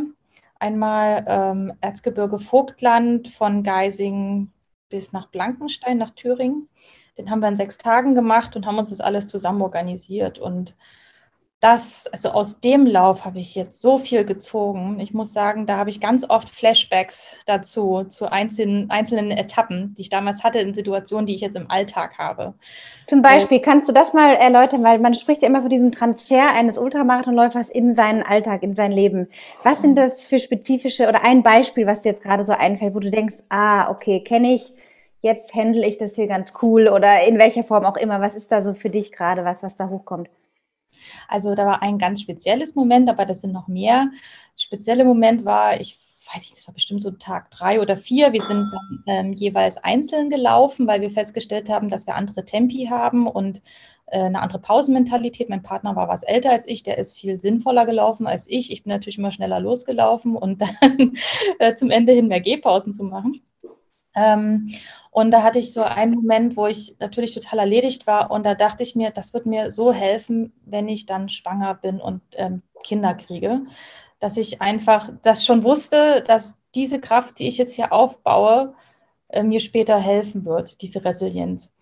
Einmal 0.60 1.24
ähm, 1.26 1.72
Erzgebirge 1.80 2.38
Vogtland 2.38 3.28
von 3.28 3.62
Geising 3.64 4.52
bis 4.88 5.12
nach 5.12 5.26
Blankenstein, 5.28 5.98
nach 5.98 6.10
Thüringen. 6.10 6.68
Den 7.18 7.30
haben 7.30 7.40
wir 7.40 7.48
in 7.48 7.56
sechs 7.56 7.78
Tagen 7.78 8.14
gemacht 8.14 8.56
und 8.56 8.66
haben 8.66 8.78
uns 8.78 8.90
das 8.90 9.00
alles 9.00 9.28
zusammen 9.28 9.62
organisiert. 9.62 10.38
Und 10.38 10.76
das, 11.64 12.06
also 12.12 12.28
aus 12.28 12.60
dem 12.60 12.84
Lauf 12.84 13.24
habe 13.24 13.38
ich 13.38 13.54
jetzt 13.54 13.80
so 13.80 13.96
viel 13.96 14.26
gezogen. 14.26 15.00
Ich 15.00 15.14
muss 15.14 15.32
sagen, 15.32 15.64
da 15.64 15.78
habe 15.78 15.88
ich 15.88 15.98
ganz 15.98 16.28
oft 16.28 16.50
Flashbacks 16.50 17.36
dazu, 17.46 18.04
zu 18.04 18.30
einzelnen, 18.30 18.90
einzelnen 18.90 19.30
Etappen, 19.30 19.94
die 19.96 20.02
ich 20.02 20.10
damals 20.10 20.44
hatte, 20.44 20.58
in 20.58 20.74
Situationen, 20.74 21.24
die 21.24 21.34
ich 21.34 21.40
jetzt 21.40 21.56
im 21.56 21.70
Alltag 21.70 22.18
habe. 22.18 22.52
Zum 23.06 23.22
Beispiel, 23.22 23.58
so. 23.58 23.62
kannst 23.62 23.88
du 23.88 23.94
das 23.94 24.12
mal 24.12 24.34
erläutern, 24.34 24.84
weil 24.84 24.98
man 24.98 25.14
spricht 25.14 25.40
ja 25.40 25.48
immer 25.48 25.62
von 25.62 25.70
diesem 25.70 25.90
Transfer 25.90 26.50
eines 26.50 26.76
Ultramarathonläufers 26.76 27.70
in 27.70 27.94
seinen 27.94 28.22
Alltag, 28.22 28.62
in 28.62 28.74
sein 28.74 28.92
Leben. 28.92 29.28
Was 29.62 29.80
sind 29.80 29.96
das 29.96 30.22
für 30.22 30.38
spezifische 30.38 31.08
oder 31.08 31.24
ein 31.24 31.42
Beispiel, 31.42 31.86
was 31.86 32.02
dir 32.02 32.10
jetzt 32.10 32.22
gerade 32.22 32.44
so 32.44 32.52
einfällt, 32.52 32.94
wo 32.94 33.00
du 33.00 33.08
denkst, 33.08 33.36
ah, 33.48 33.90
okay, 33.90 34.20
kenne 34.20 34.52
ich, 34.52 34.74
jetzt 35.22 35.54
handle 35.54 35.86
ich 35.86 35.96
das 35.96 36.14
hier 36.14 36.26
ganz 36.26 36.52
cool 36.60 36.88
oder 36.88 37.26
in 37.26 37.38
welcher 37.38 37.64
Form 37.64 37.86
auch 37.86 37.96
immer. 37.96 38.20
Was 38.20 38.34
ist 38.34 38.52
da 38.52 38.60
so 38.60 38.74
für 38.74 38.90
dich 38.90 39.12
gerade, 39.12 39.46
was, 39.46 39.62
was 39.62 39.76
da 39.76 39.88
hochkommt? 39.88 40.28
Also 41.28 41.54
da 41.54 41.66
war 41.66 41.82
ein 41.82 41.98
ganz 41.98 42.20
spezielles 42.20 42.74
Moment, 42.74 43.08
aber 43.08 43.26
das 43.26 43.40
sind 43.40 43.52
noch 43.52 43.68
mehr. 43.68 44.10
Das 44.52 44.62
spezielle 44.62 45.04
Moment 45.04 45.44
war, 45.44 45.80
ich 45.80 45.98
weiß 46.26 46.42
nicht, 46.42 46.56
das 46.56 46.66
war 46.66 46.74
bestimmt 46.74 47.02
so 47.02 47.10
Tag 47.10 47.50
drei 47.50 47.80
oder 47.80 47.96
vier. 47.96 48.32
Wir 48.32 48.42
sind 48.42 48.70
dann 48.72 49.04
ähm, 49.06 49.32
jeweils 49.32 49.76
einzeln 49.76 50.30
gelaufen, 50.30 50.86
weil 50.86 51.00
wir 51.00 51.10
festgestellt 51.10 51.68
haben, 51.68 51.88
dass 51.88 52.06
wir 52.06 52.14
andere 52.14 52.44
Tempi 52.44 52.86
haben 52.90 53.26
und 53.26 53.62
äh, 54.06 54.20
eine 54.20 54.40
andere 54.40 54.60
Pausenmentalität. 54.60 55.48
Mein 55.48 55.62
Partner 55.62 55.96
war 55.96 56.08
was 56.08 56.22
älter 56.22 56.50
als 56.50 56.66
ich, 56.66 56.82
der 56.82 56.98
ist 56.98 57.16
viel 57.16 57.36
sinnvoller 57.36 57.86
gelaufen 57.86 58.26
als 58.26 58.48
ich. 58.48 58.70
Ich 58.72 58.84
bin 58.84 58.90
natürlich 58.90 59.18
immer 59.18 59.32
schneller 59.32 59.60
losgelaufen 59.60 60.36
und 60.36 60.62
dann 60.80 61.12
äh, 61.58 61.74
zum 61.74 61.90
Ende 61.90 62.12
hin 62.12 62.28
mehr 62.28 62.40
Gehpausen 62.40 62.92
zu 62.92 63.04
machen. 63.04 63.42
Ähm, 64.14 64.68
und 65.10 65.30
da 65.30 65.42
hatte 65.42 65.58
ich 65.58 65.72
so 65.72 65.82
einen 65.82 66.14
Moment, 66.14 66.56
wo 66.56 66.66
ich 66.66 66.96
natürlich 66.98 67.34
total 67.34 67.60
erledigt 67.60 68.06
war. 68.06 68.30
Und 68.30 68.44
da 68.44 68.54
dachte 68.54 68.82
ich 68.82 68.94
mir, 68.94 69.10
das 69.10 69.34
wird 69.34 69.46
mir 69.46 69.70
so 69.70 69.92
helfen, 69.92 70.52
wenn 70.64 70.88
ich 70.88 71.06
dann 71.06 71.28
schwanger 71.28 71.74
bin 71.74 72.00
und 72.00 72.22
ähm, 72.32 72.62
Kinder 72.82 73.14
kriege, 73.14 73.62
dass 74.20 74.36
ich 74.36 74.60
einfach 74.62 75.10
das 75.22 75.44
schon 75.44 75.62
wusste, 75.64 76.22
dass 76.26 76.58
diese 76.74 77.00
Kraft, 77.00 77.38
die 77.38 77.48
ich 77.48 77.58
jetzt 77.58 77.74
hier 77.74 77.92
aufbaue, 77.92 78.74
äh, 79.28 79.42
mir 79.42 79.60
später 79.60 79.98
helfen 79.98 80.44
wird, 80.44 80.82
diese 80.82 81.04
Resilienz. 81.04 81.72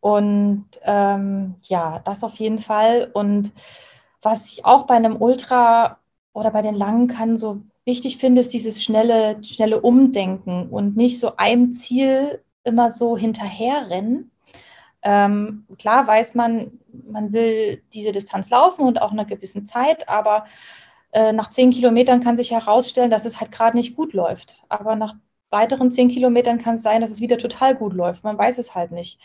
Und 0.00 0.66
ähm, 0.82 1.56
ja, 1.62 2.00
das 2.00 2.24
auf 2.24 2.36
jeden 2.36 2.58
Fall. 2.58 3.10
Und 3.14 3.52
was 4.22 4.52
ich 4.52 4.64
auch 4.64 4.86
bei 4.86 4.94
einem 4.94 5.20
Ultra 5.20 5.98
oder 6.34 6.50
bei 6.50 6.62
den 6.62 6.74
langen 6.74 7.08
kann 7.08 7.38
so 7.38 7.62
wichtig 7.84 8.18
finde, 8.18 8.40
ist 8.40 8.52
dieses 8.52 8.82
schnelle, 8.82 9.42
schnelle 9.42 9.80
Umdenken 9.80 10.68
und 10.68 10.96
nicht 10.96 11.18
so 11.18 11.36
einem 11.36 11.72
Ziel 11.72 12.42
immer 12.64 12.90
so 12.90 13.16
hinterherrennen. 13.16 14.30
Ähm, 15.02 15.66
klar 15.78 16.06
weiß 16.06 16.34
man, 16.34 16.78
man 16.92 17.32
will 17.32 17.82
diese 17.92 18.12
Distanz 18.12 18.50
laufen 18.50 18.86
und 18.86 19.00
auch 19.02 19.12
in 19.12 19.18
einer 19.18 19.28
gewissen 19.28 19.66
Zeit, 19.66 20.08
aber 20.08 20.46
äh, 21.12 21.32
nach 21.32 21.50
zehn 21.50 21.70
Kilometern 21.70 22.20
kann 22.20 22.36
sich 22.36 22.50
herausstellen, 22.52 23.10
dass 23.10 23.26
es 23.26 23.40
halt 23.40 23.52
gerade 23.52 23.76
nicht 23.76 23.96
gut 23.96 24.14
läuft. 24.14 24.62
Aber 24.68 24.96
nach 24.96 25.14
weiteren 25.50 25.92
zehn 25.92 26.08
Kilometern 26.08 26.58
kann 26.58 26.76
es 26.76 26.82
sein, 26.82 27.00
dass 27.00 27.10
es 27.10 27.20
wieder 27.20 27.38
total 27.38 27.76
gut 27.76 27.92
läuft. 27.92 28.24
Man 28.24 28.38
weiß 28.38 28.58
es 28.58 28.74
halt 28.74 28.92
nicht. 28.92 29.20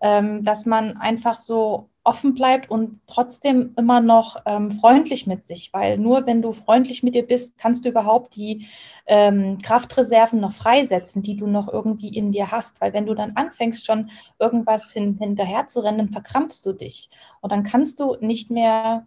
Ähm, 0.00 0.44
dass 0.44 0.64
man 0.66 0.96
einfach 0.96 1.36
so 1.36 1.88
offen 2.08 2.34
bleibt 2.34 2.70
und 2.70 3.00
trotzdem 3.06 3.74
immer 3.76 4.00
noch 4.00 4.42
ähm, 4.46 4.72
freundlich 4.72 5.26
mit 5.26 5.44
sich, 5.44 5.72
weil 5.74 5.98
nur 5.98 6.26
wenn 6.26 6.40
du 6.40 6.52
freundlich 6.52 7.02
mit 7.02 7.14
dir 7.14 7.26
bist, 7.26 7.58
kannst 7.58 7.84
du 7.84 7.90
überhaupt 7.90 8.34
die 8.34 8.66
ähm, 9.06 9.58
Kraftreserven 9.62 10.40
noch 10.40 10.52
freisetzen, 10.52 11.22
die 11.22 11.36
du 11.36 11.46
noch 11.46 11.68
irgendwie 11.68 12.08
in 12.08 12.32
dir 12.32 12.50
hast. 12.50 12.80
Weil 12.80 12.94
wenn 12.94 13.06
du 13.06 13.14
dann 13.14 13.32
anfängst, 13.36 13.84
schon 13.84 14.10
irgendwas 14.38 14.90
hin, 14.92 15.18
hinterher 15.20 15.66
zu 15.66 15.80
rennen, 15.80 15.98
dann 15.98 16.08
verkrampfst 16.08 16.64
du 16.64 16.72
dich. 16.72 17.10
Und 17.40 17.52
dann 17.52 17.62
kannst 17.62 18.00
du 18.00 18.16
nicht 18.20 18.50
mehr 18.50 19.06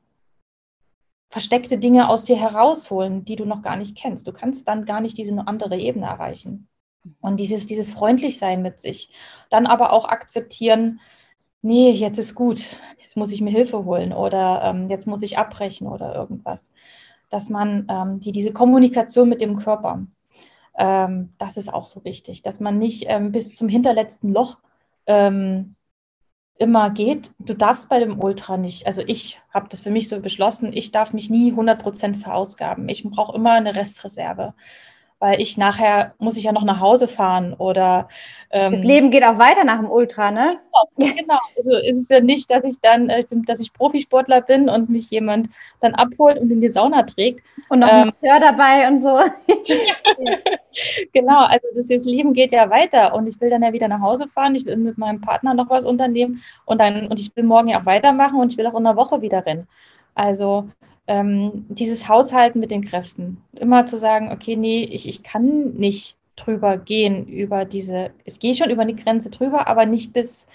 versteckte 1.29 1.79
Dinge 1.79 2.09
aus 2.09 2.25
dir 2.25 2.37
herausholen, 2.37 3.25
die 3.25 3.35
du 3.35 3.45
noch 3.45 3.63
gar 3.63 3.77
nicht 3.77 3.97
kennst. 3.97 4.27
Du 4.27 4.33
kannst 4.33 4.67
dann 4.67 4.85
gar 4.85 5.01
nicht 5.01 5.17
diese 5.17 5.35
andere 5.47 5.77
Ebene 5.77 6.05
erreichen. 6.05 6.67
Und 7.19 7.39
dieses, 7.39 7.65
dieses 7.65 7.91
Freundlichsein 7.91 8.61
mit 8.61 8.79
sich. 8.79 9.09
Dann 9.49 9.65
aber 9.65 9.91
auch 9.91 10.05
akzeptieren, 10.05 10.99
nee, 11.61 11.91
jetzt 11.91 12.17
ist 12.17 12.35
gut, 12.35 12.63
jetzt 12.99 13.17
muss 13.17 13.31
ich 13.31 13.41
mir 13.41 13.51
Hilfe 13.51 13.85
holen 13.85 14.13
oder 14.13 14.61
ähm, 14.63 14.89
jetzt 14.89 15.07
muss 15.07 15.21
ich 15.21 15.37
abbrechen 15.37 15.87
oder 15.87 16.15
irgendwas. 16.15 16.71
Dass 17.29 17.49
man 17.49 17.87
ähm, 17.89 18.19
die, 18.19 18.31
diese 18.31 18.51
Kommunikation 18.53 19.29
mit 19.29 19.41
dem 19.41 19.57
Körper, 19.57 20.05
ähm, 20.77 21.33
das 21.37 21.57
ist 21.57 21.73
auch 21.73 21.87
so 21.87 22.03
wichtig, 22.03 22.41
dass 22.41 22.59
man 22.59 22.77
nicht 22.77 23.05
ähm, 23.07 23.31
bis 23.31 23.55
zum 23.55 23.69
hinterletzten 23.69 24.33
Loch 24.33 24.59
ähm, 25.07 25.75
immer 26.57 26.91
geht. 26.91 27.31
Du 27.39 27.55
darfst 27.55 27.89
bei 27.89 27.99
dem 27.99 28.19
Ultra 28.19 28.57
nicht, 28.57 28.85
also 28.87 29.01
ich 29.05 29.41
habe 29.51 29.67
das 29.69 29.81
für 29.81 29.91
mich 29.91 30.09
so 30.09 30.19
beschlossen, 30.19 30.71
ich 30.73 30.91
darf 30.91 31.13
mich 31.13 31.29
nie 31.29 31.51
100% 31.53 32.17
verausgaben. 32.17 32.87
Ich 32.89 33.03
brauche 33.03 33.35
immer 33.35 33.53
eine 33.53 33.75
Restreserve 33.75 34.53
weil 35.21 35.39
ich 35.39 35.55
nachher 35.55 36.15
muss 36.17 36.35
ich 36.35 36.45
ja 36.45 36.51
noch 36.51 36.63
nach 36.63 36.79
Hause 36.79 37.07
fahren 37.07 37.53
oder 37.53 38.09
ähm, 38.49 38.71
das 38.71 38.83
Leben 38.83 39.11
geht 39.11 39.23
auch 39.23 39.37
weiter 39.37 39.63
nach 39.63 39.77
dem 39.77 39.89
Ultra, 39.89 40.31
ne? 40.31 40.57
Genau, 40.97 41.13
genau. 41.15 41.39
Also 41.55 41.77
ist 41.77 41.97
es 41.97 42.09
ja 42.09 42.21
nicht, 42.21 42.49
dass 42.49 42.63
ich 42.63 42.81
dann, 42.81 43.07
äh, 43.09 43.23
dass 43.45 43.59
ich 43.59 43.71
Profisportler 43.71 44.41
bin 44.41 44.67
und 44.67 44.89
mich 44.89 45.11
jemand 45.11 45.49
dann 45.79 45.93
abholt 45.93 46.39
und 46.39 46.51
in 46.51 46.59
die 46.59 46.69
Sauna 46.69 47.03
trägt. 47.03 47.45
Und 47.69 47.79
noch 47.79 47.87
ähm, 47.87 48.11
ein 48.19 48.29
Hör 48.29 48.39
dabei 48.39 48.87
und 48.87 49.03
so. 49.03 49.19
genau, 51.13 51.45
also 51.45 51.67
das, 51.75 51.87
das 51.87 52.05
Leben 52.05 52.33
geht 52.33 52.51
ja 52.51 52.71
weiter 52.71 53.13
und 53.13 53.27
ich 53.27 53.39
will 53.39 53.51
dann 53.51 53.61
ja 53.61 53.73
wieder 53.73 53.87
nach 53.87 54.01
Hause 54.01 54.27
fahren, 54.27 54.55
ich 54.55 54.65
will 54.65 54.75
mit 54.75 54.97
meinem 54.97 55.21
Partner 55.21 55.53
noch 55.53 55.69
was 55.69 55.85
unternehmen 55.85 56.41
und 56.65 56.81
dann 56.81 57.07
und 57.07 57.19
ich 57.19 57.33
will 57.35 57.43
morgen 57.43 57.67
ja 57.67 57.79
auch 57.79 57.85
weitermachen 57.85 58.39
und 58.39 58.51
ich 58.51 58.57
will 58.57 58.65
auch 58.65 58.77
in 58.77 58.87
einer 58.87 58.97
Woche 58.97 59.21
wieder 59.21 59.45
rennen. 59.45 59.67
Also 60.15 60.67
ähm, 61.07 61.65
dieses 61.69 62.07
Haushalten 62.07 62.59
mit 62.59 62.71
den 62.71 62.83
Kräften. 62.83 63.41
Immer 63.59 63.85
zu 63.85 63.97
sagen, 63.97 64.31
okay, 64.31 64.55
nee, 64.55 64.83
ich, 64.83 65.07
ich 65.07 65.23
kann 65.23 65.73
nicht 65.73 66.17
drüber 66.35 66.77
gehen, 66.77 67.27
über 67.27 67.65
diese, 67.65 68.11
ich 68.25 68.39
gehe 68.39 68.55
schon 68.55 68.69
über 68.69 68.85
die 68.85 68.95
Grenze 68.95 69.29
drüber, 69.29 69.67
aber 69.67 69.85
nicht 69.85 70.13
bis 70.13 70.47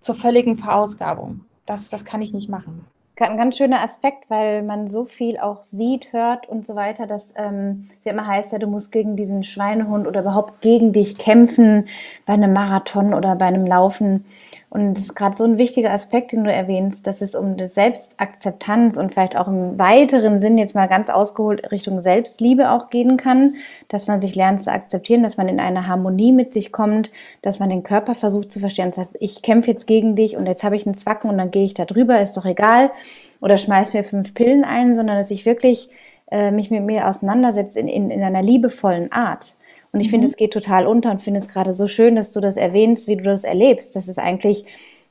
zur 0.00 0.14
völligen 0.14 0.58
Verausgabung. 0.58 1.40
Das, 1.66 1.90
das 1.90 2.04
kann 2.04 2.22
ich 2.22 2.32
nicht 2.32 2.48
machen 2.48 2.84
ein 3.20 3.36
ganz 3.36 3.56
schöner 3.56 3.82
Aspekt, 3.82 4.28
weil 4.30 4.62
man 4.62 4.90
so 4.90 5.04
viel 5.04 5.38
auch 5.38 5.62
sieht, 5.62 6.12
hört 6.12 6.48
und 6.48 6.64
so 6.64 6.74
weiter, 6.74 7.06
dass 7.06 7.34
ähm, 7.36 7.88
es 7.98 8.04
ja 8.04 8.12
immer 8.12 8.26
heißt, 8.26 8.52
ja, 8.52 8.58
du 8.58 8.66
musst 8.66 8.90
gegen 8.90 9.16
diesen 9.16 9.44
Schweinehund 9.44 10.06
oder 10.06 10.20
überhaupt 10.20 10.60
gegen 10.62 10.92
dich 10.92 11.18
kämpfen 11.18 11.86
bei 12.26 12.32
einem 12.32 12.52
Marathon 12.52 13.12
oder 13.14 13.36
bei 13.36 13.46
einem 13.46 13.66
Laufen. 13.66 14.24
Und 14.72 14.94
das 14.94 15.04
ist 15.04 15.14
gerade 15.14 15.36
so 15.36 15.44
ein 15.44 15.58
wichtiger 15.58 15.90
Aspekt, 15.90 16.32
den 16.32 16.44
du 16.44 16.50
erwähnst, 16.50 17.06
dass 17.06 17.20
es 17.20 17.34
um 17.34 17.58
das 17.58 17.74
Selbstakzeptanz 17.74 18.96
und 18.96 19.12
vielleicht 19.12 19.36
auch 19.36 19.46
im 19.46 19.78
weiteren 19.78 20.40
Sinn 20.40 20.56
jetzt 20.56 20.74
mal 20.74 20.88
ganz 20.88 21.10
ausgeholt 21.10 21.70
Richtung 21.70 22.00
Selbstliebe 22.00 22.70
auch 22.70 22.88
gehen 22.88 23.18
kann, 23.18 23.56
dass 23.88 24.06
man 24.06 24.22
sich 24.22 24.34
lernt 24.34 24.62
zu 24.62 24.72
akzeptieren, 24.72 25.22
dass 25.22 25.36
man 25.36 25.48
in 25.48 25.60
eine 25.60 25.88
Harmonie 25.88 26.32
mit 26.32 26.54
sich 26.54 26.72
kommt, 26.72 27.10
dass 27.42 27.58
man 27.58 27.68
den 27.68 27.82
Körper 27.82 28.14
versucht 28.14 28.50
zu 28.50 28.60
verstehen 28.60 28.86
und 28.86 28.94
sagt, 28.94 29.10
ich 29.20 29.42
kämpfe 29.42 29.70
jetzt 29.70 29.86
gegen 29.86 30.16
dich 30.16 30.38
und 30.38 30.46
jetzt 30.46 30.64
habe 30.64 30.74
ich 30.74 30.86
einen 30.86 30.96
Zwacken 30.96 31.28
und 31.28 31.36
dann 31.36 31.50
gehe 31.50 31.66
ich 31.66 31.74
da 31.74 31.84
drüber, 31.84 32.22
ist 32.22 32.38
doch 32.38 32.46
egal 32.46 32.92
oder 33.42 33.58
schmeiß 33.58 33.92
mir 33.92 34.04
fünf 34.04 34.32
Pillen 34.32 34.64
ein, 34.64 34.94
sondern 34.94 35.18
dass 35.18 35.30
ich 35.30 35.44
wirklich 35.44 35.90
äh, 36.30 36.50
mich 36.50 36.70
mit 36.70 36.82
mir 36.82 37.08
auseinandersetze 37.08 37.78
in, 37.78 37.88
in, 37.88 38.10
in 38.10 38.22
einer 38.22 38.40
liebevollen 38.40 39.12
Art. 39.12 39.54
Und 39.92 40.00
ich 40.00 40.08
mhm. 40.08 40.12
finde, 40.12 40.26
es 40.26 40.36
geht 40.36 40.52
total 40.52 40.86
unter 40.86 41.10
und 41.10 41.20
finde 41.20 41.40
es 41.40 41.48
gerade 41.48 41.72
so 41.72 41.86
schön, 41.86 42.16
dass 42.16 42.32
du 42.32 42.40
das 42.40 42.56
erwähnst, 42.56 43.08
wie 43.08 43.16
du 43.16 43.24
das 43.24 43.44
erlebst, 43.44 43.94
dass 43.94 44.08
es 44.08 44.18
eigentlich 44.18 44.64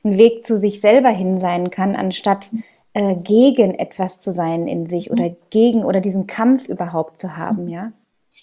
ein 0.03 0.17
Weg 0.17 0.45
zu 0.45 0.57
sich 0.57 0.81
selber 0.81 1.09
hin 1.09 1.37
sein 1.37 1.69
kann, 1.69 1.95
anstatt 1.95 2.49
äh, 2.93 3.15
gegen 3.15 3.75
etwas 3.75 4.19
zu 4.19 4.31
sein 4.31 4.67
in 4.67 4.87
sich 4.87 5.11
oder 5.11 5.35
gegen 5.49 5.85
oder 5.85 6.01
diesen 6.01 6.27
Kampf 6.27 6.67
überhaupt 6.67 7.19
zu 7.19 7.37
haben, 7.37 7.67
ja. 7.67 7.91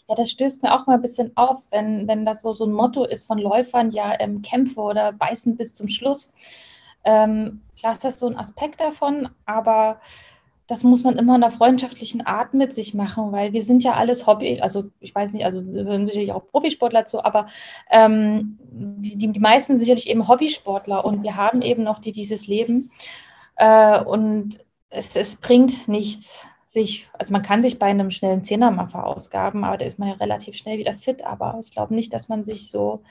Ja, 0.08 0.14
das 0.14 0.30
stößt 0.30 0.62
mir 0.62 0.74
auch 0.74 0.86
mal 0.86 0.94
ein 0.94 1.02
bisschen 1.02 1.32
auf, 1.34 1.66
wenn, 1.70 2.08
wenn 2.08 2.24
das 2.24 2.40
so, 2.40 2.54
so 2.54 2.64
ein 2.64 2.72
Motto 2.72 3.04
ist 3.04 3.26
von 3.26 3.38
Läufern, 3.38 3.90
ja, 3.90 4.14
ähm, 4.18 4.40
kämpfe 4.40 4.80
oder 4.80 5.12
beißen 5.12 5.56
bis 5.56 5.74
zum 5.74 5.88
Schluss. 5.88 6.32
Ähm, 7.04 7.60
klar 7.78 7.92
ist 7.92 8.04
das 8.04 8.18
so 8.18 8.26
ein 8.26 8.36
Aspekt 8.36 8.80
davon, 8.80 9.28
aber 9.44 10.00
das 10.68 10.84
muss 10.84 11.02
man 11.02 11.16
immer 11.16 11.34
in 11.34 11.42
einer 11.42 11.50
freundschaftlichen 11.50 12.24
Art 12.24 12.54
mit 12.54 12.72
sich 12.72 12.94
machen, 12.94 13.32
weil 13.32 13.52
wir 13.52 13.62
sind 13.62 13.82
ja 13.82 13.94
alles 13.94 14.26
Hobby, 14.26 14.60
also 14.60 14.84
ich 15.00 15.14
weiß 15.14 15.32
nicht, 15.32 15.44
also 15.44 15.60
hören 15.60 16.06
sicherlich 16.06 16.32
auch 16.32 16.46
Profisportler 16.46 17.06
zu, 17.06 17.24
aber 17.24 17.48
ähm, 17.90 18.58
die, 18.70 19.16
die 19.16 19.40
meisten 19.40 19.76
sicherlich 19.78 20.08
eben 20.08 20.28
Hobbysportler 20.28 21.04
und 21.04 21.22
wir 21.22 21.36
haben 21.36 21.62
eben 21.62 21.82
noch 21.82 21.98
die, 21.98 22.12
dieses 22.12 22.46
Leben 22.46 22.90
äh, 23.56 24.00
und 24.04 24.58
es, 24.90 25.16
es 25.16 25.36
bringt 25.36 25.88
nichts, 25.88 26.46
sich, 26.68 27.08
also 27.14 27.32
man 27.32 27.42
kann 27.42 27.62
sich 27.62 27.78
bei 27.78 27.86
einem 27.86 28.10
schnellen 28.10 28.44
Zehner 28.44 28.70
mal 28.70 28.88
verausgaben, 28.88 29.64
aber 29.64 29.78
da 29.78 29.86
ist 29.86 29.98
man 29.98 30.08
ja 30.08 30.14
relativ 30.16 30.54
schnell 30.54 30.76
wieder 30.76 30.92
fit. 30.92 31.24
Aber 31.24 31.58
ich 31.62 31.70
glaube 31.70 31.94
nicht, 31.94 32.12
dass 32.12 32.28
man 32.28 32.44
sich 32.44 32.70
so, 32.70 33.02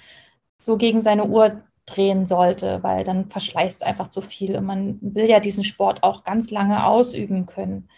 so 0.64 0.78
gegen 0.78 1.02
seine 1.02 1.26
Uhr 1.26 1.64
drehen 1.88 2.28
sollte, 2.28 2.84
weil 2.84 3.04
dann 3.04 3.30
verschleißt 3.30 3.84
einfach 3.84 4.08
zu 4.08 4.22
viel. 4.22 4.56
Und 4.56 4.66
man 4.66 5.00
will 5.02 5.28
ja 5.28 5.40
diesen 5.40 5.64
Sport 5.64 6.04
auch 6.04 6.24
ganz 6.24 6.52
lange 6.52 6.86
ausüben 6.86 7.48
können. 7.48 7.90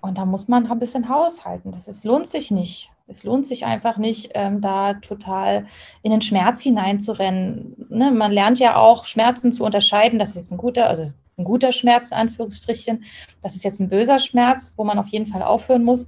Und 0.00 0.18
da 0.18 0.26
muss 0.26 0.48
man 0.48 0.70
ein 0.70 0.78
bisschen 0.78 1.08
haushalten. 1.08 1.70
Das 1.70 1.86
ist, 1.86 2.04
lohnt 2.04 2.26
sich 2.26 2.50
nicht. 2.50 2.90
Es 3.06 3.22
lohnt 3.22 3.46
sich 3.46 3.66
einfach 3.66 3.98
nicht, 3.98 4.30
ähm, 4.34 4.60
da 4.62 4.94
total 4.94 5.66
in 6.02 6.10
den 6.10 6.22
Schmerz 6.22 6.62
hineinzurennen. 6.62 7.74
Ne? 7.90 8.10
Man 8.10 8.32
lernt 8.32 8.58
ja 8.58 8.76
auch, 8.76 9.04
Schmerzen 9.04 9.52
zu 9.52 9.64
unterscheiden. 9.64 10.18
Das 10.18 10.30
ist 10.30 10.36
jetzt 10.36 10.52
ein 10.52 10.58
guter, 10.58 10.88
also 10.88 11.04
ein 11.36 11.44
guter 11.44 11.72
Schmerz, 11.72 12.08
in 12.08 12.14
Anführungsstrichen. 12.16 13.04
Das 13.42 13.54
ist 13.54 13.64
jetzt 13.64 13.80
ein 13.80 13.90
böser 13.90 14.18
Schmerz, 14.18 14.72
wo 14.76 14.84
man 14.84 14.98
auf 14.98 15.08
jeden 15.08 15.26
Fall 15.26 15.42
aufhören 15.42 15.84
muss. 15.84 16.06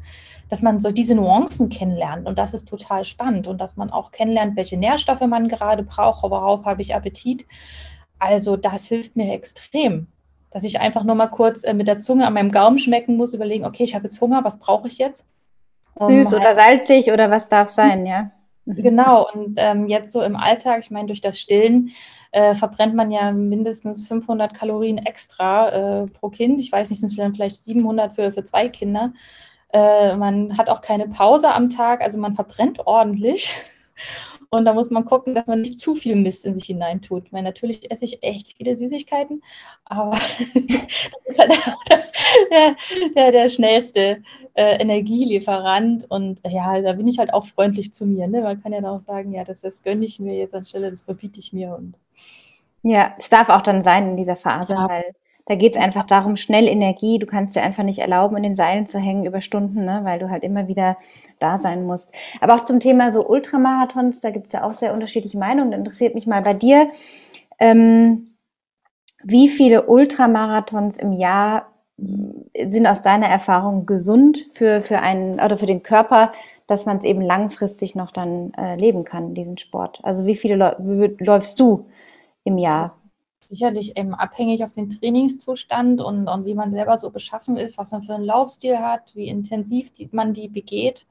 Dass 0.48 0.62
man 0.62 0.80
so 0.80 0.90
diese 0.90 1.14
Nuancen 1.14 1.68
kennenlernt. 1.68 2.26
Und 2.26 2.38
das 2.38 2.54
ist 2.54 2.68
total 2.68 3.04
spannend. 3.04 3.46
Und 3.46 3.60
dass 3.60 3.76
man 3.76 3.90
auch 3.90 4.12
kennenlernt, 4.12 4.56
welche 4.56 4.76
Nährstoffe 4.76 5.26
man 5.26 5.48
gerade 5.48 5.82
braucht, 5.82 6.22
worauf 6.22 6.64
habe 6.64 6.82
ich 6.82 6.94
Appetit. 6.94 7.46
Also 8.18 8.56
das 8.56 8.86
hilft 8.86 9.16
mir 9.16 9.32
extrem 9.32 10.08
dass 10.56 10.64
ich 10.64 10.80
einfach 10.80 11.04
nur 11.04 11.14
mal 11.14 11.26
kurz 11.26 11.64
äh, 11.64 11.74
mit 11.74 11.86
der 11.86 11.98
Zunge 11.98 12.26
an 12.26 12.32
meinem 12.32 12.50
Gaumen 12.50 12.78
schmecken 12.78 13.18
muss, 13.18 13.34
überlegen, 13.34 13.66
okay, 13.66 13.84
ich 13.84 13.94
habe 13.94 14.04
jetzt 14.04 14.22
Hunger, 14.22 14.42
was 14.42 14.58
brauche 14.58 14.86
ich 14.86 14.96
jetzt? 14.96 15.26
Um 15.94 16.08
Süß 16.08 16.32
oder 16.32 16.46
halt 16.46 16.56
salzig 16.56 17.12
oder 17.12 17.30
was 17.30 17.50
darf 17.50 17.68
sein, 17.68 18.06
ja. 18.06 18.30
Genau, 18.64 19.28
und 19.32 19.54
ähm, 19.58 19.86
jetzt 19.86 20.12
so 20.12 20.22
im 20.22 20.34
Alltag, 20.34 20.80
ich 20.80 20.90
meine, 20.90 21.08
durch 21.08 21.20
das 21.20 21.38
Stillen 21.38 21.90
äh, 22.32 22.54
verbrennt 22.54 22.94
man 22.94 23.10
ja 23.10 23.30
mindestens 23.32 24.08
500 24.08 24.54
Kalorien 24.54 24.96
extra 24.96 26.02
äh, 26.02 26.06
pro 26.06 26.30
Kind. 26.30 26.58
Ich 26.58 26.72
weiß 26.72 26.88
nicht, 26.88 27.00
sind 27.00 27.16
dann 27.18 27.34
vielleicht 27.34 27.58
700 27.58 28.14
für, 28.14 28.32
für 28.32 28.42
zwei 28.42 28.68
Kinder. 28.68 29.12
Äh, 29.76 30.16
man 30.16 30.56
hat 30.56 30.70
auch 30.70 30.80
keine 30.80 31.06
Pause 31.06 31.52
am 31.52 31.68
Tag, 31.68 32.00
also 32.00 32.16
man 32.18 32.34
verbrennt 32.34 32.86
ordentlich. 32.86 33.54
Und 34.50 34.64
da 34.64 34.72
muss 34.72 34.90
man 34.90 35.04
gucken, 35.04 35.34
dass 35.34 35.46
man 35.46 35.60
nicht 35.60 35.78
zu 35.78 35.94
viel 35.96 36.16
Mist 36.16 36.46
in 36.46 36.54
sich 36.54 36.64
hineintut. 36.64 37.30
Weil 37.30 37.42
natürlich 37.42 37.90
esse 37.90 38.06
ich 38.06 38.22
echt 38.22 38.56
viele 38.56 38.74
Süßigkeiten, 38.74 39.42
aber 39.84 40.12
das 40.54 41.26
ist 41.26 41.38
halt 41.38 41.52
der, 42.50 42.76
der, 43.14 43.32
der 43.32 43.48
schnellste 43.50 44.22
äh, 44.54 44.80
Energielieferant. 44.80 46.10
Und 46.10 46.40
ja, 46.48 46.80
da 46.80 46.94
bin 46.94 47.06
ich 47.06 47.18
halt 47.18 47.34
auch 47.34 47.44
freundlich 47.44 47.92
zu 47.92 48.06
mir. 48.06 48.28
Ne? 48.28 48.40
Man 48.40 48.62
kann 48.62 48.72
ja 48.72 48.82
auch 48.88 49.00
sagen, 49.00 49.32
ja, 49.34 49.44
das, 49.44 49.60
das 49.60 49.82
gönne 49.82 50.06
ich 50.06 50.18
mir 50.20 50.36
jetzt 50.36 50.54
anstelle, 50.54 50.88
das 50.88 51.02
verbiete 51.02 51.38
ich 51.38 51.52
mir. 51.52 51.76
Und 51.76 51.98
ja, 52.82 53.14
es 53.18 53.28
darf 53.28 53.50
auch 53.50 53.62
dann 53.62 53.82
sein 53.82 54.08
in 54.08 54.16
dieser 54.16 54.36
Phase, 54.36 54.72
ja. 54.74 54.88
weil 54.88 55.14
da 55.46 55.54
geht 55.54 55.76
es 55.76 55.82
einfach 55.82 56.04
darum, 56.04 56.36
schnell 56.36 56.66
Energie. 56.66 57.18
Du 57.18 57.26
kannst 57.26 57.54
dir 57.54 57.62
einfach 57.62 57.84
nicht 57.84 58.00
erlauben, 58.00 58.36
in 58.36 58.42
den 58.42 58.56
Seilen 58.56 58.86
zu 58.86 58.98
hängen 58.98 59.24
über 59.24 59.40
Stunden, 59.40 59.84
ne? 59.84 60.00
weil 60.02 60.18
du 60.18 60.28
halt 60.28 60.42
immer 60.42 60.66
wieder 60.66 60.96
da 61.38 61.56
sein 61.56 61.84
musst. 61.84 62.12
Aber 62.40 62.56
auch 62.56 62.64
zum 62.64 62.80
Thema 62.80 63.12
so 63.12 63.26
Ultramarathons, 63.26 64.20
da 64.20 64.30
gibt 64.30 64.46
es 64.46 64.52
ja 64.52 64.64
auch 64.64 64.74
sehr 64.74 64.92
unterschiedliche 64.92 65.38
Meinungen. 65.38 65.70
Da 65.70 65.78
interessiert 65.78 66.14
mich 66.16 66.26
mal 66.26 66.42
bei 66.42 66.52
dir, 66.52 66.88
ähm, 67.60 68.36
wie 69.22 69.48
viele 69.48 69.86
Ultramarathons 69.86 70.98
im 70.98 71.12
Jahr 71.12 71.72
sind 71.98 72.86
aus 72.86 73.00
deiner 73.00 73.26
Erfahrung 73.26 73.86
gesund 73.86 74.46
für, 74.52 74.82
für 74.82 74.98
einen 74.98 75.40
oder 75.40 75.56
für 75.56 75.66
den 75.66 75.82
Körper, 75.82 76.32
dass 76.66 76.84
man 76.84 76.98
es 76.98 77.04
eben 77.04 77.22
langfristig 77.22 77.94
noch 77.94 78.10
dann 78.10 78.52
äh, 78.54 78.76
leben 78.76 79.04
kann, 79.04 79.34
diesen 79.34 79.58
Sport? 79.58 80.00
Also 80.02 80.26
wie 80.26 80.36
viele 80.36 80.76
läufst 81.18 81.58
du 81.58 81.86
im 82.44 82.58
Jahr? 82.58 82.96
Sicherlich 83.46 83.96
eben 83.96 84.14
abhängig 84.14 84.64
auf 84.64 84.72
den 84.72 84.90
Trainingszustand 84.90 86.00
und, 86.00 86.28
und 86.28 86.44
wie 86.44 86.54
man 86.54 86.70
selber 86.70 86.96
so 86.98 87.10
beschaffen 87.10 87.56
ist, 87.56 87.78
was 87.78 87.92
man 87.92 88.02
für 88.02 88.14
einen 88.14 88.24
Laufstil 88.24 88.78
hat, 88.78 89.14
wie 89.14 89.28
intensiv 89.28 89.90
man 90.10 90.32
die 90.32 90.48
begeht. 90.48 91.06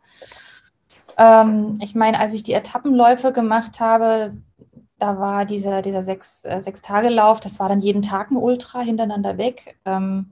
Ähm, 1.17 1.79
ich 1.81 1.95
meine, 1.95 2.19
als 2.19 2.33
ich 2.33 2.43
die 2.43 2.53
Etappenläufe 2.53 3.31
gemacht 3.31 3.79
habe, 3.79 4.35
da 4.99 5.19
war 5.19 5.45
dieser, 5.45 5.81
dieser 5.81 6.03
sechs, 6.03 6.45
äh, 6.45 6.61
sechs 6.61 6.81
Tage 6.81 7.09
Lauf, 7.09 7.39
das 7.39 7.59
war 7.59 7.69
dann 7.69 7.79
jeden 7.81 8.01
Tag 8.01 8.31
ein 8.31 8.37
Ultra 8.37 8.81
hintereinander 8.81 9.37
weg. 9.37 9.77
Ähm, 9.85 10.31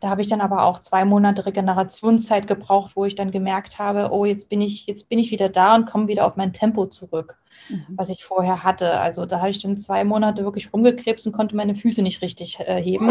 da 0.00 0.10
habe 0.10 0.20
ich 0.20 0.28
dann 0.28 0.40
aber 0.40 0.64
auch 0.64 0.78
zwei 0.78 1.04
Monate 1.04 1.46
Regenerationszeit 1.46 2.46
gebraucht, 2.46 2.92
wo 2.94 3.04
ich 3.04 3.14
dann 3.14 3.30
gemerkt 3.30 3.78
habe, 3.78 4.10
oh, 4.12 4.24
jetzt 4.24 4.48
bin 4.48 4.60
ich, 4.60 4.86
jetzt 4.86 5.08
bin 5.08 5.18
ich 5.18 5.30
wieder 5.30 5.48
da 5.48 5.74
und 5.74 5.86
komme 5.86 6.08
wieder 6.08 6.26
auf 6.26 6.36
mein 6.36 6.52
Tempo 6.52 6.86
zurück, 6.86 7.38
mhm. 7.68 7.86
was 7.96 8.10
ich 8.10 8.24
vorher 8.24 8.64
hatte. 8.64 8.98
Also 9.00 9.24
da 9.24 9.40
habe 9.40 9.50
ich 9.50 9.62
dann 9.62 9.76
zwei 9.76 10.04
Monate 10.04 10.44
wirklich 10.44 10.72
rumgekrebst 10.72 11.26
und 11.26 11.32
konnte 11.32 11.56
meine 11.56 11.74
Füße 11.74 12.02
nicht 12.02 12.22
richtig 12.22 12.60
äh, 12.60 12.82
heben. 12.82 13.08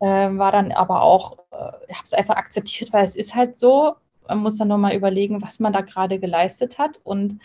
Äh, 0.00 0.36
war 0.38 0.52
dann 0.52 0.72
aber 0.72 1.02
auch, 1.02 1.38
äh, 1.52 1.54
habe 1.56 2.04
es 2.04 2.12
einfach 2.12 2.36
akzeptiert, 2.36 2.92
weil 2.92 3.04
es 3.04 3.16
ist 3.16 3.34
halt 3.34 3.56
so. 3.56 3.96
Man 4.26 4.38
muss 4.38 4.58
dann 4.58 4.68
nochmal 4.68 4.94
überlegen, 4.94 5.42
was 5.42 5.60
man 5.60 5.72
da 5.72 5.80
gerade 5.80 6.18
geleistet 6.18 6.78
hat 6.78 7.00
und 7.02 7.40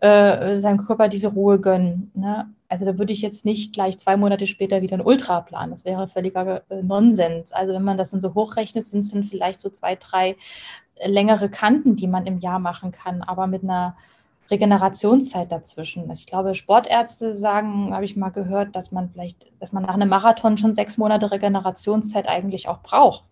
äh, 0.00 0.56
seinem 0.58 0.78
Körper 0.78 1.08
diese 1.08 1.28
Ruhe 1.28 1.58
gönnen. 1.58 2.10
Ne? 2.14 2.48
Also 2.68 2.84
da 2.84 2.98
würde 2.98 3.12
ich 3.12 3.22
jetzt 3.22 3.44
nicht 3.44 3.72
gleich 3.72 3.98
zwei 3.98 4.16
Monate 4.16 4.46
später 4.46 4.82
wieder 4.82 4.96
ein 4.96 5.04
Ultra 5.04 5.40
planen. 5.40 5.72
Das 5.72 5.84
wäre 5.84 6.08
völliger 6.08 6.62
äh, 6.68 6.82
Nonsens. 6.82 7.52
Also 7.52 7.72
wenn 7.72 7.84
man 7.84 7.96
das 7.96 8.10
dann 8.10 8.20
so 8.20 8.34
hochrechnet, 8.34 8.84
sind 8.84 9.00
es 9.00 9.10
dann 9.10 9.24
vielleicht 9.24 9.60
so 9.60 9.70
zwei, 9.70 9.96
drei 9.96 10.36
äh, 10.96 11.08
längere 11.08 11.48
Kanten, 11.48 11.96
die 11.96 12.08
man 12.08 12.26
im 12.26 12.40
Jahr 12.40 12.58
machen 12.58 12.90
kann, 12.90 13.22
aber 13.22 13.46
mit 13.46 13.62
einer 13.62 13.96
Regenerationszeit 14.50 15.50
dazwischen. 15.50 16.08
Ich 16.12 16.26
glaube, 16.26 16.54
Sportärzte 16.54 17.34
sagen, 17.34 17.92
habe 17.92 18.04
ich 18.04 18.16
mal 18.16 18.28
gehört, 18.28 18.76
dass 18.76 18.92
man 18.92 19.08
vielleicht, 19.10 19.46
dass 19.60 19.72
man 19.72 19.82
nach 19.82 19.94
einem 19.94 20.08
Marathon 20.08 20.56
schon 20.56 20.72
sechs 20.72 20.98
Monate 20.98 21.32
Regenerationszeit 21.32 22.28
eigentlich 22.28 22.68
auch 22.68 22.80
braucht. 22.82 23.24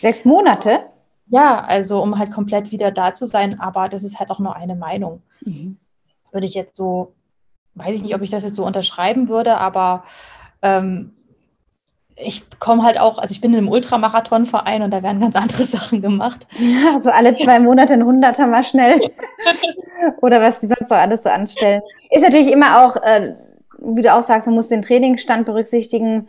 Sechs 0.00 0.24
Monate? 0.24 0.84
Ja, 1.26 1.64
also 1.64 2.02
um 2.02 2.18
halt 2.18 2.30
komplett 2.30 2.70
wieder 2.70 2.90
da 2.90 3.14
zu 3.14 3.26
sein, 3.26 3.58
aber 3.58 3.88
das 3.88 4.04
ist 4.04 4.20
halt 4.20 4.30
auch 4.30 4.38
nur 4.38 4.54
eine 4.54 4.76
Meinung. 4.76 5.22
Mhm 5.40 5.78
würde 6.32 6.46
ich 6.46 6.54
jetzt 6.54 6.76
so, 6.76 7.14
weiß 7.74 7.96
ich 7.96 8.02
nicht, 8.02 8.14
ob 8.14 8.22
ich 8.22 8.30
das 8.30 8.44
jetzt 8.44 8.56
so 8.56 8.64
unterschreiben 8.64 9.28
würde, 9.28 9.56
aber 9.56 10.04
ähm, 10.62 11.12
ich 12.22 12.44
komme 12.58 12.82
halt 12.82 13.00
auch, 13.00 13.18
also 13.18 13.32
ich 13.32 13.40
bin 13.40 13.52
in 13.52 13.58
einem 13.58 13.68
Ultramarathonverein 13.68 14.82
und 14.82 14.90
da 14.90 15.02
werden 15.02 15.20
ganz 15.20 15.36
andere 15.36 15.64
Sachen 15.66 16.02
gemacht. 16.02 16.46
Ja, 16.56 16.94
also 16.94 17.10
alle 17.10 17.36
zwei 17.36 17.60
Monate 17.60 17.94
ein 17.94 18.04
Hunderter 18.04 18.46
mal 18.46 18.64
schnell. 18.64 19.00
Oder 20.20 20.40
was 20.40 20.60
die 20.60 20.66
sonst 20.66 20.88
so 20.88 20.94
alles 20.94 21.22
so 21.22 21.30
anstellen. 21.30 21.82
Ist 22.10 22.22
natürlich 22.22 22.52
immer 22.52 22.84
auch, 22.84 22.96
äh, 22.96 23.34
wie 23.78 24.02
du 24.02 24.12
auch 24.12 24.22
sagst, 24.22 24.46
man 24.46 24.54
muss 24.54 24.68
den 24.68 24.82
Trainingsstand 24.82 25.46
berücksichtigen 25.46 26.28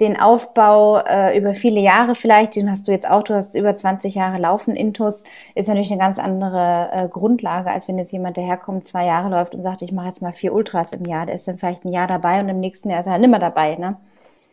den 0.00 0.18
Aufbau 0.18 0.98
äh, 0.98 1.38
über 1.38 1.52
viele 1.52 1.80
Jahre 1.80 2.14
vielleicht, 2.14 2.56
den 2.56 2.70
hast 2.70 2.88
du 2.88 2.92
jetzt 2.92 3.08
auch, 3.08 3.22
du 3.22 3.34
hast 3.34 3.54
über 3.54 3.74
20 3.74 4.16
Jahre 4.16 4.40
Laufen 4.40 4.74
Intus, 4.74 5.22
ist 5.54 5.68
natürlich 5.68 5.90
eine 5.92 6.00
ganz 6.00 6.18
andere 6.18 6.90
äh, 6.92 7.08
Grundlage, 7.08 7.70
als 7.70 7.86
wenn 7.86 7.98
jetzt 7.98 8.12
jemand 8.12 8.36
daherkommt, 8.36 8.84
zwei 8.84 9.06
Jahre 9.06 9.28
läuft 9.28 9.54
und 9.54 9.62
sagt, 9.62 9.82
ich 9.82 9.92
mache 9.92 10.06
jetzt 10.06 10.20
mal 10.20 10.32
vier 10.32 10.52
Ultras 10.52 10.92
im 10.92 11.04
Jahr, 11.04 11.26
der 11.26 11.36
ist 11.36 11.46
dann 11.46 11.58
vielleicht 11.58 11.84
ein 11.84 11.92
Jahr 11.92 12.08
dabei 12.08 12.40
und 12.40 12.48
im 12.48 12.58
nächsten 12.58 12.90
Jahr 12.90 13.00
ist 13.00 13.06
er 13.06 13.12
halt 13.12 13.22
nimmer 13.22 13.38
dabei, 13.38 13.76
ne? 13.76 13.96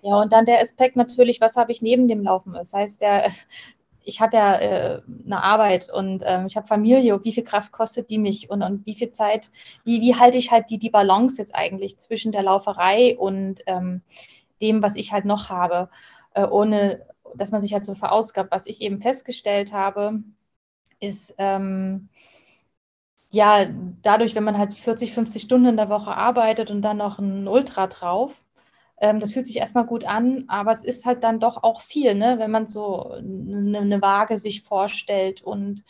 Ja, 0.04 0.20
und 0.20 0.34
dann 0.34 0.46
der 0.46 0.62
Aspekt 0.62 0.96
natürlich, 0.96 1.42
was 1.42 1.56
habe 1.58 1.72
ich 1.72 1.82
neben 1.82 2.08
dem 2.08 2.24
Laufen? 2.24 2.54
Das 2.54 2.74
heißt, 2.74 3.02
der, 3.02 3.30
ich 4.04 4.20
habe 4.20 4.36
ja 4.36 4.56
äh, 4.56 5.02
eine 5.26 5.44
Arbeit 5.44 5.92
und 5.92 6.24
ähm, 6.26 6.48
ich 6.48 6.56
habe 6.56 6.68
Familie, 6.68 7.24
wie 7.24 7.32
viel 7.32 7.44
Kraft 7.44 7.72
kostet 7.72 8.10
die 8.10 8.18
mich 8.18 8.50
und, 8.50 8.64
und 8.64 8.86
wie 8.86 8.96
viel 8.96 9.12
Zeit, 9.12 9.52
wie, 9.84 10.02
wie 10.02 10.16
halte 10.16 10.38
ich 10.38 10.52
halt 10.52 10.70
die, 10.70 10.80
die 10.80 10.90
Balance 10.90 11.40
jetzt 11.40 11.56
eigentlich 11.56 11.98
zwischen 12.00 12.32
der 12.32 12.44
Lauferei 12.44 13.16
und 13.18 13.62
ähm, 13.68 14.02
dem, 14.62 14.82
was 14.84 14.96
ich 14.96 15.12
halt 15.14 15.26
noch 15.26 15.50
habe, 15.50 15.90
äh, 16.34 16.46
ohne 16.46 17.06
dass 17.36 17.52
man 17.52 17.62
sich 17.62 17.74
halt 17.74 17.86
so 17.86 17.96
verausgabt. 17.96 18.52
Was 18.52 18.68
ich 18.68 18.82
eben 18.82 19.02
festgestellt 19.02 19.72
habe, 19.74 20.22
ist, 21.00 21.36
ähm, 21.38 22.10
ja, 23.32 23.66
dadurch, 24.02 24.36
wenn 24.36 24.44
man 24.44 24.58
halt 24.58 24.74
40, 24.74 25.14
50 25.14 25.44
Stunden 25.44 25.68
in 25.68 25.78
der 25.78 25.90
Woche 25.90 26.12
arbeitet 26.16 26.70
und 26.72 26.82
dann 26.82 26.98
noch 26.98 27.18
ein 27.20 27.48
Ultra 27.48 27.88
drauf, 27.88 28.44
ähm, 29.00 29.20
das 29.20 29.34
fühlt 29.34 29.46
sich 29.48 29.58
erstmal 29.58 29.86
gut 29.86 30.06
an, 30.06 30.46
aber 30.50 30.72
es 30.72 30.84
ist 30.84 31.06
halt 31.06 31.24
dann 31.24 31.40
doch 31.40 31.64
auch 31.64 31.82
viel, 31.82 32.14
ne? 32.16 32.40
wenn 32.40 32.52
man 32.52 32.68
so 32.68 33.10
eine, 33.12 33.80
eine 33.80 34.02
Waage 34.02 34.38
sich 34.38 34.62
vorstellt 34.64 35.42
und 35.44 35.84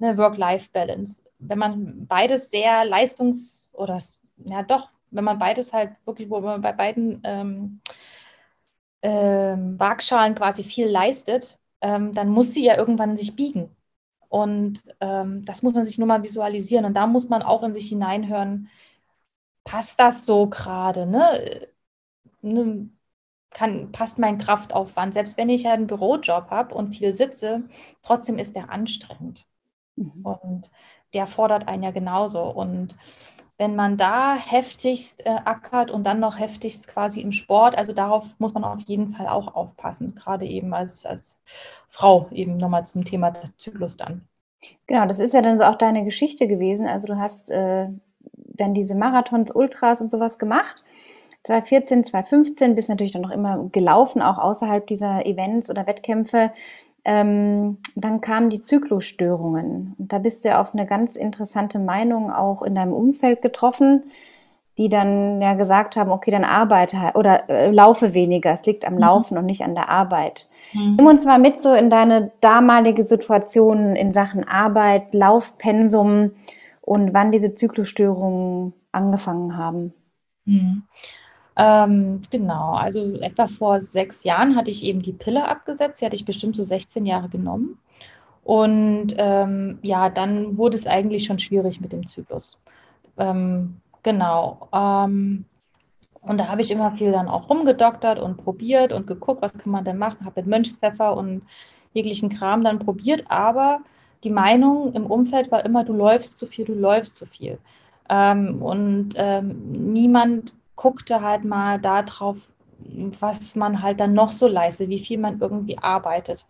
eine 0.00 0.18
Work-Life-Balance. 0.18 1.22
Wenn 1.38 1.58
man 1.58 2.06
beides 2.08 2.50
sehr 2.50 2.84
leistungs- 2.84 3.70
oder 3.74 3.98
ja 4.46 4.62
doch, 4.62 4.90
wenn 5.12 5.24
man 5.24 5.38
beides 5.38 5.72
halt 5.72 5.92
wirklich, 6.04 6.30
wo 6.30 6.40
man 6.40 6.60
bei 6.62 6.72
beiden 6.72 7.20
ähm, 7.24 7.80
ähm, 9.02 9.78
Waagschalen 9.78 10.34
quasi 10.34 10.62
viel 10.64 10.88
leistet, 10.88 11.58
ähm, 11.80 12.14
dann 12.14 12.28
muss 12.28 12.54
sie 12.54 12.64
ja 12.64 12.76
irgendwann 12.76 13.16
sich 13.16 13.36
biegen. 13.36 13.74
Und 14.28 14.84
ähm, 15.00 15.44
das 15.44 15.62
muss 15.62 15.74
man 15.74 15.84
sich 15.84 15.98
nur 15.98 16.08
mal 16.08 16.22
visualisieren. 16.22 16.86
Und 16.86 16.94
da 16.96 17.06
muss 17.06 17.28
man 17.28 17.42
auch 17.42 17.62
in 17.62 17.72
sich 17.74 17.88
hineinhören, 17.88 18.70
passt 19.64 20.00
das 20.00 20.26
so 20.26 20.48
gerade? 20.48 21.06
Ne? 21.06 21.68
ne? 22.42 22.88
Kann, 23.50 23.92
passt 23.92 24.18
mein 24.18 24.38
Kraftaufwand? 24.38 25.14
Selbst 25.14 25.36
wenn 25.36 25.50
ich 25.50 25.64
ja 25.64 25.72
einen 25.74 25.86
Bürojob 25.86 26.50
habe 26.50 26.74
und 26.74 26.94
viel 26.94 27.12
sitze, 27.12 27.64
trotzdem 28.02 28.38
ist 28.38 28.56
der 28.56 28.70
anstrengend. 28.70 29.46
Mhm. 29.96 30.24
Und 30.24 30.70
der 31.14 31.26
fordert 31.26 31.68
einen 31.68 31.82
ja 31.82 31.90
genauso. 31.90 32.42
Und 32.42 32.96
wenn 33.58 33.76
man 33.76 33.96
da 33.96 34.34
heftigst 34.34 35.24
äh, 35.26 35.38
ackert 35.44 35.90
und 35.90 36.04
dann 36.04 36.20
noch 36.20 36.38
heftigst 36.38 36.88
quasi 36.88 37.20
im 37.20 37.32
Sport, 37.32 37.76
also 37.76 37.92
darauf 37.92 38.34
muss 38.38 38.54
man 38.54 38.64
auf 38.64 38.80
jeden 38.82 39.14
Fall 39.14 39.28
auch 39.28 39.54
aufpassen, 39.54 40.14
gerade 40.14 40.46
eben 40.46 40.74
als, 40.74 41.06
als 41.06 41.40
Frau, 41.88 42.28
eben 42.32 42.56
nochmal 42.56 42.84
zum 42.84 43.04
Thema 43.04 43.32
Zyklus 43.56 43.96
dann. 43.96 44.26
Genau, 44.86 45.06
das 45.06 45.18
ist 45.18 45.34
ja 45.34 45.42
dann 45.42 45.58
so 45.58 45.64
auch 45.64 45.76
deine 45.76 46.04
Geschichte 46.04 46.46
gewesen. 46.46 46.86
Also 46.86 47.06
du 47.06 47.18
hast 47.18 47.50
äh, 47.50 47.88
dann 48.34 48.74
diese 48.74 48.94
Marathons, 48.94 49.54
Ultras 49.54 50.00
und 50.00 50.10
sowas 50.10 50.38
gemacht. 50.38 50.84
2014, 51.44 52.04
2015 52.04 52.74
bist 52.76 52.88
natürlich 52.88 53.12
dann 53.12 53.22
noch 53.22 53.30
immer 53.30 53.68
gelaufen, 53.72 54.22
auch 54.22 54.38
außerhalb 54.38 54.86
dieser 54.86 55.26
Events 55.26 55.68
oder 55.70 55.86
Wettkämpfe. 55.86 56.52
Ähm, 57.04 57.78
dann 57.96 58.20
kamen 58.20 58.50
die 58.50 58.60
Zyklusstörungen. 58.60 59.94
Und 59.98 60.12
da 60.12 60.18
bist 60.18 60.44
du 60.44 60.50
ja 60.50 60.60
auf 60.60 60.72
eine 60.72 60.86
ganz 60.86 61.16
interessante 61.16 61.78
Meinung 61.78 62.30
auch 62.30 62.62
in 62.62 62.74
deinem 62.74 62.92
Umfeld 62.92 63.42
getroffen, 63.42 64.04
die 64.78 64.88
dann 64.88 65.42
ja 65.42 65.54
gesagt 65.54 65.96
haben, 65.96 66.10
okay, 66.10 66.30
dann 66.30 66.44
arbeite 66.44 66.96
oder 67.14 67.50
äh, 67.50 67.70
laufe 67.70 68.14
weniger. 68.14 68.52
Es 68.52 68.64
liegt 68.64 68.84
am 68.86 68.94
mhm. 68.94 69.00
Laufen 69.00 69.34
mhm. 69.34 69.40
und 69.40 69.46
nicht 69.46 69.62
an 69.62 69.74
der 69.74 69.88
Arbeit. 69.88 70.48
Mhm. 70.72 70.96
Nimm 70.96 71.06
uns 71.06 71.24
mal 71.24 71.38
mit 71.38 71.60
so 71.60 71.74
in 71.74 71.90
deine 71.90 72.30
damalige 72.40 73.04
Situation 73.04 73.96
in 73.96 74.12
Sachen 74.12 74.46
Arbeit, 74.46 75.12
Laufpensum 75.12 76.32
und 76.80 77.12
wann 77.12 77.32
diese 77.32 77.50
Zyklusstörungen 77.50 78.72
angefangen 78.92 79.56
haben. 79.56 79.92
Mhm. 80.44 80.84
Ähm, 81.56 82.20
genau, 82.30 82.74
also 82.74 83.16
etwa 83.20 83.46
vor 83.46 83.80
sechs 83.80 84.24
Jahren 84.24 84.56
hatte 84.56 84.70
ich 84.70 84.84
eben 84.84 85.02
die 85.02 85.12
Pille 85.12 85.46
abgesetzt. 85.46 86.00
Die 86.00 86.06
hatte 86.06 86.16
ich 86.16 86.24
bestimmt 86.24 86.56
so 86.56 86.62
16 86.62 87.06
Jahre 87.06 87.28
genommen. 87.28 87.78
Und 88.44 89.14
ähm, 89.18 89.78
ja, 89.82 90.10
dann 90.10 90.56
wurde 90.56 90.76
es 90.76 90.86
eigentlich 90.86 91.24
schon 91.24 91.38
schwierig 91.38 91.80
mit 91.80 91.92
dem 91.92 92.06
Zyklus. 92.06 92.58
Ähm, 93.18 93.76
genau. 94.02 94.68
Ähm, 94.72 95.44
und 96.22 96.38
da 96.38 96.48
habe 96.48 96.62
ich 96.62 96.70
immer 96.70 96.92
viel 96.92 97.12
dann 97.12 97.28
auch 97.28 97.50
rumgedoktert 97.50 98.18
und 98.18 98.36
probiert 98.38 98.92
und 98.92 99.06
geguckt, 99.06 99.42
was 99.42 99.58
kann 99.58 99.72
man 99.72 99.84
denn 99.84 99.98
machen. 99.98 100.24
Habe 100.24 100.40
mit 100.40 100.50
Mönchspfeffer 100.50 101.16
und 101.16 101.42
jeglichen 101.92 102.30
Kram 102.30 102.64
dann 102.64 102.78
probiert. 102.78 103.24
Aber 103.28 103.80
die 104.24 104.30
Meinung 104.30 104.92
im 104.94 105.06
Umfeld 105.06 105.50
war 105.50 105.64
immer, 105.64 105.84
du 105.84 105.92
läufst 105.92 106.38
zu 106.38 106.46
viel, 106.46 106.64
du 106.64 106.74
läufst 106.74 107.16
zu 107.16 107.26
viel. 107.26 107.58
Ähm, 108.08 108.62
und 108.62 109.10
ähm, 109.16 109.92
niemand 109.92 110.54
guckte 110.82 111.20
halt 111.20 111.44
mal 111.44 111.78
darauf, 111.80 112.36
was 113.20 113.54
man 113.54 113.82
halt 113.82 114.00
dann 114.00 114.14
noch 114.14 114.32
so 114.32 114.48
leistet, 114.48 114.88
wie 114.88 114.98
viel 114.98 115.18
man 115.18 115.40
irgendwie 115.40 115.78
arbeitet. 115.78 116.44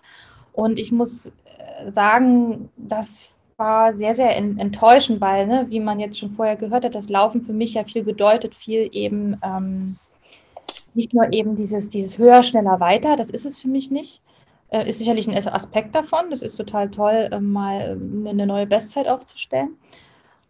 Und 0.55 0.79
ich 0.79 0.91
muss 0.91 1.27
äh, 1.27 1.91
sagen, 1.91 2.71
das 2.77 3.31
war 3.59 3.93
sehr, 3.93 4.15
sehr 4.15 4.35
enttäuschend, 4.37 5.21
weil, 5.21 5.47
ne, 5.47 5.67
wie 5.69 5.81
man 5.81 6.01
jetzt 6.01 6.19
schon 6.19 6.33
vorher 6.33 6.57
gehört 6.57 6.85
hat, 6.85 6.95
das 6.95 7.11
Laufen 7.11 7.43
für 7.43 7.53
mich 7.53 7.75
ja 7.75 7.85
viel 7.85 8.03
bedeutet, 8.05 8.55
viel 8.55 8.89
eben 8.93 9.39
ähm, 9.45 9.97
nicht 10.95 11.13
nur 11.13 11.31
eben 11.33 11.55
dieses, 11.55 11.91
dieses 11.91 12.17
höher, 12.17 12.43
schneller, 12.43 12.81
weiter, 12.81 13.17
das 13.17 13.29
ist 13.31 13.45
es 13.45 13.59
für 13.59 13.69
mich 13.69 13.91
nicht. 13.91 14.23
Äh, 14.71 14.89
ist 14.89 14.99
sicherlich 14.99 15.29
ein 15.29 15.37
Aspekt 15.37 15.95
davon. 15.95 16.31
Das 16.31 16.41
ist 16.41 16.57
total 16.57 16.91
toll, 16.91 17.29
äh, 17.31 17.41
mal 17.41 17.99
äh, 18.27 18.29
eine 18.31 18.47
neue 18.47 18.67
Bestzeit 18.67 19.07
aufzustellen. 19.07 19.77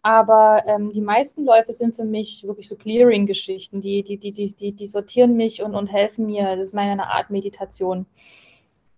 Aber 0.03 0.65
ähm, 0.67 0.93
die 0.93 1.01
meisten 1.01 1.45
Läufe 1.45 1.73
sind 1.73 1.95
für 1.95 2.05
mich 2.05 2.45
wirklich 2.45 2.69
so 2.69 2.77
Clearing-Geschichten. 2.77 3.81
Die, 3.81 4.03
die, 4.03 4.19
die, 4.19 4.33
die, 4.33 4.73
die, 4.73 4.87
sortieren 4.87 5.37
mich 5.37 5.63
und, 5.63 5.77
und 5.77 5.87
helfen 5.87 6.27
mir. 6.27 6.57
Das 6.57 6.67
ist 6.67 6.75
meine 6.75 7.09
Art 7.09 7.31
Meditation. 7.31 8.07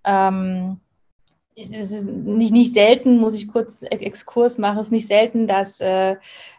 Ähm, 0.05 0.81
es 1.57 1.71
ist 1.71 2.05
nicht, 2.07 2.53
nicht 2.53 2.73
selten, 2.73 3.19
muss 3.19 3.35
ich 3.35 3.49
kurz 3.49 3.83
Exkurs 3.83 4.59
machen, 4.59 4.79
es 4.79 4.89
ist 4.89 4.93
nicht 4.93 5.07
selten, 5.07 5.47
dass 5.47 5.81
äh, 5.81 6.17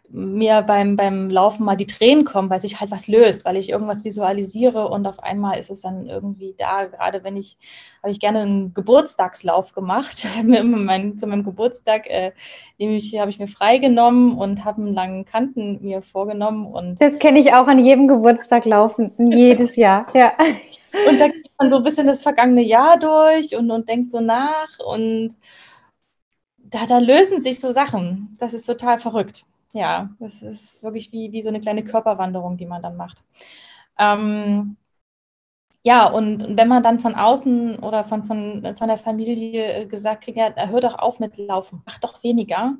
mir 0.10 0.62
beim, 0.62 0.96
beim 0.96 1.30
Laufen 1.30 1.66
mal 1.66 1.76
die 1.76 1.88
Tränen 1.88 2.26
kommen, 2.26 2.50
weil 2.50 2.62
sich 2.62 2.80
halt 2.80 2.92
was 2.92 3.08
löst, 3.08 3.46
weil 3.46 3.58
ich 3.58 3.70
irgendwas 3.70 4.04
visualisiere 4.04 4.88
und 4.88 5.06
auf 5.06 5.20
einmal 5.20 5.60
ist 5.60 5.70
es 5.70 5.82
dann 5.82 6.08
irgendwie 6.08 6.56
da. 6.58 6.86
Gerade 6.86 7.24
wenn 7.24 7.38
ich, 7.38 7.58
habe 8.02 8.12
ich 8.12 8.20
gerne 8.20 8.42
einen 8.42 8.74
Geburtstagslauf 8.74 9.74
gemacht. 9.74 10.28
mein, 10.44 11.18
zu 11.18 11.28
meinem 11.28 11.44
Geburtstag 11.44 12.08
äh, 12.08 12.32
nämlich 12.78 13.18
habe 13.20 13.30
ich 13.30 13.40
mir 13.40 13.48
freigenommen 13.48 14.38
und 14.38 14.64
habe 14.66 14.82
einen 14.82 14.94
langen 14.94 15.26
Kanten 15.26 15.80
mir 15.82 16.02
vorgenommen. 16.02 16.66
Und 16.66 17.02
das 17.02 17.20
kenne 17.20 17.40
ich 17.40 17.54
auch 17.54 17.68
an 17.68 17.84
jedem 17.84 18.08
Geburtstag 18.08 18.66
laufen, 18.66 19.12
jedes 19.32 19.76
Jahr, 19.76 20.08
ja. 20.14 20.34
Und 21.10 21.20
da 21.20 21.28
geht 21.28 21.52
man 21.58 21.70
so 21.70 21.78
ein 21.78 21.84
bisschen 21.84 22.08
das 22.08 22.24
vergangene 22.24 22.62
Jahr 22.62 22.98
durch 22.98 23.56
und, 23.56 23.70
und 23.70 23.90
denkt 23.90 24.12
so 24.12 24.22
nach 24.22 24.80
und 24.86 25.36
da, 26.58 26.86
da 26.88 27.00
lösen 27.00 27.42
sich 27.42 27.60
so 27.60 27.72
Sachen. 27.72 28.36
Das 28.40 28.54
ist 28.54 28.66
total 28.66 29.00
verrückt 29.00 29.46
ja, 29.76 30.10
das 30.20 30.42
ist 30.42 30.84
wirklich 30.84 31.12
wie, 31.12 31.32
wie 31.32 31.42
so 31.42 31.50
eine 31.50 31.60
kleine 31.60 31.84
Körperwanderung, 31.84 32.58
die 32.58 32.66
man 32.66 32.82
dann 32.82 32.96
macht. 32.96 33.22
Ähm, 34.00 34.78
ja, 35.84 36.08
und 36.08 36.58
wenn 36.58 36.68
man 36.68 36.82
dann 36.82 37.00
von 37.00 37.14
außen 37.14 37.80
oder 37.80 38.06
von, 38.06 38.24
von, 38.24 38.76
von 38.78 38.88
der 38.88 38.98
Familie 38.98 39.86
gesagt 39.88 40.24
kriegt, 40.24 40.38
ja, 40.38 40.52
hör 40.68 40.82
doch 40.82 40.98
auf 40.98 41.20
mit 41.20 41.38
Laufen, 41.38 41.84
mach 41.86 42.00
doch 42.00 42.24
weniger. 42.24 42.78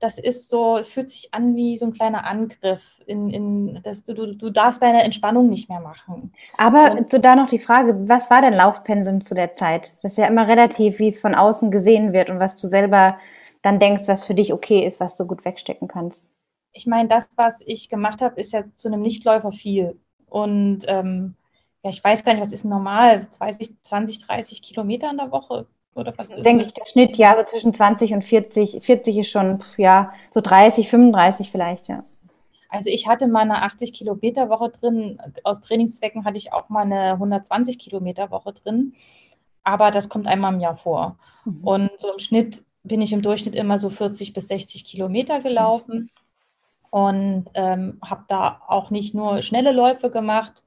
Das 0.00 0.18
ist 0.18 0.48
so, 0.48 0.82
fühlt 0.82 1.10
sich 1.10 1.34
an 1.34 1.54
wie 1.56 1.76
so 1.76 1.84
ein 1.84 1.92
kleiner 1.92 2.24
Angriff, 2.26 3.02
in, 3.06 3.28
in, 3.28 3.82
dass 3.82 4.02
du, 4.02 4.14
du, 4.14 4.34
du 4.34 4.48
darfst 4.48 4.80
deine 4.80 5.02
Entspannung 5.02 5.50
nicht 5.50 5.68
mehr 5.68 5.80
machen. 5.80 6.32
Aber 6.56 6.92
und, 6.92 7.10
so 7.10 7.18
da 7.18 7.36
noch 7.36 7.50
die 7.50 7.58
Frage, 7.58 8.08
was 8.08 8.30
war 8.30 8.40
dein 8.40 8.54
Laufpensum 8.54 9.20
zu 9.20 9.34
der 9.34 9.52
Zeit? 9.52 9.94
Das 10.02 10.12
ist 10.12 10.18
ja 10.18 10.26
immer 10.26 10.48
relativ, 10.48 10.98
wie 11.00 11.08
es 11.08 11.20
von 11.20 11.34
außen 11.34 11.70
gesehen 11.70 12.14
wird 12.14 12.30
und 12.30 12.40
was 12.40 12.56
du 12.56 12.66
selber 12.66 13.18
dann 13.62 13.78
denkst, 13.78 14.02
was 14.06 14.24
für 14.24 14.34
dich 14.34 14.52
okay 14.52 14.84
ist, 14.86 15.00
was 15.00 15.16
du 15.16 15.26
gut 15.26 15.44
wegstecken 15.44 15.88
kannst. 15.88 16.26
Ich 16.72 16.86
meine, 16.86 17.08
das, 17.08 17.28
was 17.36 17.62
ich 17.66 17.88
gemacht 17.88 18.20
habe, 18.20 18.40
ist 18.40 18.52
ja 18.52 18.64
zu 18.72 18.88
einem 18.88 19.02
Nichtläufer 19.02 19.52
viel. 19.52 19.98
Und 20.28 20.84
ähm, 20.86 21.34
ja, 21.82 21.90
ich 21.90 22.02
weiß 22.02 22.24
gar 22.24 22.32
nicht, 22.32 22.42
was 22.42 22.52
ist 22.52 22.64
normal? 22.64 23.28
20, 23.28 23.82
20 23.82 24.18
30 24.26 24.62
Kilometer 24.62 25.10
in 25.10 25.16
der 25.16 25.32
Woche? 25.32 25.66
Oder 25.94 26.16
was 26.16 26.30
ist 26.30 26.44
Denke 26.44 26.64
ich, 26.64 26.72
der 26.72 26.86
Schnitt, 26.86 27.16
ja, 27.16 27.36
so 27.36 27.44
zwischen 27.44 27.74
20 27.74 28.12
und 28.14 28.24
40. 28.24 28.78
40 28.80 29.18
ist 29.18 29.30
schon, 29.30 29.62
ja, 29.76 30.12
so 30.30 30.40
30, 30.40 30.88
35 30.88 31.50
vielleicht, 31.50 31.88
ja. 31.88 32.04
Also 32.68 32.88
ich 32.88 33.08
hatte 33.08 33.26
mal 33.26 33.40
eine 33.40 33.62
80 33.62 33.92
Kilometer 33.92 34.48
Woche 34.48 34.70
drin. 34.70 35.20
Aus 35.42 35.60
Trainingszwecken 35.60 36.24
hatte 36.24 36.36
ich 36.36 36.52
auch 36.52 36.68
mal 36.68 36.82
eine 36.82 37.12
120 37.12 37.80
Kilometer 37.80 38.30
Woche 38.30 38.52
drin. 38.52 38.94
Aber 39.64 39.90
das 39.90 40.08
kommt 40.08 40.28
einmal 40.28 40.54
im 40.54 40.60
Jahr 40.60 40.76
vor. 40.76 41.18
Mhm. 41.44 41.64
Und 41.64 41.90
so 41.98 42.12
im 42.12 42.20
Schnitt 42.20 42.64
bin 42.82 43.00
ich 43.00 43.12
im 43.12 43.22
Durchschnitt 43.22 43.54
immer 43.54 43.78
so 43.78 43.90
40 43.90 44.32
bis 44.32 44.48
60 44.48 44.84
Kilometer 44.84 45.40
gelaufen 45.40 46.10
und 46.90 47.46
ähm, 47.54 47.98
habe 48.04 48.24
da 48.28 48.62
auch 48.66 48.90
nicht 48.90 49.14
nur 49.14 49.42
schnelle 49.42 49.72
Läufe 49.72 50.10
gemacht, 50.10 50.64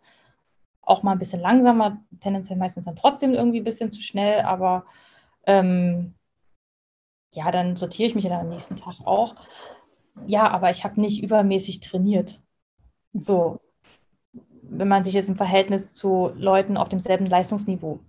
auch 0.81 1.03
mal 1.03 1.13
ein 1.13 1.19
bisschen 1.19 1.41
langsamer, 1.41 2.01
tendenziell 2.19 2.57
meistens 2.57 2.85
dann 2.85 2.95
trotzdem 2.95 3.33
irgendwie 3.33 3.61
ein 3.61 3.65
bisschen 3.65 3.91
zu 3.91 4.01
schnell, 4.01 4.41
aber 4.41 4.85
ähm, 5.45 6.13
ja, 7.33 7.51
dann 7.51 7.77
sortiere 7.77 8.07
ich 8.07 8.15
mich 8.15 8.25
dann 8.25 8.41
am 8.41 8.49
nächsten 8.49 8.75
Tag 8.75 8.95
auch. 9.05 9.35
Ja, 10.27 10.49
aber 10.49 10.69
ich 10.69 10.83
habe 10.83 11.01
nicht 11.01 11.23
übermäßig 11.23 11.79
trainiert. 11.79 12.39
So, 13.13 13.59
wenn 14.61 14.87
man 14.87 15.03
sich 15.03 15.13
jetzt 15.13 15.29
im 15.29 15.35
Verhältnis 15.35 15.93
zu 15.93 16.31
Leuten 16.35 16.77
auf 16.77 16.89
demselben 16.89 17.25
Leistungsniveau 17.25 17.99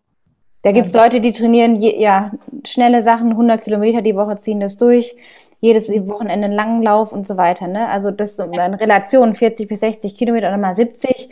da 0.65 0.73
gibt 0.73 0.89
es 0.89 0.95
Leute, 0.95 1.21
die 1.21 1.33
trainieren 1.33 1.77
je, 1.77 2.01
ja, 2.01 2.33
schnelle 2.65 3.03
Sachen, 3.03 3.33
100 3.33 3.63
Kilometer 3.63 4.01
die 4.01 4.17
Woche 4.17 4.37
ziehen 4.37 4.61
das 4.61 4.79
durch, 4.79 5.15
jedes 5.61 5.91
Wochenende 6.09 6.47
einen 6.47 6.55
langen 6.55 6.83
Lauf 6.83 7.13
und 7.13 7.27
so 7.27 7.37
weiter. 7.37 7.67
Ne? 7.67 7.87
Also 7.89 8.11
das 8.11 8.39
in 8.39 8.55
Relation 8.55 9.35
40 9.35 9.69
bis 9.69 9.81
60 9.81 10.17
Kilometer 10.17 10.49
oder 10.49 10.57
mal 10.57 10.75
70 10.75 11.29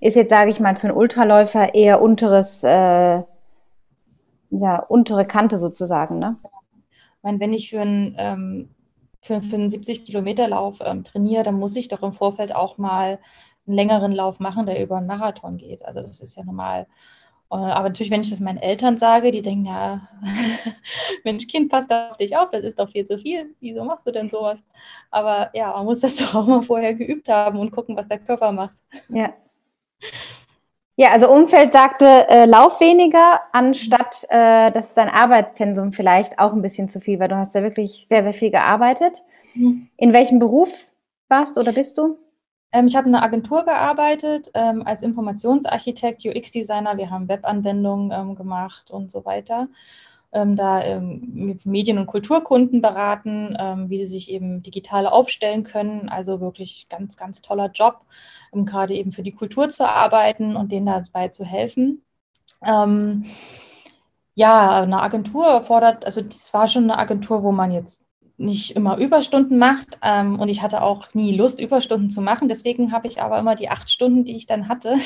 ist 0.00 0.16
jetzt, 0.16 0.30
sage 0.30 0.50
ich 0.50 0.60
mal, 0.60 0.76
für 0.76 0.88
einen 0.88 0.96
Ultraläufer 0.96 1.74
eher 1.74 2.00
unteres, 2.00 2.64
äh, 2.64 3.22
ja, 4.50 4.78
untere 4.88 5.26
Kante 5.26 5.58
sozusagen. 5.58 6.18
Ne? 6.18 6.36
Ich 6.42 7.22
meine, 7.22 7.38
wenn 7.38 7.52
ich 7.52 7.68
für 7.68 7.82
einen, 7.82 8.14
ähm, 8.16 8.70
für, 9.20 9.34
einen 9.34 9.68
70 9.68 10.06
Kilometer 10.06 10.48
Lauf 10.48 10.78
ähm, 10.82 11.04
trainiere, 11.04 11.42
dann 11.42 11.58
muss 11.58 11.76
ich 11.76 11.88
doch 11.88 12.02
im 12.02 12.14
Vorfeld 12.14 12.54
auch 12.54 12.78
mal 12.78 13.18
einen 13.66 13.76
längeren 13.76 14.12
Lauf 14.12 14.40
machen, 14.40 14.64
der 14.64 14.82
über 14.82 14.96
einen 14.96 15.06
Marathon 15.06 15.58
geht. 15.58 15.84
Also 15.84 16.00
das 16.00 16.22
ist 16.22 16.34
ja 16.34 16.44
normal. 16.44 16.86
Äh, 17.50 17.56
aber 17.56 17.88
natürlich, 17.88 18.12
wenn 18.12 18.20
ich 18.20 18.30
das 18.30 18.40
meinen 18.40 18.58
Eltern 18.58 18.96
sage, 18.96 19.32
die 19.32 19.42
denken, 19.42 19.66
ja, 19.66 20.02
Mensch, 21.24 21.46
Kind, 21.48 21.70
passt 21.70 21.92
auf 21.92 22.16
dich 22.16 22.36
auf, 22.36 22.50
das 22.50 22.62
ist 22.62 22.78
doch 22.78 22.90
viel 22.90 23.04
zu 23.04 23.18
viel. 23.18 23.54
Wieso 23.60 23.84
machst 23.84 24.06
du 24.06 24.12
denn 24.12 24.28
sowas? 24.28 24.62
Aber 25.10 25.50
ja, 25.52 25.72
man 25.72 25.84
muss 25.84 26.00
das 26.00 26.16
doch 26.18 26.34
auch 26.34 26.46
mal 26.46 26.62
vorher 26.62 26.94
geübt 26.94 27.28
haben 27.28 27.58
und 27.58 27.72
gucken, 27.72 27.96
was 27.96 28.08
der 28.08 28.18
Körper 28.18 28.52
macht. 28.52 28.76
Ja. 29.08 29.32
Ja, 30.96 31.12
also 31.12 31.30
Umfeld 31.30 31.72
sagte, 31.72 32.04
äh, 32.28 32.44
lauf 32.44 32.78
weniger, 32.78 33.40
anstatt 33.54 34.26
äh, 34.28 34.70
dass 34.70 34.92
dein 34.92 35.08
Arbeitspensum 35.08 35.92
vielleicht 35.92 36.38
auch 36.38 36.52
ein 36.52 36.60
bisschen 36.60 36.90
zu 36.90 37.00
viel, 37.00 37.18
weil 37.18 37.28
du 37.28 37.38
hast 37.38 37.54
ja 37.54 37.62
wirklich 37.62 38.04
sehr, 38.10 38.22
sehr 38.22 38.34
viel 38.34 38.50
gearbeitet. 38.50 39.22
Mhm. 39.54 39.88
In 39.96 40.12
welchem 40.12 40.38
Beruf 40.38 40.90
warst 41.30 41.56
oder 41.56 41.72
bist 41.72 41.96
du? 41.96 42.18
Ähm, 42.72 42.86
ich 42.86 42.96
habe 42.96 43.08
in 43.08 43.14
einer 43.14 43.24
Agentur 43.24 43.64
gearbeitet 43.64 44.50
ähm, 44.54 44.82
als 44.86 45.02
Informationsarchitekt, 45.02 46.24
UX-Designer. 46.24 46.96
Wir 46.98 47.10
haben 47.10 47.28
Webanwendungen 47.28 48.10
ähm, 48.12 48.34
gemacht 48.36 48.90
und 48.90 49.10
so 49.10 49.24
weiter. 49.24 49.68
ähm, 50.32 50.56
da 50.56 50.82
ähm, 50.84 51.58
Medien- 51.64 51.98
und 51.98 52.06
Kulturkunden 52.06 52.80
beraten, 52.82 53.56
ähm, 53.58 53.90
wie 53.90 53.98
sie 53.98 54.06
sich 54.06 54.30
eben 54.30 54.62
digital 54.62 55.06
aufstellen 55.06 55.64
können. 55.64 56.08
Also 56.08 56.40
wirklich 56.40 56.86
ganz, 56.90 57.16
ganz 57.16 57.42
toller 57.42 57.70
Job, 57.72 58.02
gerade 58.52 58.94
eben 58.94 59.12
für 59.12 59.22
die 59.24 59.32
Kultur 59.32 59.68
zu 59.70 59.88
arbeiten 59.88 60.56
und 60.56 60.72
denen 60.72 60.86
dabei 60.86 61.28
zu 61.28 61.44
helfen. 61.44 62.04
Ja, 64.34 64.82
eine 64.82 65.02
Agentur 65.02 65.46
erfordert, 65.46 66.04
also 66.06 66.22
das 66.22 66.52
war 66.54 66.66
schon 66.68 66.84
eine 66.84 66.98
Agentur, 66.98 67.42
wo 67.42 67.52
man 67.52 67.70
jetzt 67.70 68.02
nicht 68.40 68.74
immer 68.74 68.96
Überstunden 68.96 69.58
macht 69.58 69.98
ähm, 70.02 70.40
und 70.40 70.48
ich 70.48 70.62
hatte 70.62 70.82
auch 70.82 71.12
nie 71.14 71.36
Lust, 71.36 71.60
Überstunden 71.60 72.10
zu 72.10 72.22
machen. 72.22 72.48
Deswegen 72.48 72.90
habe 72.90 73.06
ich 73.06 73.20
aber 73.20 73.38
immer 73.38 73.54
die 73.54 73.68
acht 73.68 73.90
Stunden, 73.90 74.24
die 74.24 74.34
ich 74.34 74.46
dann 74.46 74.68
hatte. 74.68 74.96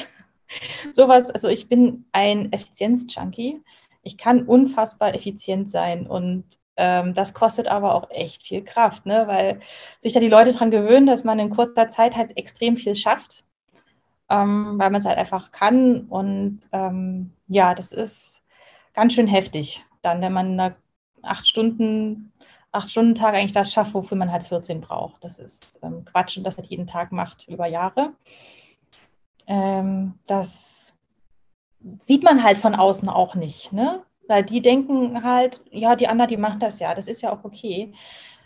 Sowas, 0.92 1.30
also 1.30 1.48
ich 1.48 1.68
bin 1.68 2.04
ein 2.12 2.52
Effizienz-Junkie. 2.52 3.60
Ich 4.02 4.18
kann 4.18 4.44
unfassbar 4.44 5.14
effizient 5.14 5.68
sein 5.68 6.06
und 6.06 6.44
ähm, 6.76 7.14
das 7.14 7.34
kostet 7.34 7.68
aber 7.68 7.94
auch 7.94 8.10
echt 8.10 8.42
viel 8.46 8.62
Kraft, 8.62 9.06
ne? 9.06 9.24
weil 9.26 9.60
sich 9.98 10.12
da 10.12 10.20
die 10.20 10.28
Leute 10.28 10.52
daran 10.52 10.70
gewöhnen, 10.70 11.06
dass 11.06 11.24
man 11.24 11.38
in 11.38 11.50
kurzer 11.50 11.88
Zeit 11.88 12.16
halt 12.16 12.36
extrem 12.36 12.76
viel 12.76 12.94
schafft, 12.94 13.44
ähm, 14.28 14.78
weil 14.78 14.90
man 14.90 15.00
es 15.00 15.06
halt 15.06 15.18
einfach 15.18 15.50
kann. 15.50 16.02
Und 16.02 16.62
ähm, 16.72 17.32
ja, 17.48 17.74
das 17.74 17.92
ist 17.92 18.42
ganz 18.92 19.14
schön 19.14 19.26
heftig, 19.26 19.84
dann, 20.02 20.20
wenn 20.20 20.32
man 20.32 20.74
acht 21.22 21.46
Stunden, 21.46 22.32
acht 22.74 22.90
Stunden 22.90 23.14
Tag 23.14 23.34
eigentlich 23.34 23.52
das 23.52 23.72
schafft, 23.72 23.94
wofür 23.94 24.16
man 24.16 24.32
halt 24.32 24.46
14 24.46 24.80
braucht. 24.80 25.22
Das 25.24 25.38
ist 25.38 25.78
ähm, 25.82 26.04
Quatsch 26.04 26.36
und 26.36 26.44
das 26.44 26.56
halt 26.58 26.68
jeden 26.68 26.86
Tag 26.86 27.12
macht 27.12 27.46
über 27.48 27.66
Jahre. 27.66 28.14
Ähm, 29.46 30.14
das 30.26 30.94
sieht 32.00 32.22
man 32.22 32.42
halt 32.42 32.58
von 32.58 32.74
außen 32.74 33.08
auch 33.08 33.34
nicht, 33.34 33.72
ne? 33.72 34.02
Weil 34.26 34.42
die 34.44 34.62
denken 34.62 35.22
halt, 35.22 35.62
ja, 35.70 35.96
die 35.96 36.08
anderen, 36.08 36.28
die 36.30 36.36
machen 36.38 36.60
das 36.60 36.80
ja, 36.80 36.94
das 36.94 37.08
ist 37.08 37.22
ja 37.22 37.32
auch 37.32 37.44
okay. 37.44 37.92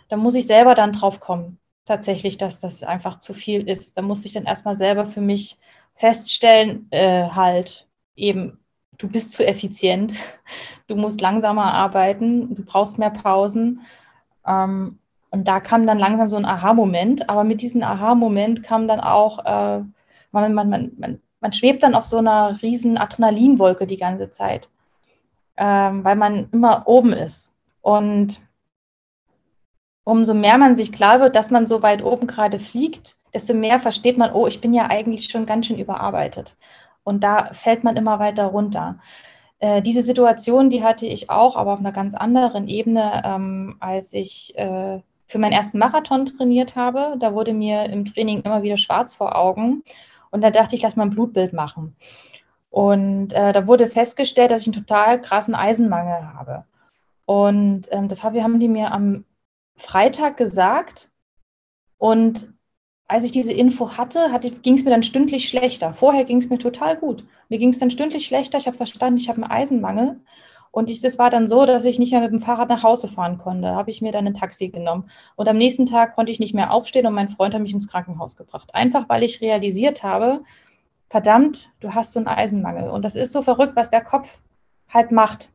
Da 0.08 0.16
muss 0.16 0.34
ich 0.34 0.46
selber 0.46 0.74
dann 0.74 0.92
drauf 0.92 1.20
kommen, 1.20 1.58
tatsächlich, 1.84 2.38
dass 2.38 2.60
das 2.60 2.82
einfach 2.82 3.18
zu 3.18 3.34
viel 3.34 3.68
ist. 3.68 3.96
Da 3.96 4.02
muss 4.02 4.24
ich 4.24 4.32
dann 4.32 4.44
erstmal 4.44 4.76
selber 4.76 5.06
für 5.06 5.20
mich 5.20 5.58
feststellen, 5.94 6.88
äh, 6.90 7.28
halt 7.30 7.88
eben, 8.16 8.58
du 8.98 9.08
bist 9.08 9.32
zu 9.32 9.46
effizient, 9.46 10.14
du 10.88 10.96
musst 10.96 11.20
langsamer 11.20 11.72
arbeiten, 11.74 12.54
du 12.54 12.64
brauchst 12.64 12.98
mehr 12.98 13.10
Pausen. 13.10 13.82
Ähm, 14.46 14.98
und 15.30 15.46
da 15.46 15.60
kam 15.60 15.86
dann 15.86 15.98
langsam 15.98 16.28
so 16.28 16.36
ein 16.36 16.44
Aha-Moment, 16.44 17.28
aber 17.28 17.44
mit 17.44 17.60
diesem 17.60 17.82
Aha-Moment 17.82 18.62
kam 18.62 18.88
dann 18.88 19.00
auch, 19.00 19.44
äh, 19.44 19.82
man, 20.32 20.54
man, 20.54 20.70
man, 20.70 21.20
man, 21.40 21.52
schwebt 21.52 21.82
dann 21.82 21.94
auf 21.94 22.04
so 22.04 22.18
einer 22.18 22.60
riesen 22.62 22.96
Adrenalinwolke 22.96 23.86
die 23.86 23.98
ganze 23.98 24.30
Zeit, 24.30 24.70
ähm, 25.56 26.04
weil 26.04 26.16
man 26.16 26.48
immer 26.50 26.84
oben 26.86 27.12
ist. 27.12 27.52
Und 27.82 28.40
umso 30.04 30.32
mehr 30.32 30.56
man 30.56 30.74
sich 30.74 30.92
klar 30.92 31.20
wird, 31.20 31.36
dass 31.36 31.50
man 31.50 31.66
so 31.66 31.82
weit 31.82 32.02
oben 32.02 32.26
gerade 32.26 32.58
fliegt, 32.58 33.18
desto 33.34 33.52
mehr 33.52 33.78
versteht 33.78 34.16
man, 34.16 34.32
oh, 34.32 34.46
ich 34.46 34.60
bin 34.60 34.72
ja 34.72 34.86
eigentlich 34.86 35.30
schon 35.30 35.44
ganz 35.44 35.66
schön 35.66 35.78
überarbeitet. 35.78 36.56
Und 37.04 37.24
da 37.24 37.52
fällt 37.52 37.84
man 37.84 37.96
immer 37.96 38.18
weiter 38.18 38.46
runter. 38.46 38.98
Äh, 39.60 39.82
diese 39.82 40.02
Situation, 40.02 40.70
die 40.70 40.84
hatte 40.84 41.06
ich 41.06 41.30
auch, 41.30 41.56
aber 41.56 41.72
auf 41.72 41.80
einer 41.80 41.92
ganz 41.92 42.14
anderen 42.14 42.68
Ebene, 42.68 43.22
ähm, 43.24 43.76
als 43.80 44.12
ich 44.12 44.56
äh, 44.56 45.00
für 45.26 45.38
meinen 45.38 45.52
ersten 45.52 45.78
Marathon 45.78 46.26
trainiert 46.26 46.76
habe. 46.76 47.16
Da 47.18 47.34
wurde 47.34 47.52
mir 47.52 47.84
im 47.84 48.04
Training 48.04 48.42
immer 48.42 48.62
wieder 48.62 48.76
schwarz 48.76 49.14
vor 49.14 49.36
Augen. 49.36 49.82
Und 50.30 50.42
da 50.42 50.50
dachte 50.50 50.74
ich, 50.74 50.82
lass 50.82 50.96
mal 50.96 51.04
ein 51.04 51.10
Blutbild 51.10 51.52
machen. 51.52 51.96
Und 52.70 53.32
äh, 53.32 53.52
da 53.52 53.66
wurde 53.66 53.88
festgestellt, 53.88 54.50
dass 54.50 54.62
ich 54.62 54.68
einen 54.68 54.86
total 54.86 55.20
krassen 55.20 55.54
Eisenmangel 55.54 56.34
habe. 56.34 56.64
Und 57.24 57.88
ähm, 57.90 58.08
das 58.08 58.22
haben 58.24 58.60
die 58.60 58.68
mir 58.68 58.92
am 58.92 59.24
Freitag 59.76 60.36
gesagt. 60.36 61.10
Und 61.98 62.52
als 63.08 63.24
ich 63.24 63.32
diese 63.32 63.52
Info 63.52 63.96
hatte, 63.96 64.30
hatte 64.30 64.50
ging 64.50 64.74
es 64.74 64.84
mir 64.84 64.90
dann 64.90 65.02
stündlich 65.02 65.48
schlechter. 65.48 65.94
Vorher 65.94 66.24
ging 66.24 66.36
es 66.36 66.50
mir 66.50 66.58
total 66.58 66.96
gut. 66.96 67.24
Mir 67.48 67.58
ging 67.58 67.70
es 67.70 67.78
dann 67.78 67.90
stündlich 67.90 68.26
schlechter. 68.26 68.58
Ich 68.58 68.66
habe 68.66 68.76
verstanden, 68.76 69.18
ich 69.18 69.30
habe 69.30 69.42
einen 69.42 69.50
Eisenmangel. 69.50 70.20
Und 70.70 70.90
ich, 70.90 71.00
das 71.00 71.18
war 71.18 71.30
dann 71.30 71.48
so, 71.48 71.64
dass 71.64 71.86
ich 71.86 71.98
nicht 71.98 72.12
mehr 72.12 72.20
mit 72.20 72.32
dem 72.32 72.42
Fahrrad 72.42 72.68
nach 72.68 72.82
Hause 72.82 73.08
fahren 73.08 73.38
konnte. 73.38 73.74
Habe 73.74 73.90
ich 73.90 74.02
mir 74.02 74.12
dann 74.12 74.26
ein 74.26 74.34
Taxi 74.34 74.68
genommen. 74.68 75.08
Und 75.36 75.48
am 75.48 75.56
nächsten 75.56 75.86
Tag 75.86 76.14
konnte 76.14 76.30
ich 76.30 76.38
nicht 76.38 76.54
mehr 76.54 76.70
aufstehen 76.70 77.06
und 77.06 77.14
mein 77.14 77.30
Freund 77.30 77.54
hat 77.54 77.62
mich 77.62 77.72
ins 77.72 77.88
Krankenhaus 77.88 78.36
gebracht. 78.36 78.74
Einfach 78.74 79.08
weil 79.08 79.22
ich 79.22 79.40
realisiert 79.40 80.02
habe, 80.02 80.42
verdammt, 81.08 81.70
du 81.80 81.94
hast 81.94 82.12
so 82.12 82.20
einen 82.20 82.28
Eisenmangel. 82.28 82.90
Und 82.90 83.06
das 83.06 83.16
ist 83.16 83.32
so 83.32 83.40
verrückt, 83.40 83.74
was 83.74 83.88
der 83.88 84.02
Kopf 84.02 84.42
halt 84.90 85.12
macht. 85.12 85.50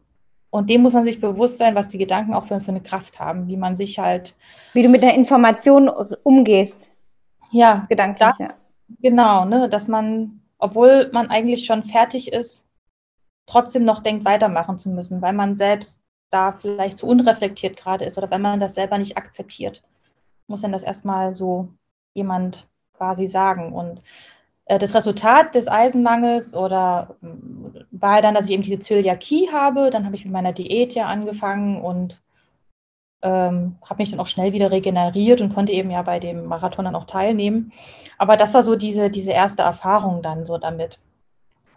Und 0.50 0.72
dem 0.72 0.82
muss 0.82 0.94
man 0.94 1.04
sich 1.04 1.22
bewusst 1.22 1.60
sein, 1.60 1.76
was 1.76 1.90
die 1.90 2.00
Gedanken 2.00 2.34
auch 2.34 2.46
für, 2.46 2.60
für 2.62 2.70
eine 2.70 2.82
Kraft 2.82 3.20
haben, 3.20 3.48
wie 3.48 3.58
man 3.58 3.78
sich 3.78 4.00
halt. 4.00 4.36
Wie 4.74 4.82
du 4.82 4.90
mit 4.90 5.04
der 5.04 5.14
Information 5.14 5.90
umgehst. 6.24 6.93
Ja, 7.54 7.86
gedanklich. 7.90 8.30
Da, 8.38 8.44
ja. 8.44 8.54
Genau, 9.02 9.46
ne, 9.46 9.70
dass 9.70 9.88
man, 9.88 10.42
obwohl 10.58 11.10
man 11.14 11.30
eigentlich 11.30 11.66
schon 11.66 11.84
fertig 11.84 12.32
ist, 12.34 12.66
trotzdem 13.46 13.86
noch 13.86 14.02
denkt, 14.02 14.26
weitermachen 14.26 14.78
zu 14.80 14.90
müssen, 14.90 15.22
weil 15.22 15.34
man 15.34 15.56
selbst 15.56 16.04
da 16.32 16.54
vielleicht 16.54 16.98
zu 17.00 17.08
unreflektiert 17.08 17.78
gerade 17.78 18.06
ist 18.06 18.18
oder 18.18 18.32
wenn 18.32 18.42
man 18.42 18.60
das 18.60 18.76
selber 18.76 18.98
nicht 18.98 19.18
akzeptiert, 19.18 19.84
muss 20.48 20.62
dann 20.62 20.72
das 20.74 20.84
erstmal 20.84 21.34
so 21.34 21.70
jemand 22.16 22.68
quasi 22.94 23.28
sagen. 23.28 23.74
Und 23.74 24.02
äh, 24.66 24.80
das 24.80 24.96
Resultat 24.96 25.56
des 25.56 25.68
Eisenmangels 25.68 26.56
oder 26.56 27.18
äh, 27.24 27.28
war 27.92 28.22
dann, 28.22 28.36
dass 28.36 28.46
ich 28.48 28.52
eben 28.54 28.64
diese 28.64 28.80
Zöliakie 28.80 29.50
habe. 29.52 29.90
Dann 29.92 30.06
habe 30.06 30.16
ich 30.16 30.26
mit 30.26 30.34
meiner 30.34 30.54
Diät 30.54 30.94
ja 30.96 31.08
angefangen 31.08 31.82
und 31.82 32.22
ähm, 33.24 33.78
habe 33.84 34.02
mich 34.02 34.12
dann 34.12 34.20
auch 34.20 34.28
schnell 34.28 34.54
wieder 34.54 34.70
regeneriert 34.70 35.42
und 35.42 35.54
konnte 35.54 35.72
eben 35.72 35.90
ja 35.90 36.04
bei 36.04 36.20
dem 36.20 36.46
Marathon 36.46 36.86
dann 36.86 36.96
auch 36.96 37.06
teilnehmen. 37.06 37.72
Aber 38.18 38.38
das 38.38 38.54
war 38.54 38.62
so 38.62 38.76
diese, 38.76 39.10
diese 39.10 39.32
erste 39.32 39.64
Erfahrung 39.64 40.22
dann 40.22 40.46
so 40.46 40.58
damit 40.58 41.00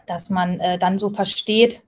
dass 0.07 0.31
man 0.31 0.61
äh, 0.61 0.79
dann 0.79 0.99
so 0.99 1.11
versteht, 1.11 1.83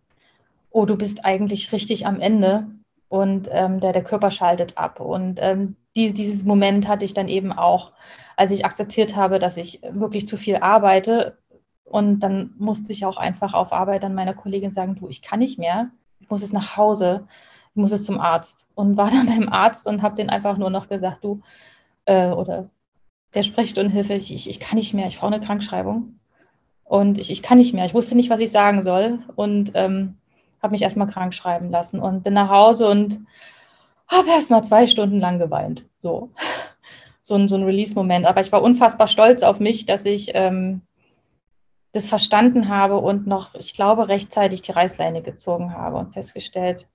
oh, 0.71 0.85
du 0.85 0.97
bist 0.97 1.25
eigentlich 1.25 1.73
richtig 1.73 2.07
am 2.07 2.21
Ende 2.21 2.67
und 3.09 3.49
ähm, 3.51 3.81
der, 3.81 3.93
der 3.93 4.05
Körper 4.05 4.31
schaltet 4.31 4.77
ab. 4.77 5.01
Und 5.01 5.39
ähm, 5.41 5.77
die, 5.97 6.13
dieses 6.13 6.45
Moment 6.45 6.87
hatte 6.87 7.05
ich 7.05 7.15
dann 7.15 7.29
eben 7.29 7.53
auch, 7.53 7.93
als 8.37 8.51
ich 8.51 8.65
akzeptiert 8.65 9.17
habe, 9.17 9.39
dass 9.39 9.57
ich 9.57 9.81
wirklich 9.91 10.27
zu 10.27 10.37
viel 10.37 10.57
arbeite. 10.57 11.39
Und 11.85 12.21
dann 12.21 12.55
musste 12.59 12.93
ich 12.93 13.07
auch 13.07 13.17
einfach 13.17 13.55
auf 13.55 13.73
Arbeit 13.73 14.05
an 14.05 14.15
meiner 14.15 14.35
Kollegin 14.35 14.71
sagen, 14.71 14.95
du, 14.95 15.09
ich 15.09 15.23
kann 15.23 15.39
nicht 15.39 15.59
mehr, 15.59 15.91
ich 16.21 16.29
muss 16.29 16.43
jetzt 16.43 16.53
nach 16.53 16.77
Hause, 16.77 17.27
muss 17.79 17.93
jetzt 17.93 18.07
zum 18.07 18.21
Arzt. 18.21 18.69
Und 18.75 18.97
war 18.97 19.11
dann 19.11 19.27
beim 19.39 19.49
Arzt 19.49 19.87
und 19.87 20.03
habe 20.03 20.17
den 20.17 20.31
einfach 20.31 20.59
nur 20.59 20.71
noch 20.71 20.89
gesagt, 20.89 21.25
du, 21.25 21.41
äh, 22.05 22.29
oder 22.29 22.69
der 23.35 23.43
Sprechstundenhilfe, 23.43 24.15
ich, 24.15 24.35
ich, 24.35 24.49
ich 24.49 24.61
kann 24.61 24.79
nicht 24.79 24.95
mehr, 24.95 25.07
ich 25.07 25.19
brauche 25.19 25.35
eine 25.35 25.45
Krankschreibung. 25.45 26.19
Und 26.85 27.19
ich, 27.19 27.31
ich 27.31 27.43
kann 27.43 27.59
nicht 27.59 27.75
mehr. 27.75 27.85
Ich 27.85 27.95
wusste 27.95 28.17
nicht, 28.17 28.31
was 28.31 28.41
ich 28.41 28.51
sagen 28.51 28.83
soll. 28.83 29.21
Und 29.37 29.73
ähm, 29.75 30.17
habe 30.63 30.73
mich 30.73 30.83
erstmal 30.83 31.07
krank 31.07 31.35
schreiben 31.35 31.71
lassen 31.71 32.01
und 32.01 32.23
bin 32.23 32.33
nach 32.33 32.49
Hause 32.49 32.89
und 32.89 33.27
habe 34.11 34.29
erstmal 34.31 34.65
zwei 34.65 34.87
Stunden 34.87 35.21
lang 35.21 35.39
geweint. 35.39 35.85
So, 35.99 36.31
so 37.23 37.35
ein, 37.35 37.49
so 37.49 37.57
ein 37.57 37.65
Release-Moment. 37.65 38.27
Aber 38.27 38.41
ich 38.41 38.53
war 38.53 38.63
unfassbar 38.63 39.09
stolz 39.09 39.43
auf 39.43 39.61
mich, 39.61 39.87
dass 39.87 40.05
ich 40.05 40.33
ähm, 40.35 40.83
das 41.93 42.09
verstanden 42.09 42.69
habe 42.69 42.99
und 42.99 43.27
noch, 43.27 43.55
ich 43.55 43.75
glaube, 43.75 44.09
rechtzeitig 44.09 44.63
die 44.63 44.73
Reißleine 44.73 45.23
gezogen 45.23 45.75
habe 45.75 45.97
und 45.97 46.13
festgestellt, 46.13 46.89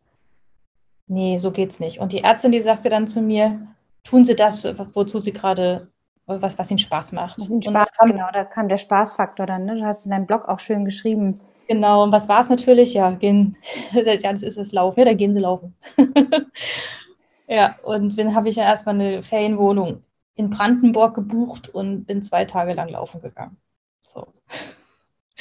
nee, 1.07 1.37
so 1.37 1.51
geht's 1.51 1.79
nicht. 1.79 1.99
Und 1.99 2.11
die 2.11 2.23
Ärztin, 2.23 2.51
die 2.51 2.61
sagte 2.61 2.89
dann 2.89 3.07
zu 3.07 3.21
mir, 3.21 3.59
tun 4.03 4.25
Sie 4.25 4.35
das, 4.35 4.65
wozu 4.93 5.19
Sie 5.19 5.33
gerade 5.33 5.87
was, 6.25 6.57
was 6.57 6.71
ihnen 6.71 6.77
Spaß 6.77 7.11
macht. 7.11 7.39
Was 7.39 7.49
ihnen 7.49 7.61
Spaß, 7.61 7.89
kam, 7.97 8.09
genau, 8.09 8.27
da 8.31 8.43
kam 8.45 8.69
der 8.69 8.77
Spaßfaktor 8.77 9.45
dann, 9.45 9.65
ne? 9.65 9.75
Du 9.75 9.85
hast 9.85 10.05
in 10.05 10.11
deinem 10.11 10.25
Blog 10.25 10.47
auch 10.47 10.59
schön 10.59 10.85
geschrieben. 10.85 11.39
Genau, 11.67 12.03
und 12.03 12.11
was 12.11 12.27
war 12.27 12.41
es 12.41 12.49
natürlich? 12.49 12.93
Ja, 12.93 13.11
gehen, 13.11 13.57
ja, 13.93 14.31
das 14.31 14.43
ist 14.43 14.57
das 14.57 14.71
Laufen, 14.71 14.99
ja, 14.99 15.05
da 15.05 15.13
gehen 15.13 15.33
sie 15.33 15.39
laufen. 15.39 15.75
ja, 17.47 17.75
und 17.83 18.17
dann 18.17 18.35
habe 18.35 18.49
ich 18.49 18.55
ja 18.55 18.63
erstmal 18.63 18.95
eine 18.95 19.23
Ferienwohnung 19.23 20.03
in 20.35 20.49
Brandenburg 20.49 21.15
gebucht 21.15 21.69
und 21.69 22.05
bin 22.05 22.21
zwei 22.21 22.45
Tage 22.45 22.73
lang 22.73 22.89
laufen 22.89 23.21
gegangen. 23.21 23.57
So. 24.05 24.27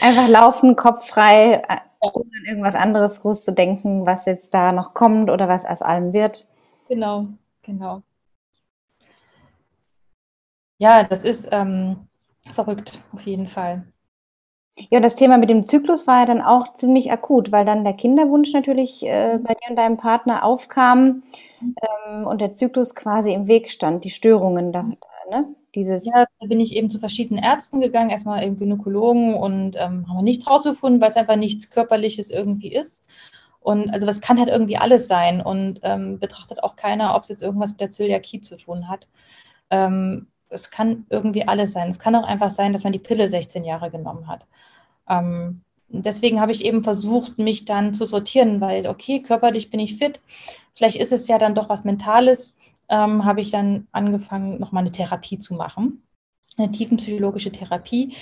Einfach 0.01 0.29
laufen, 0.29 0.77
Kopf 0.77 1.07
frei, 1.07 1.63
an 2.03 2.45
irgendwas 2.47 2.75
anderes 2.75 3.21
groß 3.21 3.45
zu 3.45 3.53
denken, 3.53 4.07
was 4.07 4.25
jetzt 4.27 4.55
da 4.55 4.73
noch 4.73 4.95
kommt 4.95 5.31
oder 5.31 5.49
was 5.49 5.65
aus 5.65 5.83
allem 5.83 6.13
wird. 6.13 6.47
Genau, 6.89 7.29
genau 7.63 8.03
ja, 10.83 11.05
das 11.05 11.23
ist 11.23 11.49
ähm, 11.53 12.09
verrückt, 12.53 13.01
auf 13.13 13.25
jeden 13.25 13.47
Fall. 13.47 13.87
Ja, 14.91 14.99
das 14.99 15.15
Thema 15.15 15.39
mit 15.39 15.49
dem 15.49 15.65
Zyklus 15.65 16.09
war 16.09 16.21
ja 16.21 16.27
dann 16.27 16.43
auch 16.43 16.73
ziemlich 16.73 17.13
akut, 17.13 17.53
weil 17.53 17.65
dann 17.65 17.85
der 17.85 17.93
Kinderwunsch 17.93 18.53
natürlich 18.53 19.05
äh, 19.07 19.39
bei 19.41 19.55
dir 19.55 19.71
und 19.71 19.77
deinem 19.77 19.97
Partner 19.97 20.45
aufkam 20.45 21.23
mhm. 21.61 21.77
ähm, 22.09 22.27
und 22.27 22.41
der 22.41 22.53
Zyklus 22.53 22.97
quasi 22.97 23.33
im 23.33 23.47
Weg 23.47 23.71
stand, 23.71 24.05
die 24.05 24.11
Störungen 24.11 24.73
da, 24.73 24.83
ne? 25.31 25.55
Dieses 25.75 26.05
ja, 26.05 26.25
da 26.39 26.47
bin 26.47 26.61
ich 26.61 26.75
eben 26.75 26.91
zu 26.91 26.99
verschiedenen 26.99 27.43
Ärzten 27.43 27.81
gegangen, 27.81 28.11
erstmal 28.11 28.43
im 28.45 28.59
Gynäkologen 28.59 29.35
und 29.35 29.77
ähm, 29.77 30.07
haben 30.09 30.25
nichts 30.25 30.47
rausgefunden, 30.47 31.01
weil 31.01 31.09
es 31.09 31.17
einfach 31.17 31.37
nichts 31.37 31.71
Körperliches 31.71 32.31
irgendwie 32.31 32.73
ist. 32.73 33.05
Und 33.61 33.91
also 33.91 34.07
das 34.07 34.21
kann 34.21 34.39
halt 34.39 34.49
irgendwie 34.49 34.77
alles 34.77 35.07
sein 35.07 35.41
und 35.41 35.81
ähm, 35.83 36.19
betrachtet 36.19 36.63
auch 36.63 36.77
keiner, 36.77 37.15
ob 37.15 37.23
es 37.23 37.29
jetzt 37.29 37.43
irgendwas 37.43 37.71
mit 37.71 37.81
der 37.81 37.91
Zöliakie 37.91 38.41
zu 38.41 38.57
tun 38.57 38.89
hat. 38.89 39.07
Ähm, 39.71 40.27
es 40.51 40.71
kann 40.71 41.07
irgendwie 41.11 41.47
alles 41.47 41.73
sein. 41.73 41.89
Es 41.89 41.99
kann 41.99 42.15
auch 42.15 42.25
einfach 42.27 42.51
sein, 42.51 42.73
dass 42.73 42.85
man 42.85 42.93
die 42.93 42.99
Pille 42.99 43.29
16 43.29 43.65
Jahre 43.65 43.91
genommen 43.91 44.29
hat. 44.29 44.47
Ähm, 45.09 45.63
deswegen 45.89 46.41
habe 46.41 46.53
ich 46.53 46.65
eben 46.65 46.85
versucht, 46.85 47.39
mich 47.39 47.65
dann 47.65 47.95
zu 47.95 48.05
sortieren, 48.05 48.61
weil, 48.61 48.87
okay, 48.87 49.23
körperlich 49.23 49.71
bin 49.71 49.81
ich 49.81 49.97
fit, 49.97 50.21
vielleicht 50.75 50.97
ist 50.97 51.13
es 51.13 51.29
ja 51.29 51.39
dann 51.39 51.55
doch 51.55 51.69
was 51.69 51.85
Mentales, 51.85 52.55
ähm, 52.93 53.25
habe 53.25 53.41
ich 53.41 53.51
dann 53.51 53.89
angefangen, 53.91 54.61
nochmal 54.61 54.83
eine 54.83 54.93
Therapie 54.93 55.39
zu 55.39 55.55
machen, 55.55 56.03
eine 56.59 56.71
tiefenpsychologische 56.71 57.51
Therapie. 57.51 58.15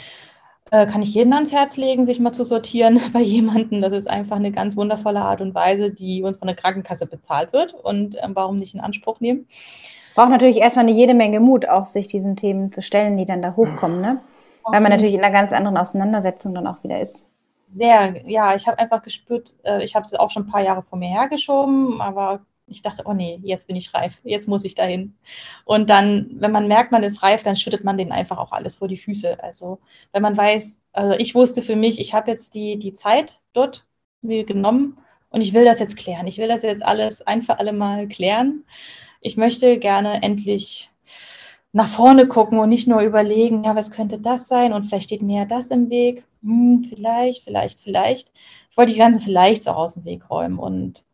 Äh, 0.70 0.86
kann 0.86 1.02
ich 1.02 1.12
jedem 1.12 1.32
ans 1.32 1.50
Herz 1.50 1.76
legen, 1.76 2.06
sich 2.06 2.20
mal 2.20 2.32
zu 2.32 2.44
sortieren 2.44 3.00
bei 3.12 3.20
jemandem. 3.20 3.82
Das 3.82 3.92
ist 3.92 4.08
einfach 4.08 4.36
eine 4.36 4.52
ganz 4.52 4.76
wundervolle 4.76 5.22
Art 5.22 5.40
und 5.40 5.54
Weise, 5.54 5.90
die 5.90 6.22
uns 6.22 6.38
von 6.38 6.46
der 6.46 6.54
Krankenkasse 6.54 7.06
bezahlt 7.06 7.52
wird 7.52 7.74
und 7.74 8.14
äh, 8.14 8.28
warum 8.28 8.60
nicht 8.60 8.74
in 8.74 8.80
Anspruch 8.80 9.18
nehmen. 9.18 9.48
Braucht 10.14 10.30
natürlich 10.30 10.58
erstmal 10.58 10.86
eine 10.86 10.94
jede 10.94 11.14
Menge 11.14 11.40
Mut, 11.40 11.68
auch 11.68 11.86
sich 11.86 12.06
diesen 12.06 12.36
Themen 12.36 12.70
zu 12.72 12.82
stellen, 12.82 13.16
die 13.16 13.24
dann 13.24 13.42
da 13.42 13.56
hochkommen, 13.56 14.00
ne? 14.00 14.20
Weil 14.64 14.80
man 14.80 14.92
natürlich 14.92 15.14
in 15.14 15.24
einer 15.24 15.32
ganz 15.32 15.52
anderen 15.52 15.76
Auseinandersetzung 15.76 16.54
dann 16.54 16.66
auch 16.66 16.82
wieder 16.84 17.00
ist. 17.00 17.26
Sehr, 17.68 18.28
ja, 18.28 18.54
ich 18.54 18.68
habe 18.68 18.78
einfach 18.78 19.02
gespürt, 19.02 19.54
äh, 19.64 19.82
ich 19.82 19.96
habe 19.96 20.04
es 20.04 20.14
auch 20.14 20.30
schon 20.30 20.44
ein 20.44 20.50
paar 20.50 20.62
Jahre 20.62 20.82
vor 20.82 20.98
mir 20.98 21.08
hergeschoben, 21.08 22.00
aber 22.00 22.40
ich 22.70 22.82
dachte, 22.82 23.02
oh 23.06 23.12
nee, 23.12 23.40
jetzt 23.42 23.66
bin 23.66 23.76
ich 23.76 23.92
reif, 23.92 24.20
jetzt 24.24 24.48
muss 24.48 24.64
ich 24.64 24.74
dahin. 24.74 25.14
Und 25.64 25.90
dann, 25.90 26.30
wenn 26.34 26.52
man 26.52 26.68
merkt, 26.68 26.92
man 26.92 27.02
ist 27.02 27.22
reif, 27.22 27.42
dann 27.42 27.56
schüttet 27.56 27.84
man 27.84 27.98
denen 27.98 28.12
einfach 28.12 28.38
auch 28.38 28.52
alles 28.52 28.76
vor 28.76 28.88
die 28.88 28.96
Füße. 28.96 29.42
Also 29.42 29.80
wenn 30.12 30.22
man 30.22 30.36
weiß, 30.36 30.80
also 30.92 31.14
ich 31.18 31.34
wusste 31.34 31.62
für 31.62 31.76
mich, 31.76 32.00
ich 32.00 32.14
habe 32.14 32.30
jetzt 32.30 32.54
die, 32.54 32.78
die 32.78 32.94
Zeit 32.94 33.40
dort 33.52 33.86
genommen 34.22 34.98
und 35.30 35.40
ich 35.42 35.54
will 35.54 35.64
das 35.64 35.80
jetzt 35.80 35.96
klären. 35.96 36.26
Ich 36.26 36.38
will 36.38 36.48
das 36.48 36.62
jetzt 36.62 36.84
alles 36.84 37.22
ein 37.22 37.42
für 37.42 37.58
alle 37.58 37.72
Mal 37.72 38.08
klären. 38.08 38.64
Ich 39.20 39.36
möchte 39.36 39.78
gerne 39.78 40.22
endlich 40.22 40.90
nach 41.72 41.88
vorne 41.88 42.26
gucken 42.26 42.58
und 42.58 42.68
nicht 42.68 42.88
nur 42.88 43.00
überlegen, 43.00 43.64
ja, 43.64 43.76
was 43.76 43.90
könnte 43.90 44.18
das 44.18 44.48
sein 44.48 44.72
und 44.72 44.84
vielleicht 44.84 45.04
steht 45.04 45.22
mir 45.22 45.40
ja 45.40 45.44
das 45.44 45.70
im 45.70 45.90
Weg. 45.90 46.24
Hm, 46.42 46.84
vielleicht, 46.88 47.44
vielleicht, 47.44 47.80
vielleicht. 47.80 48.32
Ich 48.70 48.76
wollte 48.76 48.92
die 48.92 48.98
ganzen 48.98 49.20
Vielleicht 49.20 49.68
auch 49.68 49.76
aus 49.76 49.94
dem 49.94 50.04
Weg 50.04 50.30
räumen 50.30 50.58
und 50.58 51.04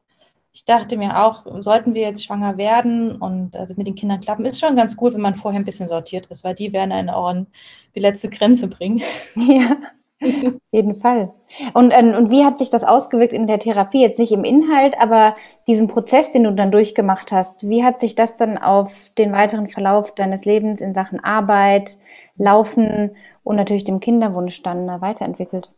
ich 0.57 0.64
dachte 0.64 0.96
mir 0.96 1.22
auch, 1.22 1.44
sollten 1.59 1.92
wir 1.92 2.00
jetzt 2.00 2.24
schwanger 2.24 2.57
werden 2.57 3.14
und 3.16 3.54
also 3.54 3.74
mit 3.76 3.86
den 3.86 3.94
Kindern 3.94 4.20
klappen, 4.20 4.46
ist 4.46 4.59
schon 4.59 4.74
ganz 4.74 4.96
gut, 4.96 5.12
wenn 5.12 5.20
man 5.20 5.34
vorher 5.34 5.61
ein 5.61 5.66
bisschen 5.66 5.86
sortiert 5.86 6.24
ist, 6.26 6.44
weil 6.44 6.54
die 6.54 6.72
werden 6.72 6.92
einen 6.92 7.11
auch 7.11 7.26
an 7.26 7.48
die 7.94 8.00
letzte 8.00 8.30
Grenze 8.30 8.66
bringen. 8.66 9.02
Ja, 9.36 9.76
auf 10.22 10.61
jeden 10.72 10.94
Fall. 10.94 11.30
Und, 11.74 11.90
ähm, 11.90 12.14
und 12.14 12.30
wie 12.30 12.42
hat 12.42 12.59
sich 12.59 12.70
das 12.70 12.84
ausgewirkt 12.84 13.34
in 13.34 13.46
der 13.46 13.59
Therapie? 13.59 14.00
Jetzt 14.00 14.18
nicht 14.18 14.32
im 14.32 14.44
Inhalt, 14.44 14.98
aber 14.98 15.36
diesen 15.68 15.88
Prozess, 15.88 16.32
den 16.32 16.44
du 16.44 16.54
dann 16.54 16.70
durchgemacht 16.70 17.32
hast, 17.32 17.68
wie 17.68 17.84
hat 17.84 18.00
sich 18.00 18.14
das 18.14 18.36
dann 18.36 18.57
auf 18.57 19.11
den 19.18 19.32
weiteren 19.32 19.68
Verlauf 19.68 20.14
deines 20.14 20.46
Lebens 20.46 20.80
in 20.80 20.94
Sachen 20.94 21.22
Arbeit, 21.22 21.98
Laufen 22.38 23.14
und 23.44 23.57
natürlich 23.57 23.84
dem 23.84 24.00
Kinderwunsch 24.00 24.62
dann 24.62 24.88
äh, 24.88 25.02
weiterentwickelt? 25.02 25.68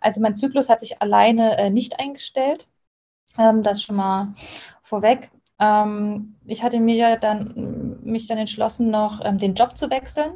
Also 0.00 0.20
mein 0.20 0.34
Zyklus 0.34 0.68
hat 0.68 0.80
sich 0.80 1.00
alleine 1.00 1.56
äh, 1.58 1.70
nicht 1.70 2.00
eingestellt. 2.00 2.66
Ähm, 3.38 3.62
das 3.62 3.82
schon 3.82 3.96
mal 3.96 4.28
vorweg. 4.82 5.30
Ähm, 5.58 6.36
ich 6.46 6.62
hatte 6.62 6.80
mir 6.80 7.16
dann, 7.16 7.98
mich 8.02 8.26
dann 8.26 8.38
entschlossen, 8.38 8.90
noch 8.90 9.20
ähm, 9.24 9.38
den 9.38 9.54
Job 9.54 9.76
zu 9.76 9.90
wechseln. 9.90 10.34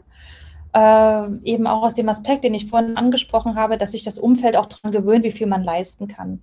Äh, 0.74 1.28
eben 1.44 1.66
auch 1.66 1.82
aus 1.82 1.94
dem 1.94 2.08
Aspekt, 2.08 2.44
den 2.44 2.54
ich 2.54 2.66
vorhin 2.68 2.96
angesprochen 2.96 3.56
habe, 3.56 3.78
dass 3.78 3.92
sich 3.92 4.02
das 4.02 4.18
Umfeld 4.18 4.56
auch 4.56 4.66
daran 4.66 4.92
gewöhnt, 4.92 5.24
wie 5.24 5.32
viel 5.32 5.46
man 5.46 5.62
leisten 5.62 6.08
kann. 6.08 6.42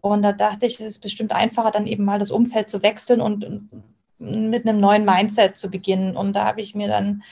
Und 0.00 0.22
da 0.22 0.32
dachte 0.32 0.66
ich, 0.66 0.74
es 0.74 0.86
ist 0.86 1.02
bestimmt 1.02 1.32
einfacher, 1.34 1.70
dann 1.70 1.86
eben 1.86 2.04
mal 2.04 2.18
das 2.18 2.30
Umfeld 2.30 2.68
zu 2.68 2.82
wechseln 2.82 3.20
und, 3.20 3.46
mit 4.18 4.66
einem 4.66 4.80
neuen 4.80 5.04
Mindset 5.04 5.56
zu 5.56 5.70
beginnen. 5.70 6.16
Und 6.16 6.34
da 6.34 6.44
habe 6.44 6.60
ich 6.60 6.74
mir 6.74 6.88
dann 6.88 7.22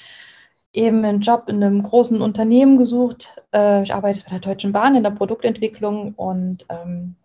eben 0.72 1.04
einen 1.04 1.20
Job 1.20 1.44
in 1.48 1.62
einem 1.62 1.82
großen 1.82 2.20
Unternehmen 2.20 2.76
gesucht. 2.76 3.36
Äh, 3.52 3.82
ich 3.82 3.94
arbeite 3.94 4.24
bei 4.24 4.30
der 4.30 4.40
Deutschen 4.40 4.72
Bahn 4.72 4.96
in 4.96 5.02
der 5.02 5.10
Produktentwicklung 5.10 6.14
und 6.14 6.66
ähm, 6.70 7.16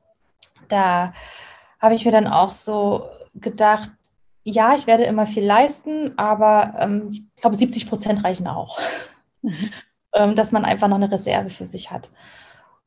da 0.68 1.14
habe 1.80 1.96
ich 1.96 2.06
mir 2.06 2.12
dann 2.12 2.28
auch 2.28 2.52
so 2.52 3.08
gedacht, 3.34 3.92
ja, 4.44 4.74
ich 4.76 4.88
werde 4.88 5.04
immer 5.04 5.28
viel 5.28 5.46
leisten, 5.46 6.18
aber 6.18 6.76
ähm, 6.80 7.10
ich 7.12 7.24
glaube, 7.36 7.56
70 7.56 7.90
Prozent 7.90 8.24
reichen 8.24 8.48
auch, 8.48 8.80
mhm. 9.42 9.70
ähm, 10.14 10.36
dass 10.36 10.52
man 10.52 10.66
einfach 10.66 10.88
noch 10.88 10.96
eine 10.96 11.12
Reserve 11.12 11.50
für 11.50 11.66
sich 11.66 11.92
hat. 11.92 12.10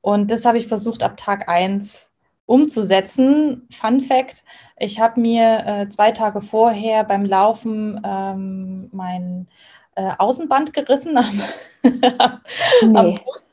Und 0.00 0.30
das 0.30 0.44
habe 0.46 0.58
ich 0.58 0.66
versucht 0.66 1.02
ab 1.02 1.16
Tag 1.16 1.48
1 1.48 2.12
umzusetzen. 2.46 3.68
Fun 3.70 4.00
Fact, 4.00 4.44
ich 4.76 4.98
habe 4.98 5.20
mir 5.20 5.64
äh, 5.66 5.88
zwei 5.88 6.10
Tage 6.12 6.40
vorher 6.40 7.04
beim 7.04 7.24
Laufen 7.24 8.00
ähm, 8.02 8.88
mein 8.92 9.46
äh, 9.94 10.12
Außenband 10.18 10.72
gerissen 10.72 11.16
am, 11.18 11.42
nee. 11.82 12.98
am 12.98 13.16
Fuß 13.16 13.49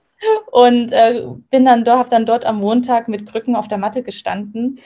und 0.51 0.91
äh, 0.91 1.25
bin 1.49 1.65
dann 1.65 1.83
dort, 1.83 1.99
habe 1.99 2.09
dann 2.09 2.25
dort 2.25 2.45
am 2.45 2.59
Montag 2.59 3.07
mit 3.07 3.29
Krücken 3.29 3.55
auf 3.55 3.67
der 3.67 3.77
Matte 3.77 4.03
gestanden 4.03 4.79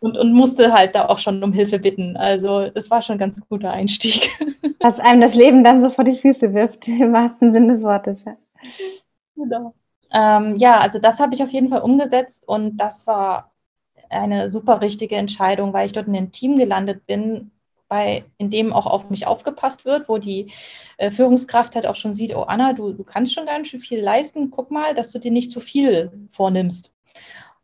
und, 0.00 0.18
und 0.18 0.32
musste 0.32 0.72
halt 0.72 0.94
da 0.94 1.06
auch 1.06 1.18
schon 1.18 1.42
um 1.44 1.52
Hilfe 1.52 1.78
bitten. 1.78 2.16
Also 2.16 2.68
das 2.68 2.90
war 2.90 3.02
schon 3.02 3.16
ein 3.16 3.20
ganz 3.20 3.40
guter 3.48 3.70
Einstieg. 3.70 4.30
Was 4.80 4.98
einem 4.98 5.20
das 5.20 5.34
Leben 5.34 5.62
dann 5.62 5.80
so 5.80 5.90
vor 5.90 6.04
die 6.04 6.16
Füße 6.16 6.52
wirft, 6.54 6.88
im 6.88 7.12
wahrsten 7.12 7.52
Sinne 7.52 7.74
des 7.74 7.82
Wortes. 7.82 8.24
Genau. 9.36 9.74
Ähm, 10.12 10.56
ja, 10.58 10.78
also 10.80 10.98
das 10.98 11.20
habe 11.20 11.34
ich 11.34 11.42
auf 11.42 11.50
jeden 11.50 11.68
Fall 11.68 11.82
umgesetzt 11.82 12.46
und 12.46 12.76
das 12.76 13.06
war 13.06 13.52
eine 14.10 14.50
super 14.50 14.82
richtige 14.82 15.16
Entscheidung, 15.16 15.72
weil 15.72 15.86
ich 15.86 15.92
dort 15.92 16.08
in 16.08 16.16
ein 16.16 16.32
Team 16.32 16.58
gelandet 16.58 17.06
bin, 17.06 17.50
bei, 17.92 18.24
in 18.38 18.48
dem 18.48 18.72
auch 18.72 18.86
auf 18.86 19.10
mich 19.10 19.26
aufgepasst 19.26 19.84
wird, 19.84 20.08
wo 20.08 20.16
die 20.16 20.50
äh, 20.96 21.10
Führungskraft 21.10 21.74
halt 21.74 21.86
auch 21.86 21.94
schon 21.94 22.14
sieht, 22.14 22.34
oh 22.34 22.44
Anna, 22.44 22.72
du, 22.72 22.94
du 22.94 23.04
kannst 23.04 23.34
schon 23.34 23.44
ganz 23.44 23.68
schön 23.68 23.80
viel 23.80 24.00
leisten, 24.00 24.50
guck 24.50 24.70
mal, 24.70 24.94
dass 24.94 25.12
du 25.12 25.18
dir 25.18 25.30
nicht 25.30 25.50
zu 25.50 25.60
viel 25.60 26.10
vornimmst. 26.30 26.94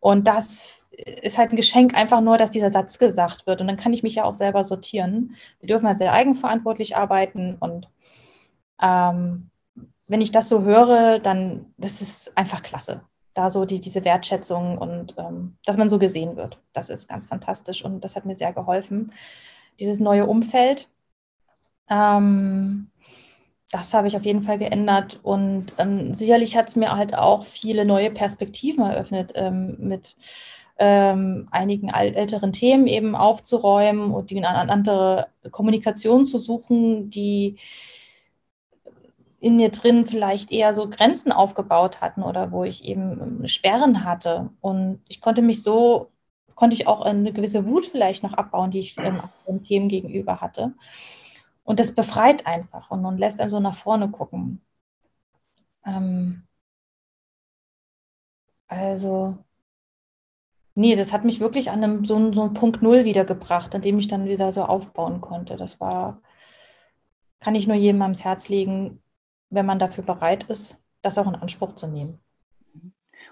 Und 0.01 0.29
das 0.29 0.85
ist 1.23 1.39
halt 1.39 1.51
ein 1.51 1.57
Geschenk 1.57 1.95
einfach 1.95 2.21
nur, 2.21 2.37
dass 2.37 2.51
dieser 2.51 2.71
Satz 2.71 2.99
gesagt 2.99 3.47
wird. 3.47 3.63
Und 3.63 3.69
dann 3.69 3.79
kann 3.79 3.95
ich 3.95 4.03
mich 4.03 4.17
ja 4.17 4.25
auch 4.25 4.35
selber 4.35 4.65
sortieren. 4.65 5.35
Wir 5.61 5.69
dürfen 5.69 5.89
halt 5.89 5.97
sehr 5.97 6.13
eigenverantwortlich 6.13 6.95
arbeiten. 6.95 7.57
Und 7.59 7.89
ähm, 8.83 9.49
wenn 10.09 10.21
ich 10.21 10.31
das 10.31 10.51
so 10.51 10.61
höre, 10.61 11.21
dann 11.21 11.73
das 11.79 12.03
ist 12.03 12.37
einfach 12.37 12.63
klasse. 12.63 13.01
Da 13.33 13.49
so 13.49 13.65
die, 13.65 13.81
diese 13.81 14.05
Wertschätzung 14.05 14.77
und 14.77 15.15
ähm, 15.17 15.57
dass 15.65 15.79
man 15.79 15.89
so 15.89 15.99
gesehen 15.99 16.37
wird. 16.37 16.59
Das 16.75 16.91
ist 16.91 17.09
ganz 17.09 17.25
fantastisch 17.25 17.83
und 17.83 18.05
das 18.05 18.15
hat 18.15 18.27
mir 18.27 18.35
sehr 18.35 18.53
geholfen 18.53 19.11
dieses 19.81 20.01
neue 20.01 20.27
Umfeld. 20.27 20.89
Ähm, 21.89 22.91
das 23.71 23.93
habe 23.93 24.09
ich 24.09 24.17
auf 24.17 24.25
jeden 24.25 24.43
Fall 24.43 24.59
geändert 24.59 25.21
und 25.23 25.75
ähm, 25.79 26.15
sicherlich 26.15 26.57
hat 26.57 26.69
es 26.69 26.77
mir 26.77 26.97
halt 26.97 27.15
auch 27.15 27.45
viele 27.45 27.85
neue 27.85 28.11
Perspektiven 28.11 28.85
eröffnet, 28.85 29.33
ähm, 29.35 29.77
mit 29.79 30.17
ähm, 30.79 31.49
einigen 31.51 31.89
älteren 31.89 32.53
Themen 32.53 32.87
eben 32.87 33.15
aufzuräumen 33.17 34.13
und 34.13 34.31
die 34.31 34.39
eine 34.39 34.49
andere 34.49 35.29
Kommunikation 35.51 36.25
zu 36.25 36.39
suchen, 36.39 37.11
die 37.11 37.57
in 39.41 39.57
mir 39.57 39.71
drin 39.71 40.07
vielleicht 40.07 40.51
eher 40.51 40.75
so 40.75 40.89
Grenzen 40.89 41.33
aufgebaut 41.33 42.01
hatten 42.01 42.23
oder 42.23 42.51
wo 42.53 42.65
ich 42.65 42.85
eben 42.85 43.41
ähm, 43.43 43.47
Sperren 43.47 44.05
hatte. 44.05 44.51
Und 44.61 45.01
ich 45.09 45.21
konnte 45.21 45.43
mich 45.43 45.63
so 45.63 46.11
konnte 46.59 46.75
ich 46.75 46.89
auch 46.89 47.03
eine 47.03 47.33
gewisse 47.33 47.67
Wut 47.67 47.87
vielleicht 47.87 48.25
noch 48.25 48.33
abbauen, 48.33 48.73
die 48.73 48.81
ich 48.81 48.99
ähm, 48.99 49.23
den 49.47 49.63
Themen 49.63 49.89
gegenüber 49.89 50.41
hatte. 50.41 50.75
Und 51.63 51.79
das 51.79 51.95
befreit 51.95 52.49
einfach 52.49 52.91
und, 52.91 53.05
und 53.07 53.17
lässt 53.17 53.41
einen 53.41 53.49
so 53.49 53.61
nach 53.61 53.77
vorne 53.77 54.11
gucken. 54.11 54.61
Ähm, 55.87 56.43
also, 58.67 59.39
nee, 60.75 60.97
das 60.97 61.13
hat 61.13 61.25
mich 61.25 61.39
wirklich 61.39 61.71
an 61.71 61.85
einem, 61.85 62.05
so, 62.05 62.33
so 62.33 62.43
einem 62.43 62.55
Punkt 62.55 62.83
Null 62.83 63.05
wiedergebracht, 63.05 63.73
an 63.77 63.83
dem 63.83 64.01
ich 64.01 64.09
dann 64.09 64.27
wieder 64.27 64.51
so 64.51 64.65
aufbauen 64.65 65.21
konnte. 65.21 65.57
Das 65.57 65.79
war, 65.79 66.21
kann 67.39 67.55
ich 67.55 67.69
nur 67.69 67.77
jedem 67.77 68.03
ans 68.03 68.25
Herz 68.25 68.49
legen, 68.49 69.01
wenn 69.49 69.65
man 69.65 69.79
dafür 69.79 70.03
bereit 70.03 70.43
ist, 70.51 70.83
das 71.03 71.19
auch 71.19 71.29
in 71.29 71.37
Anspruch 71.37 71.75
zu 71.75 71.87
nehmen. 71.87 72.19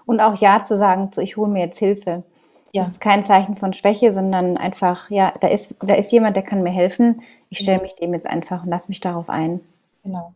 Und 0.05 0.21
auch 0.21 0.39
Ja 0.39 0.63
zu 0.63 0.77
sagen 0.77 1.11
zu, 1.11 1.21
ich 1.21 1.35
hole 1.35 1.51
mir 1.51 1.59
jetzt 1.59 1.79
Hilfe. 1.79 2.23
Ja. 2.71 2.83
Das 2.83 2.93
ist 2.93 3.01
kein 3.01 3.23
Zeichen 3.23 3.55
von 3.55 3.73
Schwäche, 3.73 4.11
sondern 4.11 4.57
einfach, 4.57 5.09
ja, 5.09 5.33
da 5.39 5.47
ist, 5.47 5.75
da 5.81 5.93
ist 5.93 6.11
jemand, 6.11 6.35
der 6.35 6.43
kann 6.43 6.63
mir 6.63 6.71
helfen. 6.71 7.21
Ich 7.49 7.59
stelle 7.59 7.81
mich 7.81 7.95
dem 7.95 8.13
jetzt 8.13 8.27
einfach 8.27 8.63
und 8.63 8.69
lasse 8.69 8.89
mich 8.89 8.99
darauf 8.99 9.29
ein. 9.29 9.61
Genau, 10.03 10.33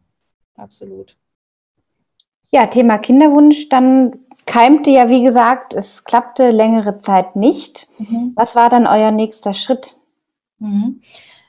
absolut. 0.56 1.18
Ja, 2.52 2.68
Thema 2.68 2.98
Kinderwunsch, 2.98 3.70
dann 3.70 4.20
keimte 4.46 4.90
ja, 4.90 5.10
wie 5.10 5.24
gesagt, 5.24 5.74
es 5.74 6.04
klappte 6.04 6.52
längere 6.52 6.98
Zeit 6.98 7.36
nicht. 7.36 7.88
Mhm. 7.98 8.34
Was 8.36 8.56
war 8.56 8.70
dann 8.70 8.88
euer 8.88 9.12
nächster 9.12 9.54
Schritt? 9.54 9.98
Mhm. 10.60 11.02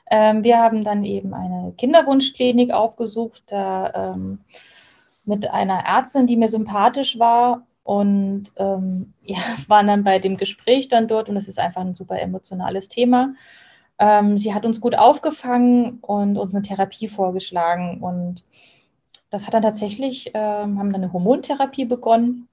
Ähm, 0.09 0.43
wir 0.43 0.59
haben 0.59 0.83
dann 0.83 1.03
eben 1.03 1.33
eine 1.33 1.73
Kinderwunschklinik 1.77 2.71
aufgesucht, 2.71 3.43
da, 3.47 4.13
ähm, 4.13 4.39
mit 5.25 5.49
einer 5.49 5.85
Ärztin, 5.85 6.27
die 6.27 6.37
mir 6.37 6.49
sympathisch 6.49 7.17
war 7.17 7.63
und 7.83 8.45
ähm, 8.57 9.13
ja, 9.23 9.37
waren 9.67 9.87
dann 9.87 10.03
bei 10.03 10.19
dem 10.19 10.37
Gespräch 10.37 10.87
dann 10.87 11.07
dort 11.07 11.29
und 11.29 11.37
es 11.37 11.47
ist 11.47 11.59
einfach 11.59 11.81
ein 11.81 11.95
super 11.95 12.19
emotionales 12.19 12.89
Thema. 12.89 13.33
Ähm, 13.99 14.37
sie 14.37 14.53
hat 14.53 14.65
uns 14.65 14.81
gut 14.81 14.95
aufgefangen 14.95 15.99
und 16.01 16.37
uns 16.37 16.55
eine 16.55 16.63
Therapie 16.63 17.07
vorgeschlagen 17.07 18.01
und 18.01 18.43
das 19.29 19.47
hat 19.47 19.53
dann 19.53 19.63
tatsächlich, 19.63 20.31
ähm, 20.33 20.77
haben 20.77 20.91
dann 20.93 21.03
eine 21.03 21.13
Hormontherapie 21.13 21.85
begonnen. 21.85 22.47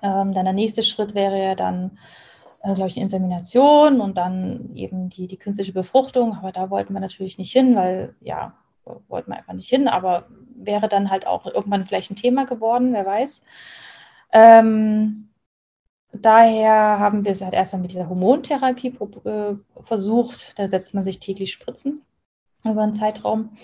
Ähm, 0.00 0.32
dann 0.32 0.44
der 0.44 0.52
nächste 0.52 0.84
Schritt 0.84 1.14
wäre 1.14 1.42
ja 1.42 1.54
dann, 1.56 1.98
äh, 2.62 2.74
glaube 2.74 2.88
ich, 2.88 2.96
eine 2.96 3.04
Insemination 3.04 4.00
und 4.00 4.16
dann 4.16 4.70
eben 4.74 5.08
die, 5.08 5.26
die 5.26 5.38
künstliche 5.38 5.72
Befruchtung. 5.72 6.36
Aber 6.36 6.52
da 6.52 6.70
wollten 6.70 6.92
wir 6.92 7.00
natürlich 7.00 7.36
nicht 7.38 7.52
hin, 7.52 7.74
weil 7.74 8.14
ja, 8.20 8.54
wollten 9.08 9.32
wir 9.32 9.38
einfach 9.38 9.54
nicht 9.54 9.68
hin, 9.68 9.88
aber 9.88 10.28
wäre 10.54 10.88
dann 10.88 11.10
halt 11.10 11.26
auch 11.26 11.46
irgendwann 11.46 11.86
vielleicht 11.86 12.10
ein 12.10 12.16
Thema 12.16 12.44
geworden, 12.44 12.92
wer 12.92 13.04
weiß. 13.04 13.42
Ähm, 14.32 15.30
daher 16.12 16.98
haben 16.98 17.24
wir 17.24 17.32
es 17.32 17.42
halt 17.42 17.54
erstmal 17.54 17.82
mit 17.82 17.92
dieser 17.92 18.08
Hormontherapie 18.08 18.94
äh, 19.24 19.54
versucht. 19.82 20.58
Da 20.58 20.68
setzt 20.68 20.94
man 20.94 21.04
sich 21.04 21.18
täglich 21.18 21.52
Spritzen 21.52 22.02
über 22.64 22.82
einen 22.82 22.94
Zeitraum. 22.94 23.56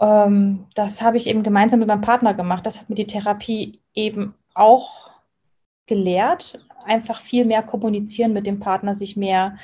Ähm, 0.00 0.66
das 0.74 1.02
habe 1.02 1.16
ich 1.16 1.26
eben 1.28 1.42
gemeinsam 1.42 1.78
mit 1.78 1.88
meinem 1.88 2.00
Partner 2.00 2.34
gemacht. 2.34 2.66
Das 2.66 2.80
hat 2.80 2.88
mir 2.88 2.96
die 2.96 3.06
Therapie 3.06 3.80
eben 3.94 4.34
auch 4.54 5.10
gelehrt. 5.86 6.58
Einfach 6.84 7.20
viel 7.20 7.44
mehr 7.44 7.62
kommunizieren 7.62 8.32
mit 8.32 8.46
dem 8.46 8.60
Partner, 8.60 8.94
sich 8.94 9.16
mehr 9.16 9.56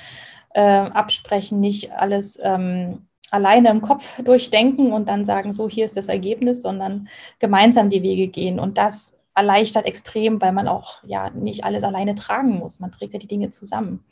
äh, 0.50 0.60
absprechen, 0.60 1.60
nicht 1.60 1.92
alles 1.92 2.38
ähm, 2.42 3.08
alleine 3.30 3.70
im 3.70 3.82
Kopf 3.82 4.22
durchdenken 4.22 4.92
und 4.92 5.08
dann 5.08 5.24
sagen, 5.24 5.52
so 5.52 5.68
hier 5.68 5.84
ist 5.84 5.96
das 5.96 6.08
Ergebnis, 6.08 6.62
sondern 6.62 7.08
gemeinsam 7.38 7.90
die 7.90 8.02
Wege 8.02 8.28
gehen. 8.28 8.58
Und 8.58 8.78
das 8.78 9.17
erleichtert 9.38 9.86
extrem, 9.86 10.40
weil 10.42 10.52
man 10.52 10.66
auch 10.66 11.02
ja 11.04 11.30
nicht 11.30 11.64
alles 11.64 11.84
alleine 11.84 12.16
tragen 12.16 12.58
muss. 12.58 12.80
Man 12.80 12.90
trägt 12.90 13.12
ja 13.12 13.20
die 13.20 13.28
Dinge 13.28 13.50
zusammen. 13.50 14.04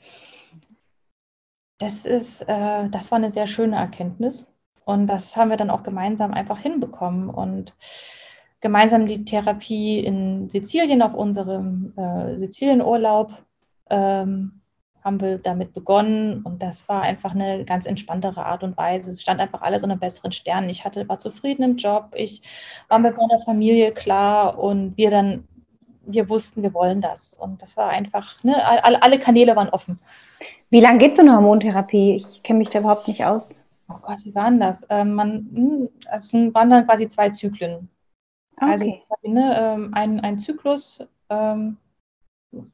Das 1.78 2.06
ist, 2.06 2.42
äh, 2.42 2.88
das 2.88 3.10
war 3.10 3.16
eine 3.16 3.32
sehr 3.32 3.48
schöne 3.48 3.76
Erkenntnis. 3.76 4.48
Und 4.84 5.08
das 5.08 5.36
haben 5.36 5.50
wir 5.50 5.56
dann 5.56 5.70
auch 5.70 5.82
gemeinsam 5.82 6.32
einfach 6.32 6.60
hinbekommen 6.60 7.28
und 7.28 7.74
gemeinsam 8.60 9.06
die 9.06 9.24
Therapie 9.24 9.98
in 9.98 10.48
Sizilien 10.48 11.02
auf 11.02 11.14
unserem 11.14 11.92
äh, 11.96 12.38
Sizilienurlaub 12.38 13.32
ähm, 13.90 14.60
haben 15.06 15.20
wir 15.20 15.38
damit 15.38 15.72
begonnen 15.72 16.42
und 16.42 16.60
das 16.62 16.88
war 16.88 17.02
einfach 17.02 17.32
eine 17.32 17.64
ganz 17.64 17.86
entspanntere 17.86 18.44
Art 18.44 18.64
und 18.64 18.76
Weise. 18.76 19.12
Es 19.12 19.22
stand 19.22 19.40
einfach 19.40 19.62
alles 19.62 19.84
unter 19.84 19.96
besseren 19.96 20.32
Sternen. 20.32 20.68
Ich 20.68 20.84
hatte, 20.84 21.08
war 21.08 21.18
zufrieden 21.18 21.62
im 21.62 21.76
Job, 21.76 22.10
ich 22.16 22.42
war 22.88 22.98
mit 22.98 23.16
meiner 23.16 23.40
Familie 23.44 23.92
klar 23.92 24.58
und 24.58 24.96
wir 24.96 25.10
dann, 25.12 25.46
wir 26.04 26.28
wussten, 26.28 26.62
wir 26.64 26.74
wollen 26.74 27.00
das. 27.00 27.34
Und 27.34 27.62
das 27.62 27.76
war 27.76 27.88
einfach, 27.90 28.42
ne, 28.42 28.56
alle, 28.64 29.00
alle 29.00 29.18
Kanäle 29.20 29.54
waren 29.54 29.68
offen. 29.68 29.96
Wie 30.70 30.80
lange 30.80 30.98
geht 30.98 31.16
so 31.16 31.22
eine 31.22 31.36
Hormontherapie? 31.36 32.16
Ich 32.16 32.42
kenne 32.42 32.58
mich 32.58 32.70
da 32.70 32.80
überhaupt 32.80 33.06
nicht 33.06 33.24
aus. 33.24 33.60
Oh 33.88 33.98
Gott, 34.02 34.18
wie 34.24 34.34
waren 34.34 34.58
das? 34.58 34.84
Ähm, 34.90 35.14
man, 35.14 35.48
hm, 35.54 35.88
also 36.06 36.48
es 36.48 36.54
waren 36.54 36.68
dann 36.68 36.84
quasi 36.84 37.06
zwei 37.06 37.30
Zyklen. 37.30 37.88
Also 38.56 38.86
okay. 38.86 39.00
Also 39.08 39.32
ne, 39.32 39.56
ähm, 39.56 39.90
ein, 39.94 40.18
ein 40.18 40.38
Zyklus, 40.38 41.06
ähm, 41.30 41.76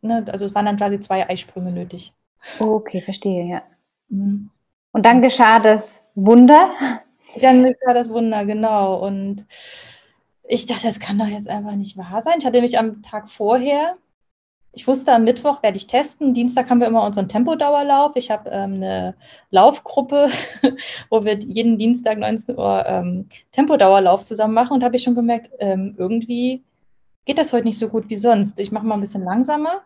ne, 0.01 0.25
also 0.29 0.47
es 0.47 0.55
waren 0.55 0.65
dann 0.65 0.79
quasi 0.79 0.99
zwei 0.99 1.29
Eisprünge 1.29 1.73
nötig. 1.73 2.15
Okay, 2.59 3.01
verstehe, 3.01 3.47
ja. 3.47 3.63
Mhm. 4.09 4.51
Und 4.93 5.07
dann 5.07 5.23
geschah 5.23 5.59
das 5.59 6.05
Wunder. 6.15 6.71
Dann 7.41 7.63
geschah 7.63 7.95
das 7.95 8.11
Wunder, 8.11 8.45
genau. 8.45 9.05
Und 9.05 9.47
ich 10.45 10.67
dachte, 10.67 10.87
das 10.87 11.01
kann 11.01 11.19
doch 11.19 11.27
jetzt 11.27 11.49
einfach 11.49 11.77
nicht 11.77 11.97
wahr 11.97 12.21
sein. 12.21 12.35
Ich 12.39 12.45
hatte 12.45 12.61
mich 12.61 12.79
am 12.79 13.03
Tag 13.03 13.31
vorher, 13.31 13.97
ich 14.75 14.89
wusste, 14.89 15.13
am 15.13 15.25
Mittwoch 15.25 15.63
werde 15.63 15.77
ich 15.77 15.87
testen. 15.87 16.33
Dienstag 16.33 16.71
haben 16.71 16.81
wir 16.81 16.87
immer 16.87 17.05
unseren 17.05 17.29
Tempodauerlauf. 17.29 18.17
Ich 18.17 18.31
habe 18.31 18.49
ähm, 18.51 18.75
eine 18.75 19.15
Laufgruppe, 19.51 20.29
wo 21.11 21.25
wir 21.25 21.39
jeden 21.39 21.79
Dienstag 21.79 22.19
19 22.19 22.57
Uhr 22.57 22.85
ähm, 22.87 23.29
Tempodauerlauf 23.51 24.23
zusammen 24.23 24.55
machen. 24.55 24.73
Und 24.73 24.83
habe 24.83 24.97
ich 24.97 25.03
schon 25.03 25.15
gemerkt, 25.15 25.51
ähm, 25.59 25.95
irgendwie 25.99 26.65
geht 27.27 27.37
das 27.37 27.53
heute 27.53 27.67
nicht 27.67 27.79
so 27.79 27.89
gut 27.89 28.09
wie 28.09 28.17
sonst. 28.17 28.59
Ich 28.61 28.73
mache 28.73 28.87
mal 28.87 28.95
ein 28.95 29.03
bisschen 29.03 29.23
langsamer. 29.23 29.83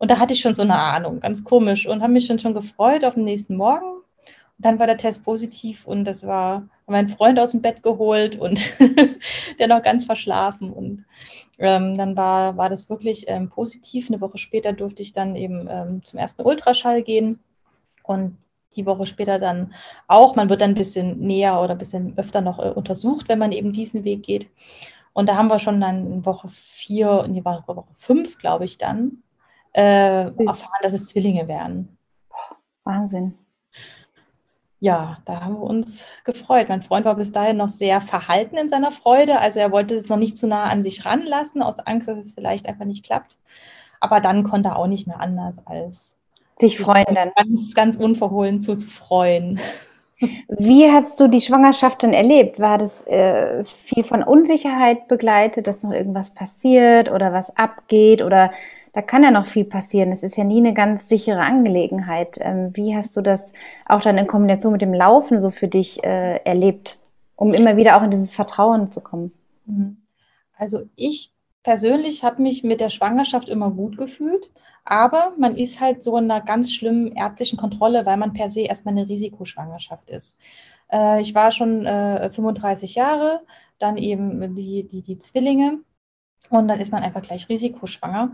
Und 0.00 0.10
da 0.10 0.18
hatte 0.18 0.32
ich 0.32 0.40
schon 0.40 0.54
so 0.54 0.62
eine 0.62 0.76
Ahnung, 0.76 1.20
ganz 1.20 1.44
komisch 1.44 1.86
und 1.86 2.00
habe 2.00 2.14
mich 2.14 2.26
schon 2.26 2.38
schon 2.38 2.54
gefreut 2.54 3.04
auf 3.04 3.14
den 3.14 3.24
nächsten 3.24 3.54
Morgen. 3.54 3.84
Und 3.84 4.02
dann 4.56 4.78
war 4.78 4.86
der 4.86 4.96
Test 4.96 5.24
positiv 5.24 5.86
und 5.86 6.04
das 6.04 6.26
war 6.26 6.68
mein 6.86 7.10
Freund 7.10 7.38
aus 7.38 7.50
dem 7.50 7.60
Bett 7.60 7.82
geholt 7.82 8.36
und 8.36 8.72
der 9.58 9.68
noch 9.68 9.82
ganz 9.82 10.06
verschlafen. 10.06 10.72
Und 10.72 11.04
ähm, 11.58 11.94
dann 11.96 12.16
war, 12.16 12.56
war 12.56 12.70
das 12.70 12.88
wirklich 12.88 13.26
ähm, 13.28 13.50
positiv. 13.50 14.08
Eine 14.08 14.22
Woche 14.22 14.38
später 14.38 14.72
durfte 14.72 15.02
ich 15.02 15.12
dann 15.12 15.36
eben 15.36 15.68
ähm, 15.70 16.02
zum 16.02 16.18
ersten 16.18 16.42
Ultraschall 16.42 17.02
gehen 17.02 17.38
und 18.02 18.38
die 18.76 18.86
Woche 18.86 19.04
später 19.04 19.38
dann 19.38 19.74
auch. 20.08 20.34
Man 20.34 20.48
wird 20.48 20.62
dann 20.62 20.70
ein 20.70 20.76
bisschen 20.76 21.20
näher 21.20 21.60
oder 21.60 21.72
ein 21.72 21.78
bisschen 21.78 22.16
öfter 22.16 22.40
noch 22.40 22.58
äh, 22.58 22.70
untersucht, 22.70 23.28
wenn 23.28 23.38
man 23.38 23.52
eben 23.52 23.74
diesen 23.74 24.04
Weg 24.04 24.22
geht. 24.22 24.48
Und 25.12 25.28
da 25.28 25.36
haben 25.36 25.50
wir 25.50 25.58
schon 25.58 25.78
dann 25.78 26.24
Woche 26.24 26.48
vier, 26.48 27.26
die 27.28 27.44
Woche 27.44 27.84
fünf, 27.96 28.38
glaube 28.38 28.64
ich, 28.64 28.78
dann, 28.78 29.22
äh, 29.72 30.44
erfahren, 30.44 30.80
dass 30.82 30.92
es 30.92 31.06
Zwillinge 31.06 31.48
werden. 31.48 31.96
Wahnsinn. 32.84 33.34
Ja, 34.82 35.18
da 35.26 35.42
haben 35.42 35.54
wir 35.54 35.62
uns 35.62 36.08
gefreut. 36.24 36.70
Mein 36.70 36.80
Freund 36.80 37.04
war 37.04 37.14
bis 37.14 37.32
dahin 37.32 37.58
noch 37.58 37.68
sehr 37.68 38.00
verhalten 38.00 38.56
in 38.56 38.70
seiner 38.70 38.90
Freude. 38.90 39.38
Also 39.38 39.60
er 39.60 39.72
wollte 39.72 39.94
es 39.94 40.08
noch 40.08 40.16
nicht 40.16 40.38
zu 40.38 40.46
nah 40.46 40.64
an 40.64 40.82
sich 40.82 41.04
ranlassen, 41.04 41.62
aus 41.62 41.78
Angst, 41.80 42.08
dass 42.08 42.18
es 42.18 42.32
vielleicht 42.32 42.66
einfach 42.66 42.86
nicht 42.86 43.04
klappt. 43.04 43.36
Aber 44.00 44.20
dann 44.20 44.42
konnte 44.42 44.70
er 44.70 44.76
auch 44.76 44.86
nicht 44.86 45.06
mehr 45.06 45.20
anders 45.20 45.66
als 45.66 46.16
sich 46.58 46.78
freuen 46.78 47.14
dann. 47.14 47.32
Ganz, 47.36 47.74
ganz 47.74 47.96
unverhohlen 47.96 48.60
freuen. 48.62 49.58
Wie 50.48 50.90
hast 50.90 51.18
du 51.20 51.28
die 51.28 51.40
Schwangerschaft 51.40 52.02
denn 52.02 52.12
erlebt? 52.12 52.60
War 52.60 52.76
das 52.76 53.06
äh, 53.06 53.64
viel 53.64 54.04
von 54.04 54.22
Unsicherheit 54.22 55.08
begleitet, 55.08 55.66
dass 55.66 55.82
noch 55.82 55.92
irgendwas 55.92 56.34
passiert 56.34 57.10
oder 57.10 57.32
was 57.32 57.56
abgeht 57.56 58.22
oder 58.22 58.50
da 58.92 59.02
kann 59.02 59.22
ja 59.22 59.30
noch 59.30 59.46
viel 59.46 59.64
passieren. 59.64 60.12
Es 60.12 60.22
ist 60.22 60.36
ja 60.36 60.44
nie 60.44 60.58
eine 60.58 60.74
ganz 60.74 61.08
sichere 61.08 61.40
Angelegenheit. 61.40 62.38
Ähm, 62.40 62.70
wie 62.74 62.96
hast 62.96 63.16
du 63.16 63.20
das 63.20 63.52
auch 63.86 64.00
dann 64.00 64.18
in 64.18 64.26
Kombination 64.26 64.72
mit 64.72 64.82
dem 64.82 64.94
Laufen 64.94 65.40
so 65.40 65.50
für 65.50 65.68
dich 65.68 66.02
äh, 66.04 66.36
erlebt, 66.44 66.98
um 67.36 67.54
immer 67.54 67.76
wieder 67.76 67.96
auch 67.96 68.02
in 68.02 68.10
dieses 68.10 68.32
Vertrauen 68.32 68.90
zu 68.90 69.00
kommen? 69.00 69.32
Mhm. 69.66 69.98
Also 70.56 70.82
ich 70.96 71.32
persönlich 71.62 72.24
habe 72.24 72.42
mich 72.42 72.64
mit 72.64 72.80
der 72.80 72.90
Schwangerschaft 72.90 73.48
immer 73.48 73.70
gut 73.70 73.96
gefühlt, 73.96 74.50
aber 74.84 75.32
man 75.38 75.56
ist 75.56 75.80
halt 75.80 76.02
so 76.02 76.16
in 76.16 76.30
einer 76.30 76.40
ganz 76.40 76.72
schlimmen 76.72 77.14
ärztlichen 77.14 77.58
Kontrolle, 77.58 78.06
weil 78.06 78.16
man 78.16 78.32
per 78.32 78.50
se 78.50 78.62
erstmal 78.62 78.96
eine 78.96 79.08
Risikoschwangerschaft 79.08 80.08
ist. 80.10 80.38
Äh, 80.90 81.20
ich 81.20 81.34
war 81.34 81.52
schon 81.52 81.86
äh, 81.86 82.30
35 82.30 82.94
Jahre, 82.94 83.42
dann 83.78 83.96
eben 83.96 84.54
die, 84.56 84.86
die, 84.86 85.02
die 85.02 85.18
Zwillinge 85.18 85.78
und 86.48 86.68
dann 86.68 86.80
ist 86.80 86.92
man 86.92 87.02
einfach 87.02 87.22
gleich 87.22 87.48
risikoschwanger. 87.48 88.32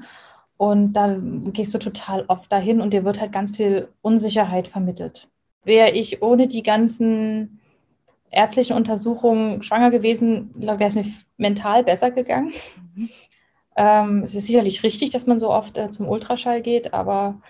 Und 0.57 0.95
dann 0.95 1.53
gehst 1.53 1.75
du 1.75 1.79
total 1.79 2.25
oft 2.29 2.51
dahin 2.51 2.81
und 2.81 2.93
dir 2.93 3.05
wird 3.05 3.21
halt 3.21 3.33
ganz 3.33 3.57
viel 3.57 3.89
Unsicherheit 4.01 4.69
vermittelt. 4.69 5.29
Wäre 5.65 5.91
ich 5.91 6.23
ohne 6.23 6.47
die 6.47 6.63
ganzen 6.63 7.61
ärztlichen 8.31 8.77
Untersuchungen 8.77 9.63
schwanger 9.63 9.91
gewesen, 9.91 10.51
wäre 10.55 10.83
es 10.85 10.95
mir 10.95 11.05
mental 11.37 11.85
besser 11.85 12.11
gegangen. 12.11 12.53
Mhm. 12.95 13.11
Ähm, 13.77 14.23
es 14.23 14.35
ist 14.35 14.47
sicherlich 14.47 14.83
richtig, 14.83 15.11
dass 15.11 15.27
man 15.27 15.39
so 15.39 15.51
oft 15.51 15.77
äh, 15.77 15.91
zum 15.91 16.09
Ultraschall 16.09 16.63
geht, 16.63 16.95
aber 16.95 17.41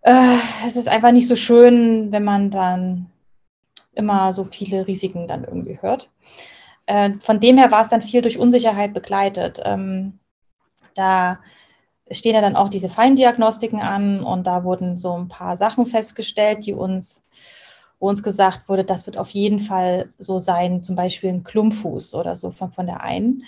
äh, 0.00 0.36
es 0.66 0.76
ist 0.76 0.88
einfach 0.88 1.12
nicht 1.12 1.26
so 1.26 1.36
schön, 1.36 2.10
wenn 2.12 2.24
man 2.24 2.50
dann 2.50 3.10
immer 3.94 4.32
so 4.32 4.44
viele 4.44 4.86
Risiken 4.86 5.28
dann 5.28 5.44
irgendwie 5.44 5.78
hört. 5.82 6.08
Äh, 6.86 7.12
von 7.20 7.40
dem 7.40 7.58
her 7.58 7.70
war 7.70 7.82
es 7.82 7.88
dann 7.88 8.00
viel 8.00 8.22
durch 8.22 8.38
Unsicherheit 8.38 8.94
begleitet. 8.94 9.60
Ähm, 9.64 10.18
da 10.94 11.40
stehen 12.10 12.34
ja 12.34 12.40
dann 12.40 12.56
auch 12.56 12.68
diese 12.68 12.88
Feindiagnostiken 12.88 13.80
an 13.80 14.22
und 14.22 14.46
da 14.46 14.64
wurden 14.64 14.98
so 14.98 15.16
ein 15.16 15.28
paar 15.28 15.56
Sachen 15.56 15.86
festgestellt, 15.86 16.66
die 16.66 16.72
uns, 16.72 17.22
wo 17.98 18.08
uns 18.08 18.22
gesagt 18.22 18.68
wurde, 18.68 18.84
das 18.84 19.06
wird 19.06 19.18
auf 19.18 19.30
jeden 19.30 19.60
Fall 19.60 20.10
so 20.18 20.38
sein, 20.38 20.82
zum 20.82 20.96
Beispiel 20.96 21.30
ein 21.30 21.44
Klumpfuß 21.44 22.14
oder 22.14 22.36
so 22.36 22.50
von, 22.50 22.72
von 22.72 22.86
der 22.86 23.02
einen. 23.02 23.44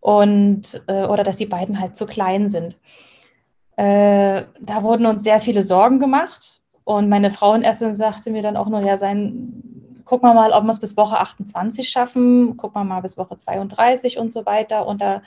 Und, 0.00 0.82
äh, 0.86 1.06
oder 1.06 1.24
dass 1.24 1.38
die 1.38 1.46
beiden 1.46 1.80
halt 1.80 1.96
zu 1.96 2.04
klein 2.04 2.48
sind. 2.48 2.76
Äh, 3.76 4.44
da 4.60 4.82
wurden 4.82 5.06
uns 5.06 5.24
sehr 5.24 5.40
viele 5.40 5.64
Sorgen 5.64 5.98
gemacht. 5.98 6.60
Und 6.84 7.08
meine 7.08 7.30
Frauenärztin 7.30 7.94
sagte 7.94 8.30
mir 8.30 8.42
dann 8.42 8.58
auch 8.58 8.68
nur, 8.68 8.80
ja, 8.80 8.98
sein, 8.98 9.62
gucken 10.04 10.28
wir 10.28 10.34
mal, 10.34 10.52
ob 10.52 10.64
wir 10.64 10.72
es 10.72 10.80
bis 10.80 10.96
Woche 10.96 11.18
28 11.18 11.88
schaffen, 11.88 12.56
gucken 12.56 12.80
wir 12.80 12.84
mal 12.84 13.00
bis 13.00 13.16
Woche 13.16 13.36
32 13.36 14.18
und 14.18 14.32
so 14.32 14.44
weiter. 14.44 14.86
Und 14.86 15.00
da 15.00 15.22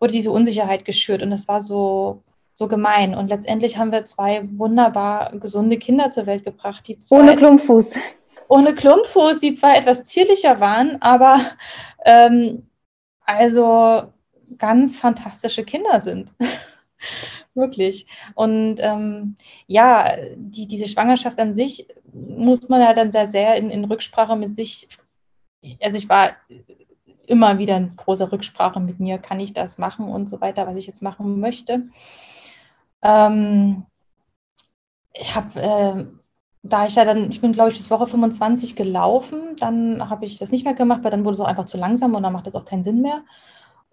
wurde 0.00 0.12
diese 0.12 0.30
Unsicherheit 0.30 0.84
geschürt 0.84 1.22
und 1.22 1.30
das 1.30 1.48
war 1.48 1.60
so, 1.60 2.22
so 2.54 2.68
gemein. 2.68 3.14
Und 3.14 3.28
letztendlich 3.28 3.78
haben 3.78 3.92
wir 3.92 4.04
zwei 4.04 4.42
wunderbar 4.56 5.32
gesunde 5.36 5.78
Kinder 5.78 6.10
zur 6.10 6.26
Welt 6.26 6.44
gebracht. 6.44 6.86
Die 6.88 6.98
ohne 7.10 7.36
Klumpfuß. 7.36 7.96
Ohne 8.48 8.74
Klumpfuß, 8.74 9.40
die 9.40 9.52
zwar 9.52 9.76
etwas 9.76 10.04
zierlicher 10.04 10.60
waren, 10.60 11.00
aber 11.02 11.38
ähm, 12.04 12.66
also 13.24 14.12
ganz 14.56 14.96
fantastische 14.96 15.64
Kinder 15.64 16.00
sind. 16.00 16.32
Wirklich. 17.54 18.06
Und 18.34 18.76
ähm, 18.78 19.36
ja, 19.66 20.16
die, 20.36 20.66
diese 20.66 20.88
Schwangerschaft 20.88 21.38
an 21.40 21.52
sich 21.52 21.86
muss 22.12 22.68
man 22.68 22.80
ja 22.80 22.94
dann 22.94 23.10
sehr, 23.10 23.26
sehr 23.26 23.56
in, 23.56 23.70
in 23.70 23.84
Rücksprache 23.84 24.36
mit 24.36 24.54
sich, 24.54 24.88
also 25.80 25.98
ich 25.98 26.08
war 26.08 26.36
immer 27.28 27.58
wieder 27.58 27.76
in 27.76 27.88
großer 27.88 28.32
Rücksprache 28.32 28.80
mit 28.80 29.00
mir, 29.00 29.18
kann 29.18 29.40
ich 29.40 29.52
das 29.52 29.78
machen 29.78 30.08
und 30.08 30.28
so 30.28 30.40
weiter, 30.40 30.66
was 30.66 30.76
ich 30.76 30.86
jetzt 30.86 31.02
machen 31.02 31.40
möchte. 31.40 31.84
Ähm, 33.02 33.84
ich 35.12 35.34
habe, 35.34 35.60
äh, 35.60 36.04
da 36.62 36.86
ich 36.86 36.94
ja 36.96 37.04
dann, 37.04 37.30
ich 37.30 37.40
bin 37.40 37.52
glaube 37.52 37.70
ich 37.70 37.76
bis 37.76 37.90
Woche 37.90 38.06
25 38.08 38.76
gelaufen, 38.76 39.56
dann 39.58 40.08
habe 40.10 40.24
ich 40.24 40.38
das 40.38 40.50
nicht 40.50 40.64
mehr 40.64 40.74
gemacht, 40.74 41.04
weil 41.04 41.10
dann 41.10 41.24
wurde 41.24 41.34
es 41.34 41.40
auch 41.40 41.46
einfach 41.46 41.66
zu 41.66 41.78
langsam 41.78 42.14
und 42.14 42.22
dann 42.22 42.32
macht 42.32 42.46
das 42.46 42.54
auch 42.54 42.64
keinen 42.64 42.84
Sinn 42.84 43.02
mehr. 43.02 43.22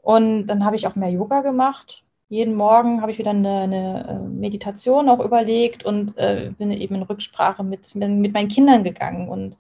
Und 0.02 0.48
dann 0.48 0.66
habe 0.66 0.76
ich 0.76 0.88
auch 0.88 0.96
mehr 0.96 1.10
Yoga 1.10 1.42
gemacht. 1.42 2.04
Jeden 2.30 2.56
Morgen 2.56 3.02
habe 3.02 3.12
ich 3.12 3.18
wieder 3.18 3.32
eine, 3.32 3.62
eine 3.62 4.08
äh, 4.08 4.20
Meditation 4.30 5.10
auch 5.10 5.20
überlegt 5.20 5.86
und 5.86 6.18
äh, 6.18 6.52
bin 6.58 6.72
eben 6.72 6.96
in 6.96 7.04
Rücksprache 7.04 7.64
mit, 7.64 7.96
mit 7.96 8.34
meinen 8.34 8.50
Kindern 8.50 8.84
gegangen 8.84 9.30
und 9.30 9.58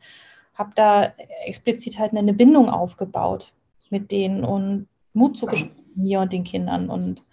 habe 0.55 0.71
da 0.75 1.13
explizit 1.45 1.99
halt 1.99 2.13
eine 2.15 2.33
Bindung 2.33 2.69
aufgebaut 2.69 3.53
mit 3.89 4.11
denen 4.11 4.43
und 4.43 4.87
Mut 5.13 5.37
zugesprochen, 5.37 5.85
mir 5.95 6.19
und 6.19 6.33
den 6.33 6.43
Kindern. 6.43 6.89
Und 6.89 7.23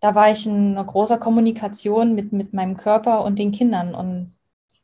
da 0.00 0.14
war 0.14 0.30
ich 0.30 0.46
in 0.46 0.72
einer 0.72 0.84
großer 0.84 1.18
Kommunikation 1.18 2.14
mit, 2.14 2.32
mit 2.32 2.52
meinem 2.52 2.76
Körper 2.76 3.24
und 3.24 3.38
den 3.38 3.52
Kindern. 3.52 3.94
Und 3.94 4.32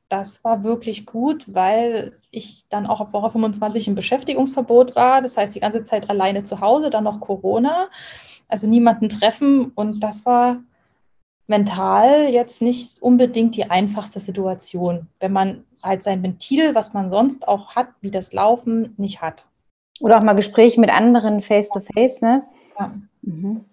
das 0.08 0.44
war 0.44 0.64
wirklich 0.64 1.06
gut, 1.06 1.54
weil 1.54 2.16
ich 2.30 2.64
dann 2.68 2.86
auch 2.86 3.00
ab 3.00 3.12
Woche 3.12 3.30
25 3.30 3.88
im 3.88 3.94
Beschäftigungsverbot 3.94 4.96
war. 4.96 5.22
Das 5.22 5.36
heißt, 5.36 5.54
die 5.54 5.60
ganze 5.60 5.82
Zeit 5.84 6.10
alleine 6.10 6.42
zu 6.42 6.60
Hause, 6.60 6.90
dann 6.90 7.04
noch 7.04 7.20
Corona, 7.20 7.88
also 8.48 8.66
niemanden 8.66 9.08
treffen. 9.08 9.72
Und 9.74 10.00
das 10.00 10.26
war 10.26 10.62
mental 11.46 12.28
jetzt 12.28 12.62
nicht 12.62 13.00
unbedingt 13.00 13.56
die 13.56 13.70
einfachste 13.70 14.20
Situation, 14.20 15.08
wenn 15.20 15.32
man 15.32 15.64
halt 15.82 16.02
sein 16.02 16.22
Ventil, 16.22 16.74
was 16.74 16.92
man 16.92 17.10
sonst 17.10 17.48
auch 17.48 17.74
hat, 17.74 17.88
wie 18.00 18.10
das 18.10 18.32
Laufen, 18.32 18.94
nicht 18.96 19.20
hat. 19.20 19.46
Oder 20.02 20.18
auch 20.18 20.24
mal 20.24 20.34
Gespräche 20.34 20.80
mit 20.80 20.90
anderen 20.90 21.40
face-to-face, 21.40 22.22
-face, 22.22 22.24
ne? 22.24 22.42
Ja. 22.78 22.92
Mhm. 23.22 23.64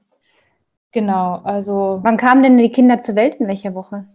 Genau, 0.91 1.41
also. 1.43 1.99
Wann 2.03 2.17
kamen 2.17 2.43
denn 2.43 2.57
die 2.57 2.71
Kinder 2.71 3.01
zur 3.01 3.15
Welt? 3.15 3.35
In 3.35 3.47
welcher 3.47 3.73
Woche? 3.73 4.05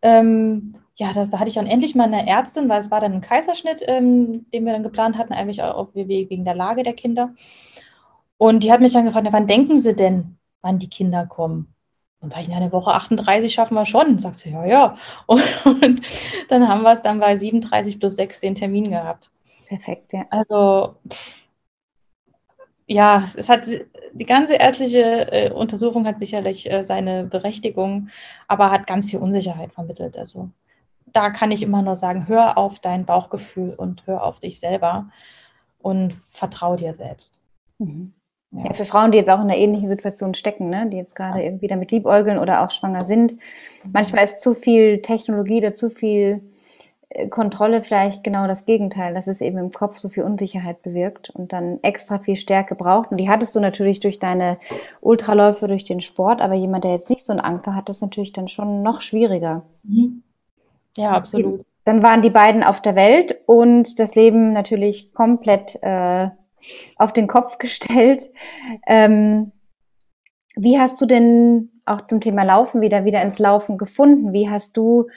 Ähm, 0.00 0.76
ja, 0.96 1.12
das, 1.14 1.28
da 1.28 1.38
hatte 1.38 1.48
ich 1.48 1.54
dann 1.54 1.66
endlich 1.66 1.94
mal 1.94 2.04
eine 2.04 2.26
Ärztin, 2.26 2.68
weil 2.68 2.80
es 2.80 2.90
war 2.90 3.00
dann 3.00 3.12
ein 3.12 3.20
Kaiserschnitt, 3.20 3.82
ähm, 3.86 4.46
den 4.52 4.64
wir 4.64 4.72
dann 4.72 4.82
geplant 4.82 5.18
hatten, 5.18 5.34
eigentlich 5.34 5.62
auch 5.62 5.88
wegen 5.94 6.44
der 6.44 6.54
Lage 6.54 6.82
der 6.82 6.94
Kinder. 6.94 7.34
Und 8.38 8.62
die 8.62 8.72
hat 8.72 8.80
mich 8.80 8.92
dann 8.92 9.04
gefragt, 9.04 9.28
wann 9.30 9.46
denken 9.46 9.78
Sie 9.78 9.94
denn, 9.94 10.38
wann 10.62 10.78
die 10.78 10.88
Kinder 10.88 11.26
kommen? 11.26 11.74
Und 12.20 12.30
sage 12.30 12.42
ich, 12.42 12.48
in 12.48 12.54
einer 12.54 12.72
Woche 12.72 12.92
38 12.92 13.52
schaffen 13.52 13.74
wir 13.74 13.84
schon. 13.84 14.06
Und 14.06 14.20
sagt 14.20 14.36
sie, 14.36 14.50
ja, 14.50 14.64
ja. 14.64 14.96
Und, 15.26 15.42
und 15.64 16.00
dann 16.48 16.68
haben 16.68 16.82
wir 16.82 16.92
es 16.92 17.02
dann 17.02 17.20
bei 17.20 17.36
37 17.36 18.00
plus 18.00 18.16
6 18.16 18.40
den 18.40 18.54
Termin 18.54 18.90
gehabt. 18.90 19.30
Perfekt, 19.66 20.12
ja. 20.12 20.24
Also, 20.30 20.96
pff, 21.08 21.41
ja, 22.92 23.28
es 23.34 23.48
hat 23.48 23.64
die 24.12 24.26
ganze 24.26 24.54
ärztliche 24.54 25.32
äh, 25.32 25.50
Untersuchung 25.50 26.06
hat 26.06 26.18
sicherlich 26.18 26.70
äh, 26.70 26.84
seine 26.84 27.24
Berechtigung, 27.24 28.08
aber 28.48 28.70
hat 28.70 28.86
ganz 28.86 29.10
viel 29.10 29.18
Unsicherheit 29.18 29.72
vermittelt. 29.72 30.18
Also 30.18 30.50
da 31.06 31.30
kann 31.30 31.50
ich 31.50 31.62
immer 31.62 31.82
nur 31.82 31.96
sagen, 31.96 32.28
hör 32.28 32.58
auf 32.58 32.80
dein 32.80 33.06
Bauchgefühl 33.06 33.74
und 33.74 34.06
hör 34.06 34.24
auf 34.24 34.40
dich 34.40 34.60
selber 34.60 35.10
und 35.80 36.14
vertrau 36.28 36.76
dir 36.76 36.92
selbst. 36.92 37.40
Mhm. 37.78 38.12
Ja. 38.50 38.64
ja. 38.66 38.72
für 38.74 38.84
Frauen, 38.84 39.10
die 39.10 39.18
jetzt 39.18 39.30
auch 39.30 39.40
in 39.40 39.50
einer 39.50 39.56
ähnlichen 39.56 39.88
Situation 39.88 40.34
stecken, 40.34 40.68
ne? 40.68 40.86
die 40.90 40.98
jetzt 40.98 41.14
gerade 41.14 41.42
irgendwie 41.42 41.68
damit 41.68 41.90
liebäugeln 41.90 42.38
oder 42.38 42.62
auch 42.62 42.70
schwanger 42.70 43.06
sind. 43.06 43.32
Mhm. 43.32 43.90
Manchmal 43.92 44.24
ist 44.24 44.42
zu 44.42 44.54
viel 44.54 45.00
Technologie 45.00 45.58
oder 45.58 45.72
zu 45.72 45.88
viel 45.88 46.42
Kontrolle 47.30 47.82
vielleicht 47.82 48.24
genau 48.24 48.46
das 48.46 48.64
Gegenteil, 48.64 49.14
dass 49.14 49.26
es 49.26 49.40
eben 49.40 49.58
im 49.58 49.70
Kopf 49.70 49.98
so 49.98 50.08
viel 50.08 50.22
Unsicherheit 50.22 50.82
bewirkt 50.82 51.30
und 51.30 51.52
dann 51.52 51.78
extra 51.82 52.18
viel 52.18 52.36
Stärke 52.36 52.74
braucht. 52.74 53.10
Und 53.10 53.18
die 53.18 53.28
hattest 53.28 53.54
du 53.54 53.60
natürlich 53.60 54.00
durch 54.00 54.18
deine 54.18 54.58
Ultraläufe, 55.00 55.68
durch 55.68 55.84
den 55.84 56.00
Sport, 56.00 56.40
aber 56.40 56.54
jemand, 56.54 56.84
der 56.84 56.92
jetzt 56.92 57.10
nicht 57.10 57.24
so 57.24 57.32
einen 57.32 57.40
Anker 57.40 57.74
hat, 57.74 57.88
ist 57.88 58.00
natürlich 58.00 58.32
dann 58.32 58.48
schon 58.48 58.82
noch 58.82 59.00
schwieriger. 59.00 59.62
Mhm. 59.82 60.22
Ja, 60.96 61.10
absolut. 61.10 61.64
Dann 61.84 62.02
waren 62.02 62.22
die 62.22 62.30
beiden 62.30 62.62
auf 62.62 62.80
der 62.80 62.94
Welt 62.94 63.40
und 63.46 63.98
das 63.98 64.14
Leben 64.14 64.52
natürlich 64.52 65.12
komplett 65.12 65.82
äh, 65.82 66.28
auf 66.96 67.12
den 67.12 67.26
Kopf 67.26 67.58
gestellt. 67.58 68.30
Ähm, 68.86 69.52
wie 70.54 70.78
hast 70.78 71.00
du 71.00 71.06
denn 71.06 71.70
auch 71.84 72.02
zum 72.02 72.20
Thema 72.20 72.44
Laufen 72.44 72.80
wieder 72.80 73.04
wieder 73.04 73.22
ins 73.22 73.38
Laufen 73.38 73.78
gefunden? 73.78 74.32
Wie 74.32 74.48
hast 74.48 74.76
du 74.76 75.08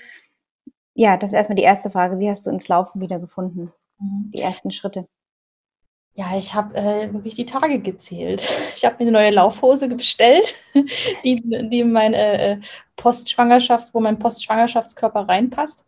ja, 0.96 1.18
das 1.18 1.32
ist 1.32 1.36
erstmal 1.36 1.58
die 1.58 1.64
erste 1.64 1.90
Frage. 1.90 2.20
Wie 2.20 2.30
hast 2.30 2.46
du 2.46 2.50
ins 2.50 2.68
Laufen 2.70 3.02
wieder 3.02 3.20
gefunden? 3.20 3.72
Mhm. 4.00 4.32
Die 4.34 4.42
ersten 4.42 4.72
Schritte. 4.72 5.08
Ja, 6.14 6.38
ich 6.38 6.54
habe 6.56 6.74
äh, 6.76 7.14
wirklich 7.14 7.36
die 7.36 7.46
Tage 7.46 7.80
gezählt. 7.80 8.42
Ich 8.78 8.86
habe 8.86 8.96
mir 8.96 9.02
eine 9.02 9.12
neue 9.12 9.32
Laufhose 9.32 9.90
bestellt, 9.90 10.56
die, 11.26 11.44
die 11.70 11.84
mein 11.84 12.14
äh, 12.14 12.60
Postschwangerschafts-, 12.96 13.94
wo 13.94 14.00
mein 14.00 14.18
Postschwangerschaftskörper 14.18 15.28
reinpasst. 15.28 15.84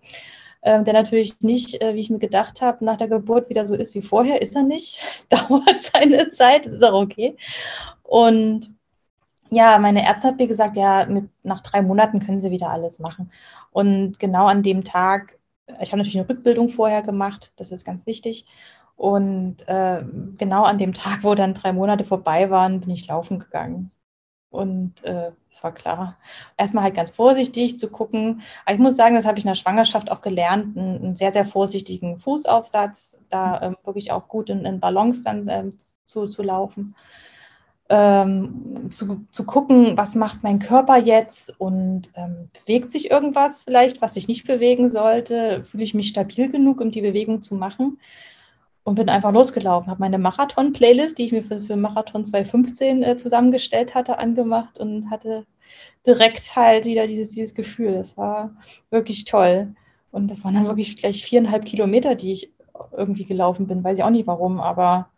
Ähm, 0.63 0.83
der 0.83 0.93
natürlich 0.93 1.39
nicht, 1.39 1.81
äh, 1.81 1.95
wie 1.95 2.01
ich 2.01 2.09
mir 2.09 2.19
gedacht 2.19 2.61
habe, 2.61 2.83
nach 2.83 2.97
der 2.97 3.07
Geburt 3.07 3.49
wieder 3.49 3.65
so 3.65 3.75
ist 3.75 3.95
wie 3.95 4.01
vorher, 4.01 4.41
ist 4.41 4.55
er 4.55 4.63
nicht. 4.63 5.01
Es 5.13 5.27
dauert 5.29 5.81
seine 5.81 6.27
Zeit, 6.27 6.65
ist 6.65 6.83
auch 6.83 7.01
okay. 7.01 7.37
Und 8.03 8.76
ja, 9.49 9.77
meine 9.79 10.03
Ärztin 10.03 10.31
hat 10.31 10.37
mir 10.39 10.47
gesagt, 10.47 10.77
ja, 10.77 11.05
mit, 11.05 11.29
nach 11.43 11.61
drei 11.61 11.81
Monaten 11.81 12.19
können 12.19 12.39
Sie 12.39 12.51
wieder 12.51 12.69
alles 12.69 12.99
machen. 12.99 13.31
Und 13.71 14.19
genau 14.19 14.47
an 14.47 14.63
dem 14.63 14.83
Tag, 14.83 15.37
ich 15.81 15.91
habe 15.91 15.97
natürlich 15.97 16.17
eine 16.17 16.29
Rückbildung 16.29 16.69
vorher 16.69 17.01
gemacht, 17.01 17.51
das 17.57 17.71
ist 17.71 17.85
ganz 17.85 18.05
wichtig. 18.05 18.45
Und 18.95 19.67
äh, 19.67 20.03
genau 20.37 20.63
an 20.63 20.77
dem 20.77 20.93
Tag, 20.93 21.23
wo 21.23 21.35
dann 21.35 21.53
drei 21.53 21.71
Monate 21.73 22.03
vorbei 22.03 22.49
waren, 22.49 22.81
bin 22.81 22.89
ich 22.89 23.07
laufen 23.07 23.39
gegangen. 23.39 23.91
Und 24.49 25.03
äh, 25.03 25.31
es 25.51 25.59
äh, 25.59 25.63
war 25.63 25.73
klar. 25.73 26.17
Erstmal 26.57 26.83
halt 26.85 26.95
ganz 26.95 27.11
vorsichtig 27.11 27.77
zu 27.77 27.89
gucken. 27.89 28.41
Aber 28.65 28.73
ich 28.75 28.79
muss 28.81 28.95
sagen, 28.95 29.15
das 29.15 29.25
habe 29.25 29.37
ich 29.37 29.45
in 29.45 29.49
der 29.49 29.55
Schwangerschaft 29.55 30.09
auch 30.11 30.21
gelernt, 30.21 30.77
einen, 30.77 30.97
einen 31.03 31.15
sehr, 31.15 31.31
sehr 31.31 31.45
vorsichtigen 31.45 32.19
Fußaufsatz, 32.19 33.19
da 33.29 33.59
äh, 33.59 33.75
wirklich 33.85 34.11
auch 34.11 34.27
gut 34.27 34.49
in, 34.49 34.65
in 34.65 34.79
Balance 34.79 35.23
dann 35.23 35.47
äh, 35.47 35.65
zu, 36.05 36.27
zu 36.27 36.43
laufen 36.43 36.95
ähm, 37.89 38.89
zu, 38.89 39.25
zu 39.31 39.45
gucken, 39.45 39.97
was 39.97 40.15
macht 40.15 40.43
mein 40.43 40.59
Körper 40.59 40.97
jetzt 40.97 41.53
und 41.59 42.09
ähm, 42.15 42.49
bewegt 42.53 42.91
sich 42.91 43.09
irgendwas 43.11 43.63
vielleicht, 43.63 44.01
was 44.01 44.15
ich 44.17 44.27
nicht 44.27 44.45
bewegen 44.45 44.89
sollte? 44.89 45.63
Fühle 45.65 45.83
ich 45.83 45.93
mich 45.93 46.09
stabil 46.09 46.49
genug, 46.49 46.81
um 46.81 46.91
die 46.91 47.01
Bewegung 47.01 47.41
zu 47.41 47.55
machen? 47.55 47.99
Und 48.83 48.95
bin 48.95 49.09
einfach 49.09 49.33
losgelaufen, 49.33 49.91
habe 49.91 49.99
meine 49.99 50.17
Marathon-Playlist, 50.17 51.17
die 51.17 51.25
ich 51.25 51.31
mir 51.33 51.43
für, 51.43 51.61
für 51.61 51.75
Marathon 51.75 52.23
2015 52.23 53.03
äh, 53.03 53.17
zusammengestellt 53.17 53.95
hatte, 53.95 54.17
angemacht 54.17 54.79
und 54.79 55.11
hatte 55.11 55.45
direkt 56.05 56.55
halt 56.55 56.85
wieder 56.85 57.05
dieses, 57.05 57.29
dieses 57.29 57.53
Gefühl. 57.53 57.95
Das 57.95 58.15
war 58.15 58.55
wirklich 58.89 59.25
toll. 59.25 59.75
Und 60.11 60.31
das 60.31 60.45
waren 60.45 60.53
dann 60.55 60.67
wirklich 60.67 60.95
gleich 60.95 61.25
viereinhalb 61.25 61.65
Kilometer, 61.65 62.15
die 62.15 62.31
ich 62.31 62.53
irgendwie 62.95 63.25
gelaufen 63.25 63.67
bin. 63.67 63.83
Weiß 63.83 63.97
ich 63.97 64.03
auch 64.05 64.09
nicht 64.09 64.27
warum, 64.27 64.61
aber 64.61 65.09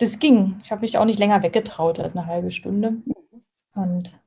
das 0.00 0.18
ging. 0.18 0.60
Ich 0.64 0.72
habe 0.72 0.80
mich 0.80 0.98
auch 0.98 1.04
nicht 1.04 1.18
länger 1.18 1.42
weggetraut 1.42 2.00
als 2.00 2.16
eine 2.16 2.26
halbe 2.26 2.50
Stunde. 2.50 2.94
Und 3.74 4.18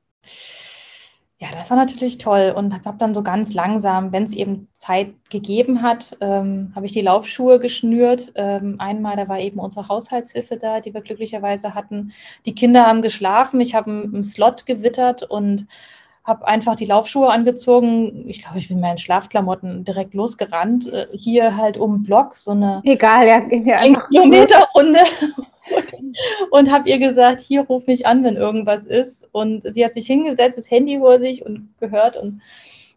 ja, 1.38 1.48
das 1.52 1.68
war 1.68 1.76
natürlich 1.76 2.18
toll 2.18 2.54
und 2.56 2.72
habe 2.86 2.96
dann 2.96 3.12
so 3.12 3.22
ganz 3.22 3.52
langsam, 3.54 4.12
wenn 4.12 4.22
es 4.22 4.32
eben 4.32 4.68
Zeit 4.74 5.12
gegeben 5.30 5.82
hat, 5.82 6.16
ähm, 6.20 6.72
habe 6.76 6.86
ich 6.86 6.92
die 6.92 7.00
Laufschuhe 7.00 7.58
geschnürt. 7.58 8.32
Ähm, 8.36 8.76
einmal, 8.78 9.16
da 9.16 9.28
war 9.28 9.40
eben 9.40 9.58
unsere 9.58 9.88
Haushaltshilfe 9.88 10.56
da, 10.56 10.80
die 10.80 10.94
wir 10.94 11.02
glücklicherweise 11.02 11.74
hatten. 11.74 12.12
Die 12.46 12.54
Kinder 12.54 12.86
haben 12.86 13.02
geschlafen, 13.02 13.60
ich 13.60 13.74
habe 13.74 13.90
einen 13.90 14.24
Slot 14.24 14.64
gewittert 14.64 15.24
und 15.24 15.66
habe 16.24 16.46
einfach 16.46 16.74
die 16.74 16.86
Laufschuhe 16.86 17.28
angezogen. 17.28 18.24
Ich 18.28 18.42
glaube, 18.42 18.58
ich 18.58 18.68
bin 18.68 18.78
in 18.78 18.80
meinen 18.80 18.98
Schlafklamotten 18.98 19.84
direkt 19.84 20.14
losgerannt. 20.14 20.90
Äh, 20.90 21.06
hier 21.12 21.56
halt 21.56 21.76
um 21.76 21.98
den 21.98 22.02
Block, 22.02 22.34
so 22.36 22.52
eine 22.52 22.80
Egal, 22.84 23.26
ja, 23.26 23.42
ja, 23.50 23.78
ein 23.78 23.98
Kilometer 24.08 24.66
Runde. 24.74 25.00
und 26.50 26.70
habe 26.70 26.88
ihr 26.88 26.98
gesagt, 26.98 27.42
hier 27.42 27.62
ruf 27.62 27.86
mich 27.86 28.06
an, 28.06 28.24
wenn 28.24 28.36
irgendwas 28.36 28.84
ist. 28.84 29.28
Und 29.32 29.62
sie 29.62 29.84
hat 29.84 29.94
sich 29.94 30.06
hingesetzt, 30.06 30.56
das 30.56 30.70
Handy 30.70 30.98
vor 30.98 31.18
sich 31.18 31.44
und 31.44 31.68
gehört 31.78 32.16
und 32.16 32.40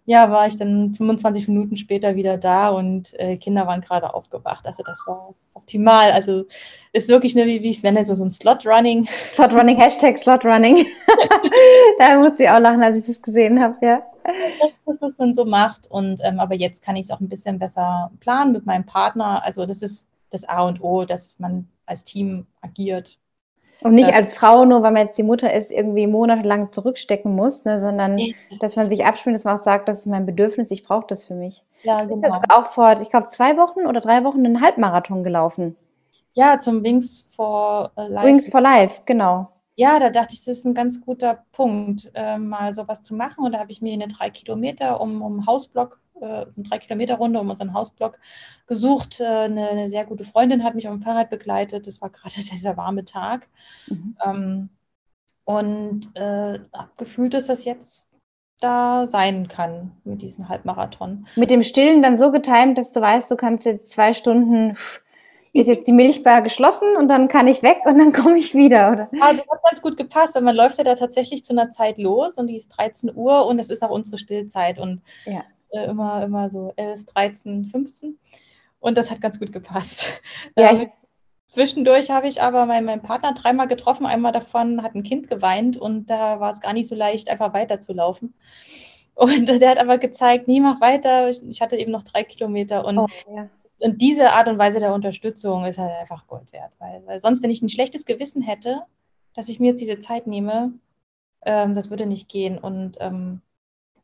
ja, 0.07 0.31
war 0.31 0.47
ich 0.47 0.55
dann 0.55 0.95
25 0.95 1.49
Minuten 1.49 1.75
später 1.75 2.15
wieder 2.15 2.37
da 2.37 2.69
und 2.69 3.13
äh, 3.19 3.35
Kinder 3.35 3.67
waren 3.67 3.81
gerade 3.81 4.13
aufgewacht. 4.13 4.65
Also 4.65 4.81
das 4.81 5.01
war 5.05 5.31
optimal. 5.53 6.13
Also 6.13 6.45
ist 6.93 7.09
wirklich 7.09 7.35
eine, 7.35 7.45
wie, 7.45 7.61
wie 7.61 7.71
ich 7.71 7.77
es 7.77 7.83
nenne, 7.83 8.05
so, 8.05 8.15
so 8.15 8.23
ein 8.23 8.29
Slot-Running. 8.29 9.05
Slot-Running, 9.33 9.75
Hashtag 9.75 10.17
Slot-Running. 10.17 10.85
da 11.99 12.19
musste 12.19 12.43
ich 12.43 12.49
auch 12.49 12.59
lachen, 12.59 12.81
als 12.81 12.99
ich 12.99 13.05
das 13.05 13.21
gesehen 13.21 13.61
habe, 13.61 13.75
ja. 13.85 14.01
Das 14.85 14.95
ist, 14.95 15.01
was 15.01 15.17
man 15.17 15.33
so 15.33 15.43
macht. 15.43 15.91
Und 15.91 16.21
ähm, 16.23 16.39
aber 16.39 16.55
jetzt 16.55 16.85
kann 16.85 16.95
ich 16.95 17.03
es 17.03 17.11
auch 17.11 17.19
ein 17.19 17.27
bisschen 17.27 17.59
besser 17.59 18.09
planen 18.21 18.53
mit 18.53 18.65
meinem 18.65 18.85
Partner. 18.85 19.43
Also 19.43 19.65
das 19.65 19.81
ist 19.81 20.09
das 20.29 20.45
A 20.45 20.65
und 20.65 20.81
O, 20.81 21.03
dass 21.03 21.37
man 21.37 21.67
als 21.85 22.05
Team 22.05 22.47
agiert. 22.61 23.19
Und 23.81 23.93
nicht 23.93 24.13
als 24.13 24.33
Frau, 24.33 24.65
nur 24.65 24.81
weil 24.81 24.91
man 24.91 25.05
jetzt 25.05 25.17
die 25.17 25.23
Mutter 25.23 25.53
ist, 25.53 25.71
irgendwie 25.71 26.07
monatelang 26.07 26.71
zurückstecken 26.71 27.35
muss, 27.35 27.63
ne, 27.65 27.79
sondern 27.79 28.19
dass 28.59 28.75
man 28.75 28.89
sich 28.89 29.05
abspielt, 29.05 29.35
dass 29.35 29.43
man 29.43 29.55
auch 29.55 29.61
sagt, 29.61 29.87
das 29.87 29.99
ist 29.99 30.05
mein 30.07 30.25
Bedürfnis, 30.25 30.71
ich 30.71 30.83
brauche 30.83 31.05
das 31.07 31.23
für 31.23 31.35
mich. 31.35 31.63
Ja, 31.83 32.01
Ich 32.01 32.07
bin 32.07 32.21
genau. 32.21 32.41
auch 32.49 32.65
vor, 32.65 32.99
ich 33.01 33.09
glaube, 33.09 33.27
zwei 33.27 33.55
Wochen 33.57 33.85
oder 33.85 34.01
drei 34.01 34.23
Wochen 34.23 34.45
einen 34.45 34.61
Halbmarathon 34.61 35.23
gelaufen. 35.23 35.75
Ja, 36.33 36.59
zum 36.59 36.83
Wings 36.83 37.27
for 37.35 37.91
äh, 37.95 38.07
Life. 38.07 38.27
Wings 38.27 38.49
for 38.49 38.61
Life, 38.61 39.01
genau. 39.05 39.49
Ja, 39.79 39.99
da 39.99 40.09
dachte 40.09 40.33
ich, 40.33 40.39
das 40.43 40.57
ist 40.57 40.65
ein 40.65 40.73
ganz 40.73 41.01
guter 41.01 41.45
Punkt, 41.51 42.09
äh, 42.15 42.39
mal 42.39 42.73
sowas 42.73 43.03
zu 43.03 43.13
machen. 43.13 43.45
Und 43.45 43.51
da 43.51 43.59
habe 43.59 43.71
ich 43.71 43.79
mir 43.79 43.93
eine 43.93 44.07
drei 44.07 44.31
Kilometer 44.31 44.99
um, 44.99 45.21
um 45.21 45.45
Hausblock, 45.45 46.01
äh, 46.15 46.47
so 46.49 46.61
eine 46.61 46.67
drei 46.67 46.79
Kilometer 46.79 47.15
Runde 47.15 47.39
um 47.39 47.47
unseren 47.47 47.75
Hausblock 47.75 48.17
gesucht. 48.65 49.19
Äh, 49.19 49.25
eine, 49.25 49.69
eine 49.69 49.87
sehr 49.87 50.05
gute 50.05 50.23
Freundin 50.23 50.63
hat 50.63 50.73
mich 50.73 50.87
auf 50.87 50.95
dem 50.95 51.03
Fahrrad 51.03 51.29
begleitet. 51.29 51.85
Das 51.85 52.01
war 52.01 52.09
gerade 52.09 52.33
dieser 52.51 52.75
warme 52.75 53.05
Tag. 53.05 53.49
Mhm. 53.87 54.17
Ähm, 54.25 54.69
und 55.45 56.09
äh, 56.15 56.59
habe 56.73 56.91
gefühlt, 56.97 57.35
dass 57.35 57.45
das 57.45 57.63
jetzt 57.63 58.03
da 58.59 59.05
sein 59.05 59.47
kann 59.47 59.91
mit 60.03 60.23
diesem 60.23 60.49
Halbmarathon. 60.49 61.27
Mit 61.35 61.51
dem 61.51 61.61
Stillen 61.61 62.01
dann 62.01 62.17
so 62.17 62.31
getimt, 62.31 62.79
dass 62.79 62.91
du 62.91 62.99
weißt, 62.99 63.29
du 63.29 63.35
kannst 63.35 63.67
jetzt 63.67 63.91
zwei 63.91 64.13
Stunden, 64.13 64.75
pff, 64.75 65.03
ist 65.57 65.67
jetzt 65.67 65.87
die 65.87 65.91
Milchbar 65.93 66.41
geschlossen 66.41 66.95
und 66.97 67.07
dann 67.07 67.27
kann 67.27 67.47
ich 67.47 67.63
weg 67.63 67.79
und 67.85 67.97
dann 67.97 68.13
komme 68.13 68.37
ich 68.37 68.53
wieder, 68.55 68.91
oder? 68.91 69.09
Also 69.21 69.37
das 69.41 69.47
hat 69.51 69.63
ganz 69.63 69.81
gut 69.81 69.97
gepasst, 69.97 70.35
weil 70.35 70.41
man 70.43 70.55
läuft 70.55 70.77
ja 70.77 70.83
da 70.83 70.95
tatsächlich 70.95 71.43
zu 71.43 71.53
einer 71.53 71.71
Zeit 71.71 71.97
los 71.97 72.37
und 72.37 72.47
die 72.47 72.55
ist 72.55 72.69
13 72.69 73.11
Uhr 73.15 73.45
und 73.45 73.59
es 73.59 73.69
ist 73.69 73.83
auch 73.83 73.89
unsere 73.91 74.17
Stillzeit 74.17 74.79
und 74.79 75.01
Ja. 75.25 75.43
äh, 75.71 75.85
immer, 75.85 76.23
immer 76.23 76.49
so 76.49 76.73
11, 76.75 77.05
13, 77.05 77.65
15 77.65 78.17
und 78.79 78.97
das 78.97 79.09
hat 79.11 79.21
ganz 79.21 79.39
gut 79.39 79.51
gepasst. 79.51 80.21
Ja, 80.57 80.71
Ähm, 80.71 80.89
Zwischendurch 81.49 82.11
habe 82.11 82.27
ich 82.27 82.41
aber 82.41 82.65
meinen, 82.65 82.85
meinen 82.85 83.01
Partner 83.01 83.33
dreimal 83.33 83.67
getroffen. 83.69 84.05
Einmal 84.05 84.33
davon 84.33 84.83
hat 84.83 84.95
ein 84.95 85.03
Kind 85.03 85.29
geweint 85.29 85.77
und 85.77 86.09
da 86.09 86.41
war 86.41 86.49
es 86.49 86.59
gar 86.59 86.73
nicht 86.73 86.89
so 86.89 86.93
leicht, 86.95 87.29
einfach 87.29 87.53
weiterzulaufen. 87.53 88.33
Und 89.15 89.47
der 89.61 89.69
hat 89.69 89.77
aber 89.77 89.97
gezeigt, 89.97 90.49
nie 90.49 90.59
mach 90.59 90.81
weiter. 90.81 91.29
Ich, 91.29 91.41
ich 91.49 91.61
hatte 91.61 91.77
eben 91.77 91.91
noch 91.93 92.03
drei 92.03 92.25
Kilometer 92.25 92.83
und, 92.85 92.97
Oh, 92.99 93.07
ja. 93.33 93.47
Und 93.79 94.01
diese 94.01 94.31
Art 94.31 94.47
und 94.47 94.57
Weise 94.57 94.79
der 94.79 94.93
Unterstützung 94.93 95.65
ist 95.65 95.77
halt 95.77 95.91
einfach 95.99 96.27
Gold 96.27 96.51
wert. 96.51 96.71
Weil, 96.79 97.05
weil 97.05 97.19
sonst, 97.19 97.43
wenn 97.43 97.51
ich 97.51 97.61
ein 97.61 97.69
schlechtes 97.69 98.05
Gewissen 98.05 98.41
hätte, 98.41 98.83
dass 99.33 99.49
ich 99.49 99.59
mir 99.59 99.67
jetzt 99.67 99.81
diese 99.81 99.99
Zeit 99.99 100.27
nehme, 100.27 100.73
ähm, 101.45 101.75
das 101.75 101.89
würde 101.89 102.05
nicht 102.05 102.29
gehen. 102.29 102.57
Und 102.57 102.97
ähm, 102.99 103.41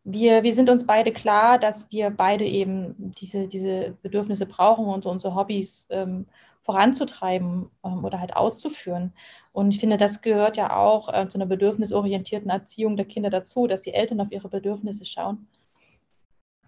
wir, 0.03 0.43
wir 0.43 0.53
sind 0.53 0.69
uns 0.69 0.86
beide 0.86 1.11
klar, 1.11 1.57
dass 1.59 1.91
wir 1.91 2.09
beide 2.09 2.45
eben 2.45 3.13
diese, 3.19 3.47
diese 3.47 3.97
Bedürfnisse 4.01 4.45
brauchen, 4.45 4.86
um 4.86 4.93
unsere, 4.93 5.13
unsere 5.13 5.36
Hobbys 5.36 5.88
ähm, 5.89 6.28
voranzutreiben 6.63 7.69
ähm, 7.84 8.05
oder 8.05 8.19
halt 8.19 8.36
auszuführen. 8.36 9.13
Und 9.53 9.74
ich 9.74 9.80
finde, 9.80 9.97
das 9.97 10.21
gehört 10.21 10.57
ja 10.57 10.76
auch 10.76 11.13
äh, 11.13 11.28
zu 11.28 11.38
einer 11.38 11.45
bedürfnisorientierten 11.45 12.49
Erziehung 12.49 12.95
der 12.95 13.05
Kinder 13.05 13.30
dazu, 13.30 13.67
dass 13.67 13.82
die 13.82 13.93
Eltern 13.93 14.21
auf 14.21 14.32
ihre 14.32 14.49
Bedürfnisse 14.49 15.05
schauen. 15.05 15.47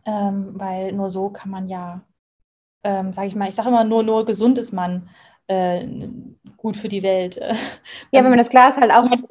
Ähm, 0.06 0.52
weil 0.54 0.94
nur 0.94 1.10
so 1.10 1.30
kann 1.30 1.50
man 1.50 1.68
ja, 1.68 2.02
ähm, 2.86 3.14
sage 3.14 3.28
ich 3.28 3.36
mal, 3.36 3.50
ich 3.50 3.56
sage 3.56 3.70
immer, 3.70 3.84
nur, 3.84 4.04
nur 4.04 4.26
gesund 4.26 4.58
ist 4.58 4.72
man 4.74 5.10
äh, 5.48 5.86
gut 6.58 6.78
für 6.78 6.88
die 6.90 7.04
Welt. 7.04 7.40
Ja, 8.12 8.24
wenn 8.24 8.30
man 8.30 8.38
das 8.38 8.50
Glas 8.50 8.78
halt 8.78 8.92
auch, 8.92 9.04
nicht- 9.10 9.24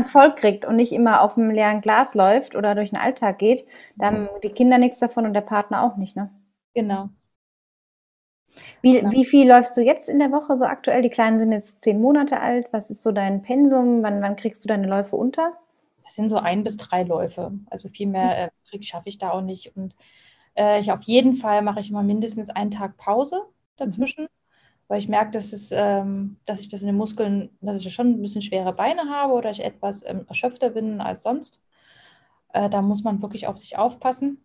es 0.00 0.10
voll 0.10 0.34
kriegt 0.34 0.64
und 0.64 0.76
nicht 0.76 0.92
immer 0.92 1.20
auf 1.22 1.36
einem 1.36 1.50
leeren 1.50 1.80
Glas 1.80 2.14
läuft 2.14 2.56
oder 2.56 2.74
durch 2.74 2.90
den 2.90 2.98
Alltag 2.98 3.38
geht, 3.38 3.66
da 3.96 4.06
haben 4.06 4.28
die 4.42 4.50
Kinder 4.50 4.78
nichts 4.78 4.98
davon 4.98 5.26
und 5.26 5.34
der 5.34 5.42
Partner 5.42 5.84
auch 5.84 5.96
nicht, 5.96 6.16
ne? 6.16 6.30
Genau. 6.74 7.10
Wie, 8.82 8.98
Ja. 8.98 9.10
wie 9.10 9.24
viel 9.24 9.48
läufst 9.48 9.76
du 9.76 9.80
jetzt 9.82 10.08
in 10.08 10.18
der 10.18 10.32
Woche 10.32 10.58
so 10.58 10.64
aktuell? 10.64 11.02
Die 11.02 11.10
Kleinen 11.10 11.38
sind 11.38 11.52
jetzt 11.52 11.82
zehn 11.82 12.00
Monate 12.00 12.40
alt. 12.40 12.68
Was 12.72 12.90
ist 12.90 13.02
so 13.02 13.12
dein 13.12 13.42
Pensum? 13.42 14.02
Wann, 14.02 14.22
wann 14.22 14.36
kriegst 14.36 14.64
du 14.64 14.68
deine 14.68 14.86
Läufe 14.86 15.16
unter? 15.16 15.50
Das 16.04 16.14
sind 16.16 16.28
so 16.28 16.36
ein 16.38 16.64
bis 16.64 16.76
drei 16.76 17.02
Läufe. 17.04 17.52
Also 17.70 17.88
viel 17.88 18.06
mehr 18.08 18.50
äh, 18.72 18.82
schaffe 18.82 19.08
ich 19.08 19.18
da 19.18 19.30
auch 19.30 19.42
nicht. 19.42 19.76
Und 19.76 19.94
äh, 20.54 20.80
ich 20.80 20.92
auf 20.92 21.02
jeden 21.02 21.34
Fall 21.34 21.62
mache 21.62 21.80
ich 21.80 21.90
immer 21.90 22.02
mindestens 22.02 22.50
einen 22.50 22.70
Tag 22.70 22.96
Pause 22.96 23.42
dazwischen, 23.76 24.28
weil 24.88 24.98
ich 24.98 25.08
merke, 25.08 25.32
dass 25.32 25.52
es, 25.52 25.70
ähm, 25.72 26.36
dass 26.46 26.60
ich 26.60 26.68
das 26.68 26.82
in 26.82 26.88
den 26.88 26.96
Muskeln, 26.96 27.50
dass 27.60 27.80
ich 27.80 27.92
schon 27.92 28.08
ein 28.08 28.22
bisschen 28.22 28.42
schwere 28.42 28.72
Beine 28.72 29.08
habe 29.10 29.34
oder 29.34 29.50
ich 29.50 29.64
etwas 29.64 30.04
ähm, 30.06 30.26
erschöpfter 30.28 30.70
bin 30.70 31.00
als 31.00 31.22
sonst. 31.22 31.60
Äh, 32.52 32.68
da 32.68 32.82
muss 32.82 33.04
man 33.04 33.22
wirklich 33.22 33.46
auf 33.46 33.56
sich 33.58 33.78
aufpassen. 33.78 34.44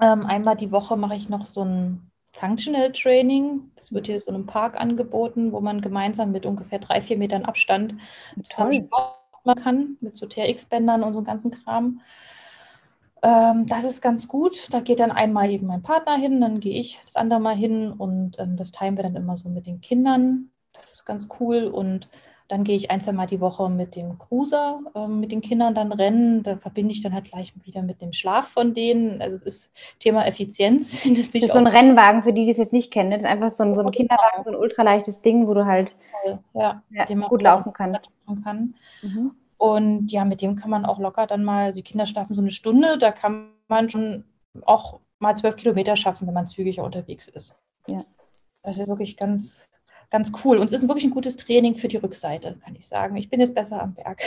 Ähm, 0.00 0.26
einmal 0.26 0.56
die 0.56 0.72
Woche 0.72 0.96
mache 0.96 1.14
ich 1.14 1.28
noch 1.28 1.46
so 1.46 1.64
ein 1.64 2.10
Functional 2.32 2.92
Training. 2.92 3.70
Das 3.76 3.92
wird 3.92 4.06
hier 4.06 4.18
so 4.18 4.28
in 4.28 4.34
einem 4.34 4.46
Park 4.46 4.78
angeboten, 4.78 5.52
wo 5.52 5.60
man 5.60 5.80
gemeinsam 5.80 6.32
mit 6.32 6.46
ungefähr 6.46 6.80
drei, 6.80 7.00
vier 7.00 7.16
Metern 7.16 7.44
Abstand 7.44 7.94
zusammen. 8.42 8.72
Sport 8.72 9.18
machen 9.44 9.62
kann, 9.62 9.96
mit 10.00 10.16
so 10.16 10.26
TRX-Bändern 10.26 11.02
und 11.02 11.12
so 11.12 11.20
einem 11.20 11.26
ganzen 11.26 11.50
Kram. 11.52 12.00
Ähm, 13.24 13.64
das 13.66 13.84
ist 13.84 14.02
ganz 14.02 14.28
gut. 14.28 14.72
Da 14.72 14.80
geht 14.80 15.00
dann 15.00 15.10
einmal 15.10 15.50
eben 15.50 15.66
mein 15.66 15.82
Partner 15.82 16.16
hin, 16.16 16.42
dann 16.42 16.60
gehe 16.60 16.78
ich 16.78 17.00
das 17.04 17.16
andere 17.16 17.40
Mal 17.40 17.56
hin 17.56 17.90
und 17.90 18.38
ähm, 18.38 18.56
das 18.58 18.70
teilen 18.70 18.96
wir 18.96 19.02
dann 19.02 19.16
immer 19.16 19.38
so 19.38 19.48
mit 19.48 19.66
den 19.66 19.80
Kindern. 19.80 20.50
Das 20.74 20.92
ist 20.92 21.06
ganz 21.06 21.28
cool. 21.40 21.64
Und 21.64 22.08
dann 22.48 22.64
gehe 22.64 22.76
ich 22.76 22.90
ein, 22.90 23.00
zwei 23.00 23.12
Mal 23.12 23.26
die 23.26 23.40
Woche 23.40 23.70
mit 23.70 23.96
dem 23.96 24.18
Cruiser, 24.18 24.80
ähm, 24.94 25.20
mit 25.20 25.32
den 25.32 25.40
Kindern 25.40 25.74
dann 25.74 25.90
rennen. 25.90 26.42
Da 26.42 26.58
verbinde 26.58 26.92
ich 26.92 27.02
dann 27.02 27.14
halt 27.14 27.24
gleich 27.24 27.54
wieder 27.64 27.80
mit 27.80 28.02
dem 28.02 28.12
Schlaf 28.12 28.48
von 28.48 28.74
denen. 28.74 29.22
Also 29.22 29.36
es 29.36 29.42
ist 29.42 29.72
Thema 30.00 30.26
Effizienz, 30.26 30.92
findet 31.00 31.32
sich 31.32 31.40
Das 31.40 31.48
ist 31.48 31.54
so 31.54 31.60
ein 31.60 31.66
Rennwagen, 31.66 32.22
für 32.22 32.34
die, 32.34 32.44
die 32.44 32.50
es 32.50 32.58
jetzt 32.58 32.74
nicht 32.74 32.92
kennen. 32.92 33.08
ne? 33.08 33.16
Das 33.16 33.24
ist 33.24 33.30
einfach 33.30 33.48
so 33.48 33.64
ein, 33.64 33.74
so 33.74 33.80
ein. 33.80 33.90
Kinderwagen, 33.90 34.42
so 34.42 34.50
ein 34.50 34.56
ultraleichtes 34.56 35.22
Ding, 35.22 35.46
wo 35.46 35.54
du 35.54 35.64
halt. 35.64 35.96
Ja, 36.52 36.82
ja, 36.90 37.16
man 37.16 37.30
gut 37.30 37.40
laufen 37.40 37.72
kannst. 37.72 38.10
kann. 38.44 38.74
Mhm. 39.00 39.30
Und 39.64 40.12
ja, 40.12 40.26
mit 40.26 40.42
dem 40.42 40.56
kann 40.56 40.68
man 40.68 40.84
auch 40.84 40.98
locker 40.98 41.26
dann 41.26 41.42
mal, 41.42 41.64
also 41.64 41.78
die 41.78 41.82
Kinder 41.82 42.04
schlafen 42.04 42.34
so 42.34 42.42
eine 42.42 42.50
Stunde, 42.50 42.98
da 42.98 43.12
kann 43.12 43.48
man 43.66 43.88
schon 43.88 44.24
auch 44.66 45.00
mal 45.20 45.34
zwölf 45.38 45.56
Kilometer 45.56 45.96
schaffen, 45.96 46.26
wenn 46.26 46.34
man 46.34 46.46
zügiger 46.46 46.84
unterwegs 46.84 47.28
ist. 47.28 47.56
Ja. 47.86 48.04
Das 48.62 48.76
ist 48.76 48.88
wirklich 48.88 49.16
ganz, 49.16 49.70
ganz 50.10 50.32
cool. 50.44 50.58
Und 50.58 50.66
es 50.66 50.74
ist 50.74 50.86
wirklich 50.86 51.06
ein 51.06 51.12
gutes 51.12 51.38
Training 51.38 51.76
für 51.76 51.88
die 51.88 51.96
Rückseite, 51.96 52.58
kann 52.62 52.76
ich 52.76 52.86
sagen. 52.86 53.16
Ich 53.16 53.30
bin 53.30 53.40
jetzt 53.40 53.54
besser 53.54 53.82
am 53.82 53.94
Berg. 53.94 54.20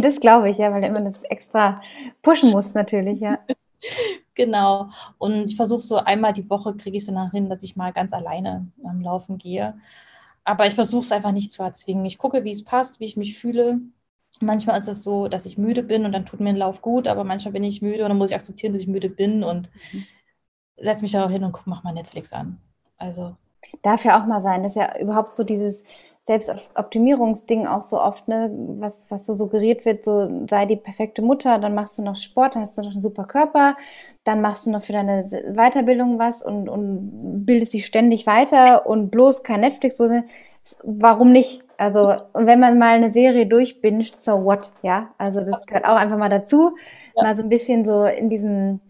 Das 0.00 0.20
glaube 0.20 0.48
ich, 0.48 0.58
ja, 0.58 0.72
weil 0.72 0.82
du 0.82 0.86
immer 0.86 1.00
das 1.00 1.24
extra 1.24 1.80
pushen 2.22 2.52
musst, 2.52 2.76
natürlich, 2.76 3.18
ja. 3.18 3.40
Genau. 4.36 4.90
Und 5.18 5.50
ich 5.50 5.56
versuche 5.56 5.80
so 5.80 5.96
einmal 5.96 6.34
die 6.34 6.48
Woche, 6.48 6.76
kriege 6.76 6.96
ich 6.96 7.02
es 7.02 7.12
dann 7.12 7.32
hin, 7.32 7.48
dass 7.48 7.64
ich 7.64 7.74
mal 7.74 7.92
ganz 7.92 8.12
alleine 8.12 8.70
am 8.84 9.00
Laufen 9.00 9.38
gehe. 9.38 9.74
Aber 10.44 10.68
ich 10.68 10.74
versuche 10.74 11.02
es 11.02 11.10
einfach 11.10 11.32
nicht 11.32 11.50
zu 11.50 11.64
erzwingen. 11.64 12.06
Ich 12.06 12.16
gucke, 12.16 12.44
wie 12.44 12.52
es 12.52 12.62
passt, 12.62 13.00
wie 13.00 13.06
ich 13.06 13.16
mich 13.16 13.36
fühle. 13.40 13.80
Manchmal 14.42 14.78
ist 14.78 14.88
es 14.88 15.02
so, 15.04 15.28
dass 15.28 15.46
ich 15.46 15.58
müde 15.58 15.82
bin 15.82 16.04
und 16.06 16.12
dann 16.12 16.26
tut 16.26 16.40
mir 16.40 16.50
ein 16.50 16.56
Lauf 16.56 16.82
gut, 16.82 17.08
aber 17.08 17.24
manchmal 17.24 17.52
bin 17.52 17.64
ich 17.64 17.82
müde 17.82 18.02
und 18.04 18.10
dann 18.10 18.18
muss 18.18 18.30
ich 18.30 18.36
akzeptieren, 18.36 18.72
dass 18.74 18.82
ich 18.82 18.88
müde 18.88 19.08
bin 19.10 19.44
und 19.44 19.70
Mhm. 19.92 20.06
setze 20.76 21.02
mich 21.02 21.12
da 21.12 21.24
auch 21.24 21.30
hin 21.30 21.44
und 21.44 21.52
guck, 21.52 21.66
mach 21.66 21.82
mal 21.82 21.92
Netflix 21.94 22.32
an. 22.34 22.60
Also, 22.98 23.36
Darf 23.82 24.04
ja 24.04 24.20
auch 24.20 24.26
mal 24.26 24.40
sein. 24.40 24.62
Das 24.62 24.72
ist 24.72 24.76
ja 24.76 24.98
überhaupt 24.98 25.34
so 25.34 25.44
dieses 25.44 25.84
Selbstoptimierungsding 26.24 27.66
auch 27.66 27.82
so 27.82 28.00
oft, 28.00 28.28
ne, 28.28 28.50
was, 28.78 29.10
was 29.10 29.26
so 29.26 29.34
suggeriert 29.34 29.84
wird, 29.84 30.04
so 30.04 30.46
sei 30.48 30.66
die 30.66 30.76
perfekte 30.76 31.20
Mutter, 31.20 31.58
dann 31.58 31.74
machst 31.74 31.98
du 31.98 32.02
noch 32.02 32.14
Sport, 32.16 32.54
dann 32.54 32.62
hast 32.62 32.78
du 32.78 32.82
noch 32.82 32.92
einen 32.92 33.02
super 33.02 33.24
Körper, 33.24 33.76
dann 34.24 34.40
machst 34.40 34.66
du 34.66 34.70
noch 34.70 34.82
für 34.84 34.92
deine 34.92 35.24
Weiterbildung 35.54 36.18
was 36.20 36.42
und, 36.44 36.68
und 36.68 37.44
bildest 37.44 37.74
dich 37.74 37.86
ständig 37.86 38.26
weiter 38.28 38.86
und 38.86 39.10
bloß 39.10 39.42
kein 39.42 39.60
Netflix, 39.60 39.96
bloß, 39.96 40.12
warum 40.84 41.32
nicht? 41.32 41.61
Also, 41.82 42.12
und 42.32 42.46
wenn 42.46 42.60
man 42.60 42.78
mal 42.78 42.94
eine 42.94 43.10
Serie 43.10 43.46
durchbinscht, 43.46 44.20
so 44.20 44.44
what, 44.44 44.72
ja? 44.82 45.12
Also, 45.18 45.40
das 45.40 45.66
gehört 45.66 45.84
auch 45.84 45.96
einfach 45.96 46.16
mal 46.16 46.28
dazu, 46.28 46.76
Ja. 47.16 47.22
mal 47.24 47.34
so 47.36 47.42
ein 47.42 47.48
bisschen 47.48 47.84
so 47.84 48.04
in 48.04 48.30
diesem 48.30 48.80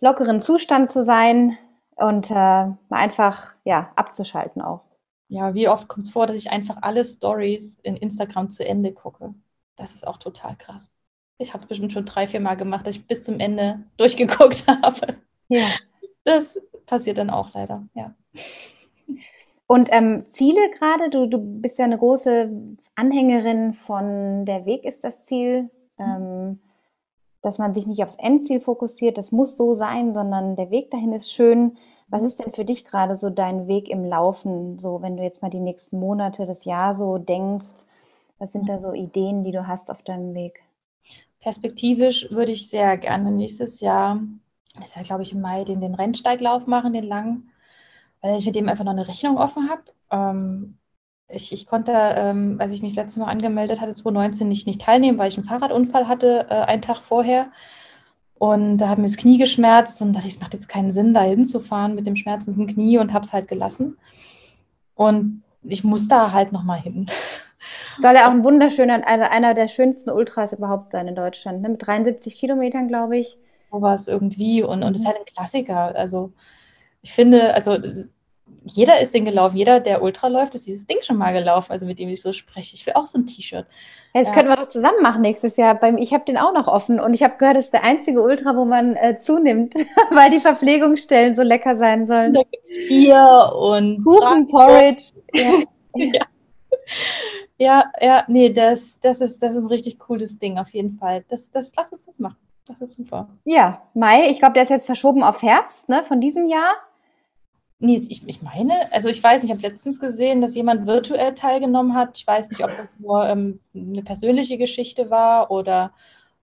lockeren 0.00 0.40
Zustand 0.40 0.92
zu 0.92 1.02
sein 1.02 1.56
und 1.96 2.30
äh, 2.30 2.34
mal 2.34 2.76
einfach, 2.90 3.54
ja, 3.64 3.90
abzuschalten 3.96 4.62
auch. 4.62 4.82
ja, 5.28 5.54
wie 5.54 5.68
oft 5.68 5.88
kommt 5.88 6.06
es 6.06 6.12
vor, 6.12 6.26
dass 6.26 6.36
ich 6.36 6.50
einfach 6.50 6.76
alle 6.82 7.04
Stories 7.04 7.78
in 7.82 7.96
Instagram 7.96 8.50
zu 8.50 8.64
Ende 8.66 8.92
gucke? 8.92 9.34
Das 9.76 9.92
ist 9.94 10.06
auch 10.06 10.18
total 10.18 10.56
krass. 10.56 10.90
Ich 11.38 11.54
habe 11.54 11.64
es 11.64 11.68
bestimmt 11.68 11.92
schon 11.92 12.04
drei, 12.04 12.26
vier 12.28 12.40
Mal 12.40 12.56
gemacht, 12.56 12.86
dass 12.86 12.94
ich 12.96 13.06
bis 13.06 13.24
zum 13.24 13.40
Ende 13.40 13.80
durchgeguckt 13.96 14.66
habe. 14.68 15.16
Ja. 15.48 15.66
Das 16.24 16.56
passiert 16.86 17.18
dann 17.18 17.30
auch 17.30 17.52
leider, 17.54 17.82
ja. 17.94 18.14
Und 19.72 19.88
ähm, 19.90 20.26
Ziele 20.28 20.68
gerade, 20.68 21.08
du, 21.08 21.24
du 21.24 21.38
bist 21.38 21.78
ja 21.78 21.86
eine 21.86 21.96
große 21.96 22.50
Anhängerin 22.94 23.72
von 23.72 24.44
der 24.44 24.66
Weg 24.66 24.84
ist 24.84 25.02
das 25.02 25.24
Ziel, 25.24 25.70
ähm, 25.98 26.60
dass 27.40 27.56
man 27.56 27.72
sich 27.72 27.86
nicht 27.86 28.04
aufs 28.04 28.16
Endziel 28.16 28.60
fokussiert, 28.60 29.16
das 29.16 29.32
muss 29.32 29.56
so 29.56 29.72
sein, 29.72 30.12
sondern 30.12 30.56
der 30.56 30.70
Weg 30.70 30.90
dahin 30.90 31.14
ist 31.14 31.32
schön. 31.32 31.78
Was 32.08 32.22
ist 32.22 32.44
denn 32.44 32.52
für 32.52 32.66
dich 32.66 32.84
gerade 32.84 33.16
so 33.16 33.30
dein 33.30 33.66
Weg 33.66 33.88
im 33.88 34.04
Laufen, 34.04 34.78
so 34.78 35.00
wenn 35.00 35.16
du 35.16 35.22
jetzt 35.22 35.40
mal 35.40 35.48
die 35.48 35.58
nächsten 35.58 35.98
Monate, 35.98 36.44
das 36.44 36.66
Jahr 36.66 36.94
so 36.94 37.16
denkst, 37.16 37.86
was 38.38 38.52
sind 38.52 38.68
da 38.68 38.78
so 38.78 38.92
Ideen, 38.92 39.42
die 39.42 39.52
du 39.52 39.66
hast 39.66 39.90
auf 39.90 40.02
deinem 40.02 40.34
Weg? 40.34 40.62
Perspektivisch 41.40 42.30
würde 42.30 42.52
ich 42.52 42.68
sehr 42.68 42.98
gerne 42.98 43.30
nächstes 43.30 43.80
Jahr, 43.80 44.20
das 44.78 44.88
ist 44.88 44.96
ja 44.96 45.02
glaube 45.02 45.22
ich 45.22 45.32
im 45.32 45.40
Mai, 45.40 45.64
den, 45.64 45.80
den 45.80 45.94
Rennsteiglauf 45.94 46.66
machen, 46.66 46.92
den 46.92 47.04
langen, 47.04 47.48
weil 48.22 48.38
ich 48.38 48.46
mit 48.46 48.54
dem 48.54 48.68
einfach 48.68 48.84
noch 48.84 48.92
eine 48.92 49.08
Rechnung 49.08 49.36
offen 49.36 49.68
habe. 49.68 49.82
Ähm, 50.10 50.78
ich, 51.28 51.52
ich 51.52 51.66
konnte, 51.66 51.92
ähm, 51.94 52.56
als 52.60 52.72
ich 52.72 52.82
mich 52.82 52.94
das 52.94 53.04
letzte 53.04 53.20
Mal 53.20 53.26
angemeldet 53.26 53.80
hatte, 53.80 53.92
2019 53.92 54.48
nicht, 54.48 54.66
nicht 54.66 54.80
teilnehmen, 54.80 55.18
weil 55.18 55.28
ich 55.28 55.36
einen 55.36 55.46
Fahrradunfall 55.46 56.08
hatte, 56.08 56.46
äh, 56.48 56.54
einen 56.54 56.82
Tag 56.82 56.98
vorher. 57.00 57.50
Und 58.34 58.78
da 58.78 58.88
hat 58.88 58.98
mir 58.98 59.06
das 59.06 59.16
Knie 59.16 59.38
geschmerzt 59.38 60.02
und 60.02 60.14
dachte, 60.14 60.28
es 60.28 60.40
macht 60.40 60.54
jetzt 60.54 60.68
keinen 60.68 60.92
Sinn, 60.92 61.14
da 61.14 61.22
hinzufahren 61.22 61.94
mit 61.94 62.06
dem 62.06 62.16
schmerzenden 62.16 62.66
Knie 62.66 62.98
und 62.98 63.12
habe 63.12 63.24
es 63.24 63.32
halt 63.32 63.48
gelassen. 63.48 63.98
Und 64.94 65.42
ich 65.62 65.84
muss 65.84 66.08
da 66.08 66.32
halt 66.32 66.52
nochmal 66.52 66.80
hin. 66.80 67.06
Soll 67.98 68.14
ja 68.14 68.26
auch 68.26 68.32
ein 68.32 68.44
wunderschöner, 68.44 69.06
also 69.06 69.24
einer 69.30 69.54
der 69.54 69.68
schönsten 69.68 70.10
Ultras 70.10 70.52
überhaupt 70.52 70.92
sein 70.92 71.06
in 71.08 71.14
Deutschland, 71.14 71.62
ne? 71.62 71.68
mit 71.68 71.86
73 71.86 72.36
Kilometern, 72.36 72.88
glaube 72.88 73.16
ich. 73.16 73.38
So 73.70 73.80
war 73.80 73.94
es 73.94 74.08
irgendwie 74.08 74.62
und, 74.62 74.82
und 74.82 74.92
es 74.92 75.02
ist 75.02 75.06
halt 75.06 75.18
ein 75.18 75.24
Klassiker. 75.24 75.94
Also 75.94 76.32
ich 77.02 77.12
finde, 77.12 77.54
also 77.54 77.72
ist, 77.74 78.16
jeder 78.64 79.00
ist 79.00 79.14
den 79.14 79.24
gelaufen, 79.24 79.56
jeder, 79.56 79.80
der 79.80 80.02
Ultra 80.02 80.28
läuft, 80.28 80.54
ist 80.54 80.66
dieses 80.66 80.86
Ding 80.86 80.98
schon 81.02 81.16
mal 81.16 81.32
gelaufen, 81.32 81.72
also 81.72 81.86
mit 81.86 81.98
dem 81.98 82.08
ich 82.08 82.22
so 82.22 82.32
spreche. 82.32 82.76
Ich 82.76 82.86
will 82.86 82.94
auch 82.94 83.06
so 83.06 83.18
ein 83.18 83.26
T-Shirt. 83.26 83.66
Ja, 84.14 84.20
jetzt 84.20 84.28
ja. 84.28 84.34
könnten 84.34 84.50
wir 84.50 84.56
das 84.56 84.70
zusammen 84.70 85.02
machen 85.02 85.20
nächstes 85.20 85.56
Jahr. 85.56 85.74
Beim, 85.74 85.98
ich 85.98 86.12
habe 86.12 86.24
den 86.24 86.38
auch 86.38 86.52
noch 86.52 86.68
offen 86.68 87.00
und 87.00 87.14
ich 87.14 87.22
habe 87.22 87.36
gehört, 87.38 87.56
das 87.56 87.66
ist 87.66 87.74
der 87.74 87.84
einzige 87.84 88.22
Ultra, 88.22 88.56
wo 88.56 88.64
man 88.64 88.94
äh, 88.96 89.18
zunimmt, 89.18 89.74
weil 90.10 90.30
die 90.30 90.38
Verpflegungsstellen 90.38 91.34
so 91.34 91.42
lecker 91.42 91.76
sein 91.76 92.06
sollen. 92.06 92.34
Da 92.34 92.42
gibt 92.42 92.64
es 92.64 92.76
Bier 92.88 93.52
und 93.58 94.04
Kuchen, 94.04 94.46
Porridge. 94.46 95.04
Ja. 95.34 95.62
ja. 95.96 96.26
ja, 97.58 97.92
ja, 98.00 98.24
nee, 98.28 98.50
das, 98.50 99.00
das, 99.00 99.20
ist, 99.20 99.42
das 99.42 99.54
ist 99.54 99.62
ein 99.62 99.66
richtig 99.66 99.98
cooles 99.98 100.38
Ding 100.38 100.58
auf 100.58 100.70
jeden 100.70 100.98
Fall. 100.98 101.24
Das, 101.28 101.50
das, 101.50 101.72
lass 101.76 101.92
uns 101.92 102.06
das 102.06 102.18
machen. 102.18 102.36
Das 102.66 102.80
ist 102.80 102.94
super. 102.94 103.28
Ja, 103.44 103.82
Mai, 103.92 104.28
ich 104.30 104.38
glaube, 104.38 104.54
der 104.54 104.62
ist 104.62 104.68
jetzt 104.68 104.86
verschoben 104.86 105.24
auf 105.24 105.42
Herbst 105.42 105.88
ne, 105.88 106.04
von 106.04 106.20
diesem 106.20 106.46
Jahr. 106.46 106.74
Nee, 107.84 108.00
ich, 108.08 108.22
ich 108.28 108.42
meine, 108.42 108.92
also 108.92 109.08
ich 109.08 109.20
weiß 109.20 109.42
nicht, 109.42 109.50
ich 109.50 109.58
habe 109.58 109.68
letztens 109.68 109.98
gesehen, 109.98 110.40
dass 110.40 110.54
jemand 110.54 110.86
virtuell 110.86 111.34
teilgenommen 111.34 111.96
hat. 111.96 112.16
Ich 112.16 112.24
weiß 112.24 112.48
nicht, 112.50 112.62
ob 112.62 112.70
das 112.76 113.00
nur 113.00 113.26
ähm, 113.26 113.58
eine 113.74 114.04
persönliche 114.04 114.56
Geschichte 114.56 115.10
war 115.10 115.50
oder 115.50 115.92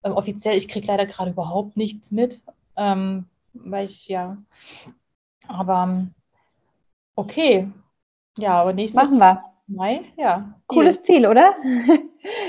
ähm, 0.03 0.11
offiziell. 0.11 0.57
Ich 0.57 0.67
kriege 0.67 0.87
leider 0.87 1.05
gerade 1.05 1.31
überhaupt 1.31 1.77
nichts 1.77 2.11
mit, 2.11 2.41
ähm, 2.75 3.25
weil 3.53 3.85
ich, 3.85 4.09
ja. 4.09 4.35
Aber 5.47 5.83
ähm, 5.83 6.13
okay. 7.15 7.69
Ja, 8.37 8.59
aber 8.59 8.73
nächstes 8.73 9.01
Machen 9.01 9.19
wir. 9.19 9.37
Mai, 9.67 10.01
ja. 10.17 10.59
Cooles 10.67 11.03
Ziel, 11.03 11.25
oder? 11.25 11.53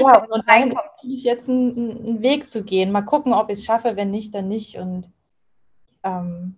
Ja, 0.01 0.25
und 0.31 0.43
dann 0.49 0.71
natürlich 0.71 1.23
jetzt 1.23 1.49
einen, 1.49 2.09
einen, 2.09 2.23
Weg 2.23 2.51
zu 2.51 2.65
gehen. 2.65 2.91
Mal 2.91 3.03
gucken, 3.03 3.35
ob 3.35 3.51
ich 3.51 3.59
es 3.59 3.65
schaffe. 3.67 3.95
Wenn 3.95 4.11
nicht, 4.11 4.35
dann 4.35 4.49
nicht. 4.49 4.79
Und 4.79 5.09
ähm, 6.03 6.57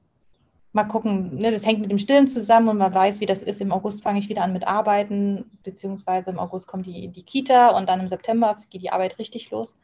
mal 0.72 0.84
gucken, 0.84 1.36
ne, 1.36 1.50
das 1.50 1.66
hängt 1.66 1.80
mit 1.80 1.90
dem 1.90 1.98
Stillen 1.98 2.26
zusammen 2.26 2.68
und 2.68 2.78
man 2.78 2.94
weiß, 2.94 3.20
wie 3.20 3.26
das 3.26 3.42
ist. 3.42 3.60
Im 3.60 3.72
August 3.72 4.02
fange 4.02 4.18
ich 4.18 4.28
wieder 4.28 4.42
an 4.42 4.52
mit 4.52 4.66
Arbeiten, 4.66 5.44
beziehungsweise 5.62 6.30
im 6.30 6.38
August 6.38 6.66
kommt 6.66 6.86
die, 6.86 7.08
die 7.08 7.22
Kita 7.22 7.76
und 7.76 7.88
dann 7.88 8.00
im 8.00 8.08
September 8.08 8.58
geht 8.70 8.82
die 8.82 8.90
Arbeit 8.90 9.18
richtig 9.18 9.50
los. 9.50 9.74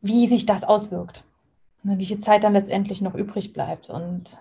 Wie 0.00 0.26
sich 0.28 0.46
das 0.46 0.64
auswirkt. 0.64 1.24
Ne, 1.82 1.98
wie 1.98 2.06
viel 2.06 2.18
Zeit 2.18 2.44
dann 2.44 2.52
letztendlich 2.52 3.00
noch 3.00 3.14
übrig 3.14 3.52
bleibt. 3.52 3.88
Und 3.88 4.38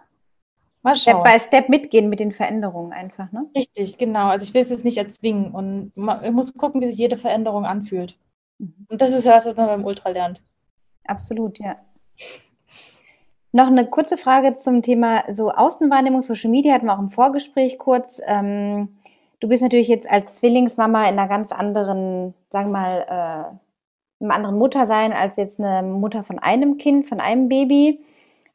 mal 0.81 0.95
schauen. 0.95 1.21
Step 1.21 1.23
by 1.23 1.39
Step 1.39 1.69
mitgehen 1.69 2.09
mit 2.09 2.19
den 2.19 2.31
Veränderungen 2.31 2.91
einfach, 2.91 3.31
ne? 3.31 3.45
Richtig, 3.55 3.97
genau. 3.97 4.27
Also 4.27 4.43
ich 4.43 4.53
will 4.53 4.61
es 4.61 4.69
jetzt 4.69 4.85
nicht 4.85 4.97
erzwingen 4.97 5.51
und 5.51 5.91
man 5.95 6.33
muss 6.33 6.53
gucken, 6.53 6.81
wie 6.81 6.89
sich 6.89 6.97
jede 6.97 7.17
Veränderung 7.17 7.65
anfühlt. 7.65 8.17
Mhm. 8.57 8.87
Und 8.89 9.01
das 9.01 9.13
ist 9.13 9.25
ja 9.25 9.33
was, 9.33 9.45
was 9.45 9.55
man 9.55 9.67
beim 9.67 9.85
Ultra 9.85 10.09
lernt. 10.09 10.41
Absolut, 11.05 11.59
ja. 11.59 11.75
Noch 13.51 13.67
eine 13.67 13.87
kurze 13.87 14.15
Frage 14.15 14.53
zum 14.53 14.83
Thema 14.83 15.23
so 15.33 15.51
Außenwahrnehmung, 15.51 16.21
Social 16.21 16.51
Media 16.51 16.73
hatten 16.73 16.85
wir 16.85 16.93
auch 16.93 16.99
im 16.99 17.09
Vorgespräch 17.09 17.79
kurz. 17.79 18.21
Ähm, 18.27 18.89
du 19.39 19.47
bist 19.47 19.63
natürlich 19.63 19.87
jetzt 19.87 20.09
als 20.09 20.35
Zwillingsmama 20.35 21.09
in 21.09 21.17
einer 21.17 21.27
ganz 21.27 21.51
anderen, 21.51 22.35
sagen 22.49 22.71
wir 22.71 22.79
mal, 22.79 23.05
äh, 23.07 24.23
einem 24.23 24.31
anderen 24.31 24.57
Muttersein 24.57 25.13
als 25.13 25.37
jetzt 25.37 25.59
eine 25.59 25.81
Mutter 25.81 26.23
von 26.23 26.37
einem 26.37 26.77
Kind, 26.77 27.07
von 27.07 27.19
einem 27.19 27.49
Baby. 27.49 27.99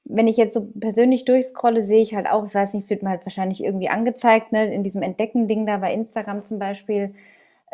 Wenn 0.05 0.29
ich 0.29 0.37
jetzt 0.37 0.55
so 0.55 0.67
persönlich 0.79 1.25
durchscrolle, 1.25 1.83
sehe 1.83 2.03
ich 2.03 2.15
halt 2.15 2.29
auch, 2.31 2.47
ich 2.47 2.55
weiß 2.55 2.75
nicht, 2.75 2.85
es 2.85 2.91
wird 2.91 3.03
mir 3.03 3.11
halt 3.11 3.27
wahrscheinlich 3.27 3.65
irgendwie 3.65 3.89
angezeigt, 3.89 4.53
ne, 4.53 4.73
in 4.73 4.85
diesem 4.85 5.03
Entdecken-Ding 5.03 5.67
da 5.67 5.79
bei 5.79 5.93
Instagram 5.93 6.45
zum 6.45 6.59
Beispiel, 6.59 7.15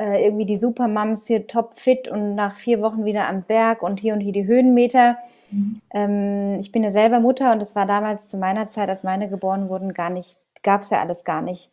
äh, 0.01 0.25
irgendwie 0.25 0.47
die 0.47 0.57
Supermams 0.57 1.27
hier 1.27 1.47
top 1.47 1.75
fit 1.75 2.09
und 2.09 2.35
nach 2.35 2.55
vier 2.55 2.81
Wochen 2.81 3.05
wieder 3.05 3.29
am 3.29 3.43
Berg 3.43 3.83
und 3.83 4.01
hier 4.01 4.15
und 4.15 4.21
hier 4.21 4.33
die 4.33 4.47
Höhenmeter. 4.47 5.19
Mhm. 5.51 5.83
Ähm, 5.93 6.59
ich 6.59 6.73
bin 6.73 6.83
ja 6.83 6.91
selber 6.91 7.21
Mutter 7.21 7.53
und 7.53 7.59
das 7.59 7.77
war 7.77 7.85
damals 7.85 8.31
zu 8.31 8.39
meiner 8.39 8.71
Zeit, 8.71 8.89
als 8.89 9.03
meine 9.03 9.29
geboren 9.29 9.69
wurden, 9.69 9.93
gar 9.93 10.09
nicht, 10.09 10.39
gab 10.63 10.81
es 10.81 10.89
ja 10.89 11.01
alles 11.01 11.25
gar 11.25 11.43
nicht. 11.43 11.71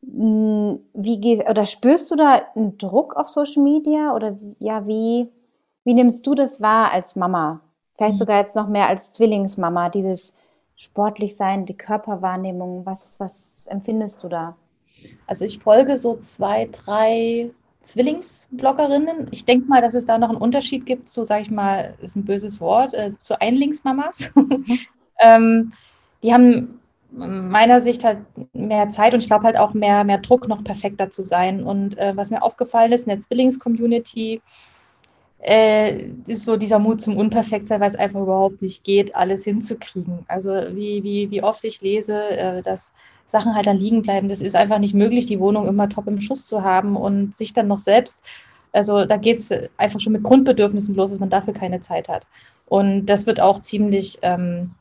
Mhm. 0.00 0.80
Wie 0.94 1.20
geht, 1.20 1.50
oder 1.50 1.66
spürst 1.66 2.10
du 2.10 2.16
da 2.16 2.40
einen 2.54 2.78
Druck 2.78 3.14
auf 3.14 3.28
Social 3.28 3.62
Media 3.62 4.14
oder 4.14 4.38
ja, 4.58 4.86
wie, 4.86 5.28
wie 5.84 5.94
nimmst 5.94 6.26
du 6.26 6.34
das 6.34 6.62
wahr 6.62 6.92
als 6.92 7.14
Mama? 7.14 7.60
Vielleicht 7.94 8.14
mhm. 8.14 8.20
sogar 8.20 8.38
jetzt 8.38 8.56
noch 8.56 8.68
mehr 8.68 8.88
als 8.88 9.12
Zwillingsmama, 9.12 9.90
dieses 9.90 10.34
sportlich 10.76 11.36
sein, 11.36 11.66
die 11.66 11.76
Körperwahrnehmung, 11.76 12.86
was, 12.86 13.20
was 13.20 13.66
empfindest 13.66 14.24
du 14.24 14.28
da? 14.28 14.56
Also 15.26 15.44
ich 15.44 15.58
folge 15.58 15.98
so 15.98 16.16
zwei, 16.16 16.70
drei 16.72 17.50
Zwillingsbloggerinnen. 17.86 19.28
Ich 19.30 19.44
denke 19.44 19.68
mal, 19.68 19.80
dass 19.80 19.94
es 19.94 20.06
da 20.06 20.18
noch 20.18 20.28
einen 20.28 20.38
Unterschied 20.38 20.86
gibt 20.86 21.08
zu, 21.08 21.24
sage 21.24 21.42
ich 21.42 21.50
mal, 21.52 21.94
ist 22.02 22.16
ein 22.16 22.24
böses 22.24 22.60
Wort, 22.60 22.92
äh, 22.94 23.08
zu 23.08 23.40
Einlingsmamas. 23.40 24.30
Mhm. 24.34 24.64
ähm, 25.20 25.72
die 26.22 26.32
haben 26.32 26.80
meiner 27.12 27.80
Sicht 27.80 28.02
halt 28.02 28.18
mehr 28.52 28.88
Zeit 28.88 29.14
und 29.14 29.20
ich 29.20 29.28
glaube 29.28 29.44
halt 29.44 29.56
auch 29.56 29.72
mehr, 29.72 30.02
mehr 30.02 30.18
Druck, 30.18 30.48
noch 30.48 30.64
perfekter 30.64 31.10
zu 31.10 31.22
sein. 31.22 31.62
Und 31.62 31.96
äh, 31.96 32.12
was 32.16 32.30
mir 32.30 32.42
aufgefallen 32.42 32.90
ist 32.90 33.04
in 33.04 33.10
der 33.10 33.20
Zwillings-Community, 33.20 34.42
äh, 35.38 36.08
ist 36.26 36.44
so 36.44 36.56
dieser 36.56 36.80
Mut 36.80 37.00
zum 37.00 37.16
Unperfektsein, 37.16 37.80
weil 37.80 37.88
es 37.88 37.94
einfach 37.94 38.20
überhaupt 38.20 38.62
nicht 38.62 38.82
geht, 38.82 39.14
alles 39.14 39.44
hinzukriegen. 39.44 40.24
Also 40.26 40.50
wie, 40.50 41.04
wie, 41.04 41.30
wie 41.30 41.42
oft 41.42 41.64
ich 41.64 41.80
lese, 41.82 42.30
äh, 42.30 42.62
dass 42.62 42.92
Sachen 43.26 43.54
halt 43.54 43.66
dann 43.66 43.78
liegen 43.78 44.02
bleiben. 44.02 44.28
Das 44.28 44.40
ist 44.40 44.56
einfach 44.56 44.78
nicht 44.78 44.94
möglich, 44.94 45.26
die 45.26 45.40
Wohnung 45.40 45.68
immer 45.68 45.88
top 45.88 46.06
im 46.06 46.20
Schuss 46.20 46.46
zu 46.46 46.62
haben 46.62 46.96
und 46.96 47.34
sich 47.34 47.52
dann 47.52 47.68
noch 47.68 47.78
selbst, 47.78 48.22
also 48.72 49.06
da 49.06 49.16
geht 49.16 49.38
es 49.38 49.50
einfach 49.78 50.00
schon 50.00 50.12
mit 50.12 50.22
Grundbedürfnissen 50.22 50.94
los, 50.94 51.10
dass 51.10 51.20
man 51.20 51.30
dafür 51.30 51.54
keine 51.54 51.80
Zeit 51.80 52.08
hat. 52.08 52.26
Und 52.66 53.06
das 53.06 53.26
wird 53.26 53.40
auch 53.40 53.60
ziemlich 53.60 54.18
ähm, 54.22 54.72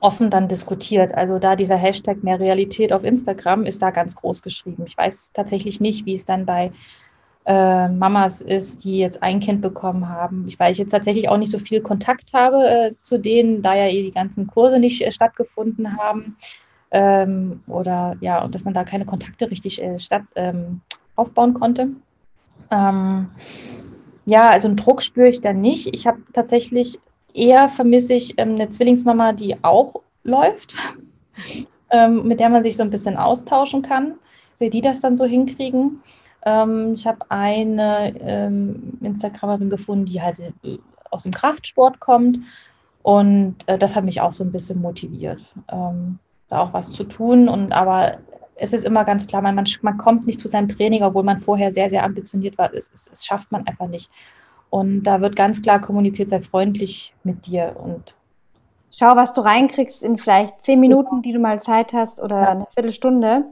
offen 0.00 0.30
dann 0.30 0.48
diskutiert. 0.48 1.14
Also 1.14 1.38
da 1.38 1.54
dieser 1.54 1.76
Hashtag 1.76 2.22
mehr 2.24 2.40
Realität 2.40 2.92
auf 2.92 3.04
Instagram 3.04 3.64
ist 3.64 3.80
da 3.82 3.90
ganz 3.90 4.16
groß 4.16 4.42
geschrieben. 4.42 4.84
Ich 4.86 4.96
weiß 4.96 5.32
tatsächlich 5.32 5.80
nicht, 5.80 6.06
wie 6.06 6.14
es 6.14 6.26
dann 6.26 6.44
bei 6.44 6.72
äh, 7.46 7.88
Mamas 7.88 8.40
ist, 8.40 8.84
die 8.84 8.98
jetzt 8.98 9.22
ein 9.22 9.38
Kind 9.38 9.60
bekommen 9.60 10.08
haben. 10.08 10.44
Ich, 10.48 10.58
weil 10.58 10.72
ich 10.72 10.78
jetzt 10.78 10.90
tatsächlich 10.90 11.28
auch 11.28 11.38
nicht 11.38 11.52
so 11.52 11.58
viel 11.58 11.80
Kontakt 11.80 12.32
habe 12.32 12.68
äh, 12.68 12.92
zu 13.02 13.18
denen, 13.18 13.62
da 13.62 13.74
ja 13.74 13.86
eh 13.86 14.02
die 14.02 14.12
ganzen 14.12 14.48
Kurse 14.48 14.80
nicht 14.80 15.02
äh, 15.02 15.12
stattgefunden 15.12 15.96
haben 15.96 16.36
ähm, 16.90 17.62
oder 17.66 18.16
ja, 18.20 18.42
und 18.42 18.54
dass 18.54 18.64
man 18.64 18.74
da 18.74 18.84
keine 18.84 19.04
Kontakte 19.04 19.50
richtig 19.50 19.82
äh, 19.82 19.98
statt, 19.98 20.22
ähm, 20.34 20.80
aufbauen 21.16 21.54
konnte. 21.54 21.88
Ähm, 22.70 23.30
ja, 24.24 24.50
also 24.50 24.68
einen 24.68 24.76
Druck 24.76 25.02
spüre 25.02 25.28
ich 25.28 25.40
da 25.40 25.52
nicht. 25.52 25.94
Ich 25.94 26.06
habe 26.06 26.18
tatsächlich 26.32 26.98
eher 27.34 27.68
vermisse 27.68 28.14
ich 28.14 28.34
ähm, 28.38 28.54
eine 28.54 28.68
Zwillingsmama, 28.68 29.32
die 29.32 29.56
auch 29.62 29.94
läuft, 30.24 30.74
ähm, 31.90 32.26
mit 32.26 32.40
der 32.40 32.48
man 32.48 32.62
sich 32.62 32.76
so 32.76 32.82
ein 32.82 32.90
bisschen 32.90 33.16
austauschen 33.16 33.82
kann, 33.82 34.14
wie 34.58 34.70
die 34.70 34.80
das 34.80 35.00
dann 35.00 35.16
so 35.16 35.24
hinkriegen. 35.24 36.02
Ähm, 36.44 36.94
ich 36.94 37.06
habe 37.06 37.18
eine 37.28 38.88
Instagramerin 39.00 39.70
gefunden, 39.70 40.06
die 40.06 40.20
halt 40.20 40.38
äh, 40.40 40.78
aus 41.10 41.24
dem 41.24 41.32
Kraftsport 41.32 42.00
kommt 42.00 42.40
und 43.02 43.56
äh, 43.66 43.78
das 43.78 43.94
hat 43.94 44.04
mich 44.04 44.20
auch 44.20 44.32
so 44.32 44.42
ein 44.42 44.50
bisschen 44.50 44.80
motiviert. 44.80 45.40
Ähm, 45.70 46.18
da 46.48 46.60
auch 46.60 46.72
was 46.72 46.92
zu 46.92 47.04
tun. 47.04 47.48
Und 47.48 47.72
aber 47.72 48.18
es 48.54 48.72
ist 48.72 48.84
immer 48.84 49.04
ganz 49.04 49.26
klar, 49.26 49.42
man, 49.42 49.54
man, 49.54 49.66
man 49.82 49.98
kommt 49.98 50.26
nicht 50.26 50.40
zu 50.40 50.48
seinem 50.48 50.68
Training, 50.68 51.02
obwohl 51.02 51.22
man 51.22 51.40
vorher 51.40 51.72
sehr, 51.72 51.90
sehr 51.90 52.04
ambitioniert 52.04 52.58
war. 52.58 52.72
Es, 52.72 52.90
es, 52.92 53.08
es 53.12 53.24
schafft 53.26 53.52
man 53.52 53.66
einfach 53.66 53.88
nicht. 53.88 54.10
Und 54.70 55.04
da 55.04 55.20
wird 55.20 55.36
ganz 55.36 55.62
klar 55.62 55.80
kommuniziert, 55.80 56.30
sei 56.30 56.40
freundlich 56.40 57.14
mit 57.22 57.46
dir 57.46 57.76
und 57.82 58.16
Schau, 58.98 59.14
was 59.14 59.34
du 59.34 59.42
reinkriegst 59.42 60.02
in 60.02 60.16
vielleicht 60.16 60.62
zehn 60.62 60.80
Minuten, 60.80 61.20
die 61.20 61.32
du 61.32 61.38
mal 61.38 61.60
Zeit 61.60 61.92
hast 61.92 62.22
oder 62.22 62.40
ja. 62.40 62.48
eine 62.50 62.66
Viertelstunde. 62.72 63.44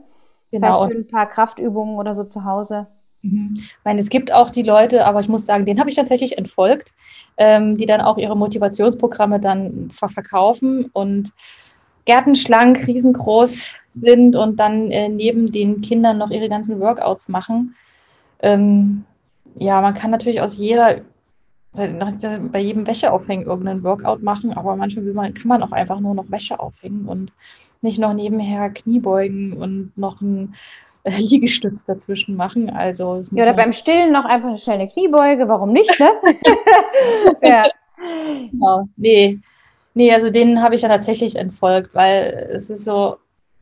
Genau. 0.49 0.79
Vielleicht 0.79 0.91
für 0.91 0.97
ein 0.97 1.07
paar 1.07 1.29
Kraftübungen 1.29 1.97
oder 1.97 2.15
so 2.15 2.23
zu 2.23 2.45
Hause. 2.45 2.87
Mhm. 3.21 3.53
Ich 3.55 3.77
meine, 3.83 4.01
es 4.01 4.09
gibt 4.09 4.33
auch 4.33 4.49
die 4.49 4.63
Leute, 4.63 5.05
aber 5.05 5.19
ich 5.19 5.27
muss 5.27 5.45
sagen, 5.45 5.65
den 5.65 5.79
habe 5.79 5.89
ich 5.89 5.95
tatsächlich 5.95 6.37
entfolgt, 6.39 6.93
ähm, 7.37 7.75
die 7.75 7.85
dann 7.85 8.01
auch 8.01 8.17
ihre 8.17 8.35
Motivationsprogramme 8.35 9.39
dann 9.39 9.91
verkaufen 9.91 10.89
und 10.93 11.31
gärtenschlank, 12.05 12.87
riesengroß 12.87 13.69
sind 13.95 14.35
und 14.35 14.59
dann 14.59 14.91
äh, 14.91 15.09
neben 15.09 15.51
den 15.51 15.81
Kindern 15.81 16.17
noch 16.17 16.29
ihre 16.29 16.49
ganzen 16.49 16.79
Workouts 16.79 17.29
machen. 17.29 17.75
Ähm, 18.39 19.05
ja, 19.55 19.81
man 19.81 19.93
kann 19.93 20.11
natürlich 20.11 20.41
aus 20.41 20.57
jeder, 20.57 21.01
bei 21.73 22.59
jedem 22.59 22.87
Wäscheaufhängen 22.87 23.45
irgendeinen 23.45 23.83
Workout 23.83 24.21
machen, 24.21 24.53
aber 24.53 24.75
manchmal 24.75 25.05
man, 25.05 25.33
kann 25.33 25.47
man 25.47 25.63
auch 25.63 25.71
einfach 25.71 25.99
nur 25.99 26.13
noch 26.13 26.29
Wäsche 26.29 26.59
aufhängen 26.59 27.05
und 27.05 27.31
nicht 27.81 27.99
noch 27.99 28.13
nebenher 28.13 28.69
Kniebeugen 28.69 29.53
und 29.53 29.97
noch 29.97 30.21
ein 30.21 30.55
äh, 31.03 31.11
Liegestütz 31.17 31.85
dazwischen 31.85 32.35
machen. 32.35 32.69
Also 32.69 33.21
ja, 33.31 33.43
oder 33.43 33.53
beim 33.53 33.73
Stillen 33.73 34.11
noch 34.11 34.25
einfach 34.25 34.57
schnell 34.59 34.79
eine 34.79 34.89
Kniebeuge, 34.89 35.47
warum 35.47 35.71
nicht, 35.71 35.99
ne? 35.99 36.09
ja. 37.41 37.65
Genau. 38.51 38.87
Nee. 38.97 39.39
Nee, 39.95 40.11
also 40.13 40.29
den 40.29 40.61
habe 40.61 40.75
ich 40.75 40.81
ja 40.81 40.89
tatsächlich 40.89 41.37
entfolgt, 41.37 41.95
weil 41.95 42.49
es 42.51 42.69
ist 42.69 42.83
so, 42.83 43.17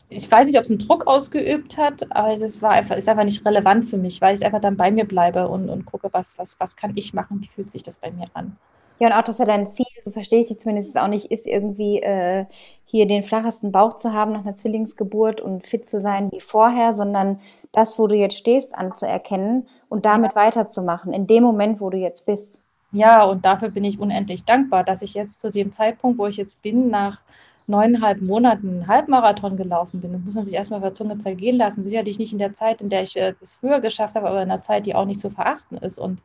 ich 0.10 0.30
weiß 0.30 0.46
nicht, 0.48 0.58
ob 0.58 0.64
es 0.64 0.72
einen 0.72 0.80
Druck 0.80 1.06
ausgeübt 1.08 1.78
hat, 1.78 2.12
aber 2.12 2.34
es 2.34 2.42
ist, 2.42 2.62
war 2.62 2.72
einfach, 2.72 2.98
ist 2.98 3.08
einfach 3.08 3.24
nicht 3.24 3.46
relevant 3.46 3.86
für 3.86 3.98
mich, 3.98 4.20
weil 4.20 4.36
ich 4.36 4.44
einfach 4.44 4.60
dann 4.62 4.76
bei 4.76 4.92
mir 4.92 5.06
bleibe 5.06 5.48
und, 5.48 5.70
und 5.70 5.86
gucke, 5.86 6.10
was, 6.12 6.38
was, 6.40 6.60
was 6.60 6.76
kann 6.76 6.94
ich 6.96 7.14
machen, 7.14 7.40
wie 7.42 7.48
fühlt 7.48 7.70
sich 7.70 7.84
das 7.84 8.00
bei 8.00 8.12
mir 8.12 8.28
an. 8.34 8.58
Ja, 9.00 9.08
und 9.10 9.14
auch, 9.14 9.24
dass 9.24 9.40
er 9.40 9.46
dein 9.46 9.68
Ziel, 9.68 9.86
so 10.04 10.10
verstehe 10.12 10.42
ich 10.42 10.60
zumindest 10.60 10.98
auch 10.98 11.08
nicht, 11.08 11.26
ist 11.32 11.46
irgendwie 11.46 12.02
äh, 12.02 12.46
hier 12.86 13.06
den 13.08 13.22
flachesten 13.22 13.72
Bauch 13.72 13.98
zu 13.98 14.14
haben 14.14 14.34
nach 14.34 14.42
einer 14.42 14.56
Zwillingsgeburt 14.56 15.40
und 15.40 15.68
fit 15.68 15.88
zu 15.88 16.00
sein 16.00 16.32
wie 16.32 16.40
vorher, 16.40 16.94
sondern 16.94 17.40
das, 17.72 18.00
wo 18.00 18.08
du 18.08 18.16
jetzt 18.16 18.38
stehst, 18.38 18.76
anzuerkennen 18.76 19.68
und 19.90 20.06
damit 20.06 20.36
weiterzumachen, 20.36 21.14
in 21.14 21.28
dem 21.28 21.44
Moment, 21.44 21.80
wo 21.80 21.92
du 21.92 21.98
jetzt 21.98 22.26
bist. 22.26 22.63
Ja, 22.94 23.24
und 23.24 23.44
dafür 23.44 23.70
bin 23.70 23.84
ich 23.84 24.00
unendlich 24.00 24.46
dankbar, 24.46 24.84
dass 24.84 25.02
ich 25.02 25.16
jetzt 25.16 25.40
zu 25.40 25.50
dem 25.50 25.72
Zeitpunkt, 25.72 26.20
wo 26.20 26.28
ich 26.28 26.38
jetzt 26.38 26.62
bin, 26.62 26.90
nach 26.90 27.20
neuneinhalb 27.66 28.22
Monaten 28.22 28.70
einen 28.70 28.88
Halbmarathon 28.88 29.58
gelaufen 29.58 30.00
bin. 30.00 30.14
Das 30.14 30.22
muss 30.22 30.36
man 30.36 30.46
sich 30.46 30.54
erstmal 30.54 30.78
auf 30.78 30.86
der 30.86 30.94
Zunge 30.94 31.18
zergehen 31.18 31.58
lassen. 31.58 31.84
Sicherlich 31.84 32.20
nicht 32.20 32.34
in 32.34 32.40
der 32.40 32.54
Zeit, 32.54 32.82
in 32.82 32.90
der 32.90 33.02
ich 33.02 33.18
äh, 33.18 33.34
das 33.40 33.56
früher 33.56 33.80
geschafft 33.80 34.14
habe, 34.16 34.28
aber 34.28 34.44
in 34.44 34.52
einer 34.52 34.62
Zeit, 34.62 34.86
die 34.86 34.94
auch 34.94 35.06
nicht 35.06 35.20
zu 35.20 35.32
verachten 35.32 35.78
ist. 35.78 35.98
Und 35.98 36.22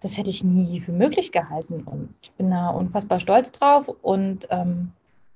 das 0.00 0.16
hätte 0.16 0.30
ich 0.30 0.42
nie 0.42 0.80
für 0.80 0.92
möglich 0.92 1.32
gehalten. 1.32 1.82
Und 1.84 2.14
ich 2.22 2.32
bin 2.32 2.50
da 2.50 2.70
unfassbar 2.70 3.20
stolz 3.20 3.52
drauf. 3.52 3.88
Und 4.00 4.46
ähm, 4.50 4.92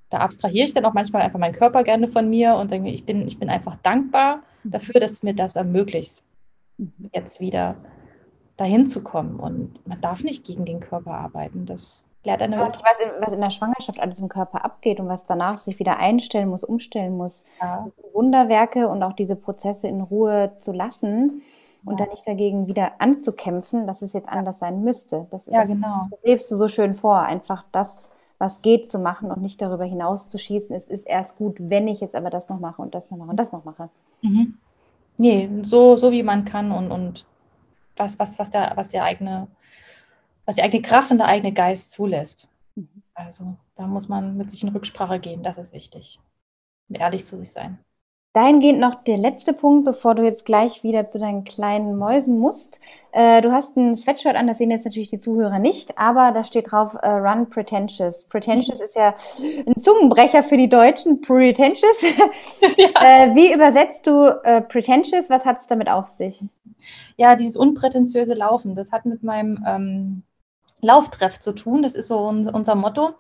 da 0.09 0.19
abstrahiere 0.19 0.65
ich 0.65 0.73
dann 0.73 0.87
auch 0.87 0.95
manchmal 0.95 1.23
einfach 1.23 1.39
meinen 1.39 1.55
Körper 1.55 1.85
gerne 1.85 2.09
von 2.09 2.31
mir 2.31 2.55
und 2.55 2.71
denke, 2.71 2.89
ich 2.89 3.05
bin, 3.05 3.27
ich 3.27 3.39
bin 3.39 3.51
einfach 3.51 3.77
dankbar 3.83 4.43
dafür, 4.63 4.99
dass 4.99 5.21
du 5.21 5.27
mir 5.27 5.35
das 5.35 5.57
ermöglicht, 5.57 6.23
jetzt 7.13 7.41
wieder 7.41 7.77
dahin 8.57 8.87
zu 8.87 9.03
kommen. 9.03 9.39
Und 9.39 9.87
man 9.87 10.01
darf 10.01 10.23
nicht 10.23 10.45
gegen 10.45 10.65
den 10.65 10.81
Körper 10.81 11.13
arbeiten. 11.13 11.67
Das 11.67 12.05
lehrt 12.25 12.43
eine 12.43 12.57
Mutter. 12.57 12.81
Was 12.85 13.01
in, 13.01 13.11
was 13.21 13.33
in 13.33 13.41
der 13.41 13.51
Schwangerschaft 13.51 14.01
alles 14.01 14.19
im 14.19 14.29
Körper 14.29 14.65
abgeht 14.65 15.01
und 15.01 15.09
was 15.09 15.27
danach 15.27 15.59
sich 15.59 15.79
wieder 15.79 15.99
einstellen 15.99 16.49
muss, 16.49 16.65
umstellen 16.65 17.17
muss. 17.17 17.45
Ja. 17.61 17.89
Wunderwerke 18.13 18.89
und 18.89 19.03
auch 19.03 19.13
diese 19.13 19.37
Prozesse 19.37 19.89
in 19.89 20.01
Ruhe 20.01 20.53
zu 20.57 20.73
lassen 20.73 21.43
und 21.85 22.01
dann 22.01 22.09
nicht 22.09 22.27
dagegen 22.27 22.67
wieder 22.67 22.93
anzukämpfen, 22.99 23.87
dass 23.87 24.03
es 24.03 24.15
jetzt 24.15 24.29
anders 24.29 24.59
sein 24.59 24.83
müsste. 24.83 25.27
Das 25.31 25.49
ist, 25.49 25.55
ja, 25.55 25.65
genau. 25.65 26.07
Das 26.11 26.21
lebst 26.25 26.51
du 26.51 26.57
so 26.57 26.69
schön 26.69 26.95
vor, 26.95 27.21
einfach 27.21 27.65
das, 27.73 28.11
was 28.39 28.63
geht, 28.63 28.91
zu 28.91 28.99
machen 28.99 29.31
und 29.31 29.43
nicht 29.43 29.61
darüber 29.61 29.85
hinaus 29.85 30.29
zu 30.29 30.39
schießen. 30.39 30.75
Es 30.75 30.87
ist 30.87 31.07
erst 31.07 31.37
gut, 31.37 31.57
wenn 31.59 31.87
ich 31.87 32.01
jetzt 32.01 32.17
aber 32.17 32.31
das 32.31 32.49
noch 32.49 32.59
mache 32.59 32.81
und 32.81 32.95
das 32.95 33.11
noch 33.11 33.19
mache 33.19 33.31
und 33.31 33.37
das 33.37 33.53
noch 33.53 33.65
mache. 33.65 33.91
Mhm. 34.23 34.57
Nee, 35.19 35.49
so, 35.63 35.97
so 35.97 36.11
wie 36.11 36.23
man 36.23 36.45
kann 36.45 36.73
und, 36.73 36.91
und 36.91 37.27
was, 37.97 38.19
was, 38.19 38.39
was, 38.39 38.51
der, 38.51 38.73
was, 38.77 38.89
der 38.91 39.05
eigene, 39.05 39.49
was 40.45 40.57
die 40.57 40.63
eigene 40.63 40.83
Kraft 40.83 41.11
und 41.11 41.19
der 41.19 41.29
eigene 41.29 41.53
Geist 41.53 41.91
zulässt. 41.91 42.49
Mhm. 42.75 43.03
Also 43.15 43.57
da 43.75 43.87
muss 43.87 44.09
man 44.09 44.37
mit 44.37 44.51
sich 44.51 44.63
in 44.63 44.71
Rücksprache 44.71 45.21
gehen, 45.21 45.43
das 45.43 45.59
ist 45.59 45.73
wichtig. 45.73 46.21
Und 46.89 46.97
ehrlich 46.97 47.25
zu 47.25 47.39
sich 47.39 47.53
sein. 47.53 47.79
Dahingehend 48.35 48.81
noch 48.81 48.97
der 48.97 49.17
letzte 49.17 49.53
Punkt, 49.53 49.85
bevor 49.85 50.17
du 50.17 50.25
jetzt 50.25 50.45
gleich 50.45 50.83
wieder 50.83 51.09
zu 51.09 51.21
deinen 51.21 51.45
kleinen 51.45 51.97
Mäusen 51.97 52.37
musst. 52.37 52.81
Äh, 53.13 53.41
du 53.43 53.53
hast 53.53 53.77
ein 53.77 53.95
Sweatshirt 53.95 54.35
an, 54.35 54.49
das 54.49 54.59
sehen 54.59 54.73
jetzt 54.73 54.85
natürlich 54.85 55.11
die 55.11 55.19
Zuhörer 55.19 55.61
nicht, 55.61 55.99
aber 55.99 56.33
da 56.33 56.43
steht 56.43 56.73
drauf 56.73 56.97
äh, 57.01 57.11
Run 57.11 57.49
Pretentious. 57.49 58.25
Pretentious 58.25 58.81
ist 58.81 58.97
ja 58.97 59.15
ein 59.39 59.77
Zungenbrecher 59.77 60.43
für 60.43 60.57
die 60.57 60.69
Deutschen, 60.69 61.21
Pretentious. 61.21 62.03
Ja. 62.77 62.89
äh, 63.03 63.35
wie 63.37 63.53
übersetzt 63.53 64.09
du 64.09 64.41
äh, 64.43 64.61
Pretentious? 64.63 65.31
Was 65.31 65.45
hat 65.45 65.61
es 65.61 65.69
damit 65.69 65.89
auf 65.89 66.09
sich? 66.09 66.45
Ja, 67.17 67.37
dieses 67.37 67.57
unprätentiöse 67.57 68.35
Laufen, 68.35 68.75
das 68.75 68.91
hat 68.91 69.07
mit 69.07 69.23
meinem 69.23 69.65
ähm, 69.65 70.23
Lauftreff 70.81 71.39
zu 71.39 71.53
tun. 71.53 71.83
Das 71.83 71.95
ist 71.95 72.09
so 72.09 72.19
unser 72.19 72.75
Motto. 72.75 73.11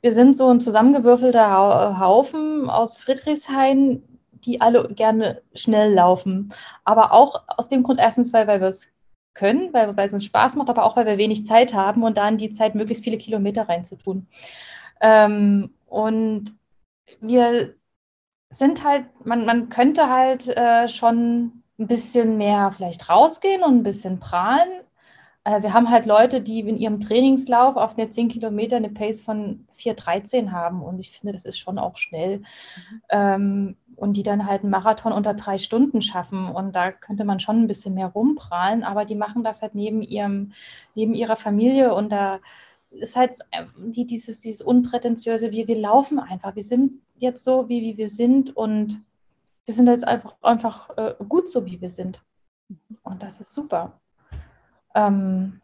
Wir 0.00 0.12
sind 0.12 0.36
so 0.36 0.48
ein 0.48 0.58
zusammengewürfelter 0.58 2.00
Haufen 2.00 2.68
aus 2.68 2.96
Friedrichshain, 2.96 4.02
die 4.46 4.60
alle 4.60 4.88
gerne 4.94 5.42
schnell 5.54 5.92
laufen. 5.92 6.52
Aber 6.84 7.12
auch 7.12 7.42
aus 7.48 7.68
dem 7.68 7.82
Grund, 7.82 8.00
erstens, 8.00 8.32
weil, 8.32 8.46
weil 8.46 8.60
wir 8.60 8.68
es 8.68 8.92
können, 9.34 9.72
weil, 9.72 9.96
weil 9.96 10.06
es 10.06 10.14
uns 10.14 10.24
Spaß 10.24 10.56
macht, 10.56 10.70
aber 10.70 10.84
auch, 10.84 10.96
weil 10.96 11.06
wir 11.06 11.18
wenig 11.18 11.44
Zeit 11.46 11.74
haben 11.74 12.02
und 12.04 12.16
dann 12.18 12.38
die 12.38 12.52
Zeit 12.52 12.74
möglichst 12.74 13.04
viele 13.04 13.18
Kilometer 13.18 13.68
reinzutun. 13.68 14.26
Ähm, 15.00 15.74
und 15.86 16.54
wir 17.20 17.74
sind 18.50 18.84
halt, 18.84 19.06
man, 19.26 19.46
man 19.46 19.68
könnte 19.68 20.08
halt 20.10 20.48
äh, 20.48 20.88
schon 20.88 21.62
ein 21.78 21.86
bisschen 21.88 22.38
mehr 22.38 22.72
vielleicht 22.74 23.08
rausgehen 23.10 23.62
und 23.62 23.78
ein 23.78 23.82
bisschen 23.82 24.20
prahlen. 24.20 24.68
Äh, 25.46 25.62
wir 25.62 25.72
haben 25.72 25.90
halt 25.90 26.06
Leute, 26.06 26.40
die 26.40 26.60
in 26.60 26.76
ihrem 26.76 27.00
Trainingslauf 27.00 27.76
auf 27.76 27.96
eine 27.96 28.08
10 28.08 28.28
Kilometer 28.28 28.76
eine 28.76 28.90
Pace 28.90 29.20
von 29.20 29.64
4,13 29.78 30.50
haben 30.50 30.82
und 30.82 30.98
ich 30.98 31.12
finde, 31.12 31.32
das 31.32 31.44
ist 31.44 31.58
schon 31.58 31.78
auch 31.78 31.96
schnell. 31.96 32.38
Mhm. 32.38 33.00
Ähm, 33.10 33.76
und 33.94 34.16
die 34.16 34.24
dann 34.24 34.46
halt 34.46 34.62
einen 34.62 34.70
Marathon 34.70 35.12
unter 35.12 35.32
drei 35.32 35.56
Stunden 35.56 36.02
schaffen. 36.02 36.50
Und 36.50 36.76
da 36.76 36.92
könnte 36.92 37.24
man 37.24 37.40
schon 37.40 37.62
ein 37.62 37.66
bisschen 37.66 37.94
mehr 37.94 38.08
rumprahlen, 38.08 38.84
aber 38.84 39.06
die 39.06 39.14
machen 39.14 39.42
das 39.42 39.62
halt 39.62 39.74
neben 39.74 40.02
ihrem, 40.02 40.52
neben 40.94 41.14
ihrer 41.14 41.36
Familie 41.36 41.94
und 41.94 42.10
da 42.10 42.40
ist 42.90 43.16
halt 43.16 43.38
die, 43.78 44.04
dieses, 44.04 44.38
dieses 44.38 44.62
unprätentiöse, 44.62 45.52
wir, 45.52 45.66
wir 45.68 45.78
laufen 45.78 46.18
einfach. 46.18 46.56
Wir 46.56 46.62
sind 46.62 47.00
jetzt 47.16 47.44
so, 47.44 47.68
wie, 47.68 47.82
wie 47.82 47.96
wir 47.96 48.10
sind 48.10 48.54
und 48.56 49.00
wir 49.64 49.74
sind 49.74 49.86
jetzt 49.86 50.06
einfach, 50.06 50.34
einfach 50.42 50.90
äh, 50.98 51.14
gut 51.28 51.48
so, 51.48 51.64
wie 51.64 51.80
wir 51.80 51.90
sind. 51.90 52.22
Und 53.02 53.22
das 53.22 53.40
ist 53.40 53.52
super. 53.52 53.98
Ähm, 54.96 55.60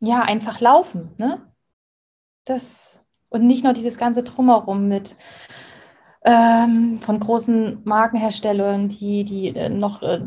ja, 0.00 0.22
einfach 0.22 0.60
laufen, 0.60 1.14
ne? 1.18 1.46
Das, 2.44 3.02
und 3.28 3.46
nicht 3.46 3.64
nur 3.64 3.72
dieses 3.74 3.98
ganze 3.98 4.22
Drumherum 4.22 4.88
mit, 4.88 5.16
ähm, 6.24 7.00
von 7.00 7.20
großen 7.20 7.82
Markenherstellern, 7.84 8.88
die, 8.88 9.24
die 9.24 9.48
äh, 9.48 9.68
noch, 9.68 10.02
äh, 10.02 10.20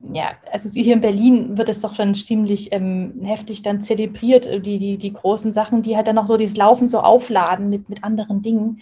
ja, 0.00 0.32
also 0.52 0.68
hier 0.68 0.94
in 0.94 1.00
Berlin 1.00 1.56
wird 1.58 1.68
es 1.68 1.80
doch 1.80 1.94
schon 1.94 2.14
ziemlich 2.14 2.72
ähm, 2.72 3.20
heftig 3.22 3.62
dann 3.62 3.80
zelebriert, 3.80 4.46
äh, 4.46 4.60
die, 4.60 4.78
die, 4.78 4.98
die 4.98 5.12
großen 5.12 5.52
Sachen, 5.52 5.82
die 5.82 5.96
halt 5.96 6.06
dann 6.06 6.16
noch 6.16 6.26
so 6.26 6.36
dieses 6.36 6.56
Laufen 6.56 6.88
so 6.88 7.00
aufladen 7.00 7.68
mit, 7.70 7.88
mit 7.88 8.04
anderen 8.04 8.42
Dingen. 8.42 8.80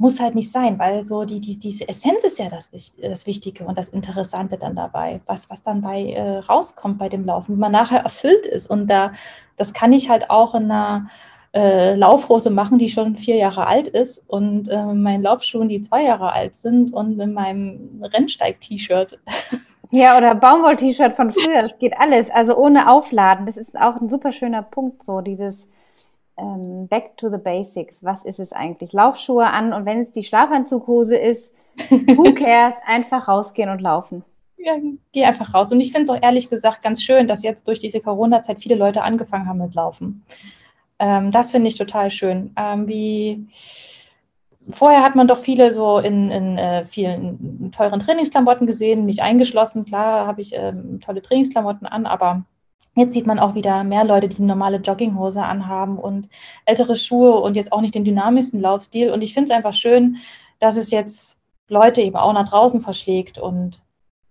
Muss 0.00 0.18
halt 0.18 0.34
nicht 0.34 0.50
sein, 0.50 0.78
weil 0.78 1.04
so 1.04 1.24
die, 1.24 1.40
die, 1.40 1.58
diese 1.58 1.86
Essenz 1.86 2.24
ist 2.24 2.38
ja 2.38 2.48
das, 2.48 2.70
das 3.02 3.26
Wichtige 3.26 3.66
und 3.66 3.76
das 3.76 3.90
Interessante 3.90 4.56
dann 4.56 4.74
dabei, 4.74 5.20
was, 5.26 5.50
was 5.50 5.62
dann 5.62 5.82
bei 5.82 6.02
äh, 6.12 6.38
rauskommt 6.38 6.98
bei 6.98 7.10
dem 7.10 7.26
Laufen, 7.26 7.56
wie 7.56 7.60
man 7.60 7.72
nachher 7.72 8.00
erfüllt 8.00 8.46
ist. 8.46 8.70
Und 8.70 8.88
da, 8.88 9.12
das 9.56 9.74
kann 9.74 9.92
ich 9.92 10.08
halt 10.08 10.30
auch 10.30 10.54
in 10.54 10.70
einer 10.70 11.10
äh, 11.52 11.96
Laufhose 11.96 12.48
machen, 12.48 12.78
die 12.78 12.88
schon 12.88 13.16
vier 13.16 13.36
Jahre 13.36 13.66
alt 13.66 13.88
ist 13.88 14.24
und 14.26 14.68
äh, 14.68 14.86
meinen 14.86 15.22
Laufschuhen, 15.22 15.68
die 15.68 15.82
zwei 15.82 16.04
Jahre 16.04 16.32
alt 16.32 16.54
sind 16.54 16.94
und 16.94 17.20
in 17.20 17.34
meinem 17.34 18.02
Rennsteig-T-Shirt. 18.02 19.18
Ja, 19.92 20.16
oder 20.16 20.36
Baumwoll-T-Shirt 20.36 21.14
von 21.14 21.32
früher, 21.32 21.62
das 21.62 21.80
geht 21.80 21.98
alles. 21.98 22.30
Also 22.30 22.56
ohne 22.56 22.88
Aufladen. 22.88 23.46
Das 23.46 23.56
ist 23.56 23.76
auch 23.76 24.00
ein 24.00 24.08
super 24.08 24.30
schöner 24.30 24.62
Punkt, 24.62 25.02
so 25.02 25.20
dieses 25.20 25.68
ähm, 26.40 26.88
Back 26.88 27.16
to 27.16 27.30
the 27.30 27.38
Basics. 27.38 28.02
Was 28.02 28.24
ist 28.24 28.40
es 28.40 28.52
eigentlich? 28.52 28.92
Laufschuhe 28.92 29.46
an 29.46 29.72
und 29.72 29.86
wenn 29.86 30.00
es 30.00 30.12
die 30.12 30.24
Schlafanzughose 30.24 31.16
ist, 31.16 31.54
who 31.90 32.34
cares? 32.34 32.74
Einfach 32.86 33.28
rausgehen 33.28 33.70
und 33.70 33.80
laufen. 33.80 34.22
Ja, 34.56 34.74
geh 35.12 35.24
einfach 35.24 35.54
raus. 35.54 35.72
Und 35.72 35.80
ich 35.80 35.92
finde 35.92 36.02
es 36.02 36.10
auch 36.10 36.22
ehrlich 36.22 36.48
gesagt 36.48 36.82
ganz 36.82 37.02
schön, 37.02 37.26
dass 37.26 37.42
jetzt 37.42 37.66
durch 37.66 37.78
diese 37.78 38.00
Corona-Zeit 38.00 38.58
viele 38.58 38.74
Leute 38.74 39.02
angefangen 39.02 39.48
haben 39.48 39.58
mit 39.58 39.74
Laufen. 39.74 40.22
Ähm, 40.98 41.30
das 41.30 41.50
finde 41.50 41.68
ich 41.68 41.76
total 41.76 42.10
schön. 42.10 42.52
Ähm, 42.56 42.86
wie 42.86 43.46
vorher 44.70 45.02
hat 45.02 45.16
man 45.16 45.28
doch 45.28 45.38
viele 45.38 45.72
so 45.72 45.98
in, 45.98 46.30
in 46.30 46.58
äh, 46.58 46.84
vielen 46.84 47.72
teuren 47.72 48.00
Trainingsklamotten 48.00 48.66
gesehen, 48.66 49.06
mich 49.06 49.22
eingeschlossen. 49.22 49.86
Klar 49.86 50.26
habe 50.26 50.42
ich 50.42 50.52
ähm, 50.54 51.00
tolle 51.00 51.22
Trainingsklamotten 51.22 51.86
an, 51.86 52.04
aber 52.04 52.44
jetzt 52.96 53.14
sieht 53.14 53.26
man 53.26 53.38
auch 53.38 53.54
wieder 53.54 53.84
mehr 53.84 54.04
Leute, 54.04 54.28
die 54.28 54.42
normale 54.42 54.78
Jogginghose 54.78 55.42
anhaben 55.42 55.98
und 55.98 56.28
ältere 56.64 56.96
Schuhe 56.96 57.36
und 57.40 57.56
jetzt 57.56 57.72
auch 57.72 57.80
nicht 57.80 57.94
den 57.94 58.04
dynamischsten 58.04 58.60
Laufstil. 58.60 59.10
Und 59.10 59.22
ich 59.22 59.34
finde 59.34 59.50
es 59.50 59.56
einfach 59.56 59.74
schön, 59.74 60.18
dass 60.58 60.76
es 60.76 60.90
jetzt 60.90 61.38
Leute 61.68 62.02
eben 62.02 62.16
auch 62.16 62.32
nach 62.32 62.48
draußen 62.48 62.80
verschlägt 62.80 63.38
und 63.38 63.80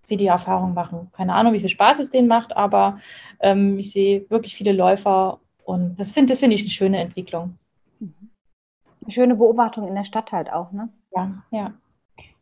sie 0.02 0.16
die 0.16 0.26
Erfahrung 0.26 0.74
machen. 0.74 1.10
Keine 1.12 1.34
Ahnung, 1.34 1.52
wie 1.52 1.60
viel 1.60 1.68
Spaß 1.68 1.98
es 2.00 2.10
denen 2.10 2.28
macht, 2.28 2.56
aber 2.56 2.98
ähm, 3.40 3.78
ich 3.78 3.92
sehe 3.92 4.28
wirklich 4.30 4.54
viele 4.54 4.72
Läufer 4.72 5.40
und 5.64 5.98
das 5.98 6.12
finde 6.12 6.34
find 6.36 6.52
ich 6.52 6.60
eine 6.62 6.70
schöne 6.70 6.98
Entwicklung. 6.98 7.58
Eine 8.00 9.12
schöne 9.12 9.34
Beobachtung 9.34 9.86
in 9.88 9.94
der 9.94 10.04
Stadt 10.04 10.32
halt 10.32 10.52
auch, 10.52 10.72
ne? 10.72 10.88
Ja, 11.14 11.42
ja. 11.50 11.72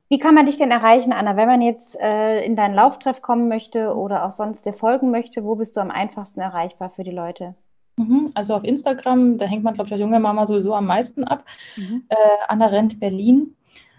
Wie 0.09 0.19
kann 0.19 0.35
man 0.35 0.47
dich 0.47 0.57
denn 0.57 0.71
erreichen, 0.71 1.13
Anna, 1.13 1.37
wenn 1.37 1.49
man 1.49 1.61
jetzt 1.61 2.01
äh, 2.01 2.43
in 2.43 2.57
deinen 2.57 2.75
Lauftreff 2.75 3.21
kommen 3.21 3.49
möchte 3.49 3.95
oder 3.95 4.25
auch 4.25 4.31
sonst 4.31 4.65
dir 4.65 4.73
folgen 4.73 5.11
möchte? 5.11 5.45
Wo 5.45 5.55
bist 5.55 5.77
du 5.77 5.81
am 5.81 5.91
einfachsten 5.91 6.41
erreichbar 6.41 6.91
für 6.91 7.05
die 7.05 7.11
Leute? 7.11 7.55
Mhm, 7.97 8.31
also 8.35 8.55
auf 8.55 8.65
Instagram, 8.65 9.37
da 9.37 9.45
hängt 9.45 9.65
man, 9.65 9.75
glaube 9.75 9.89
ich, 9.89 9.93
als 9.93 10.01
junge 10.01 10.21
Mama 10.21 10.47
sowieso 10.47 10.75
am 10.75 10.87
meisten 10.87 11.25
ab. 11.25 11.45
Mhm. 11.77 12.05
Äh, 12.09 12.17
Anna 12.47 12.67
Rent 12.67 13.01
Berlin. 13.01 13.55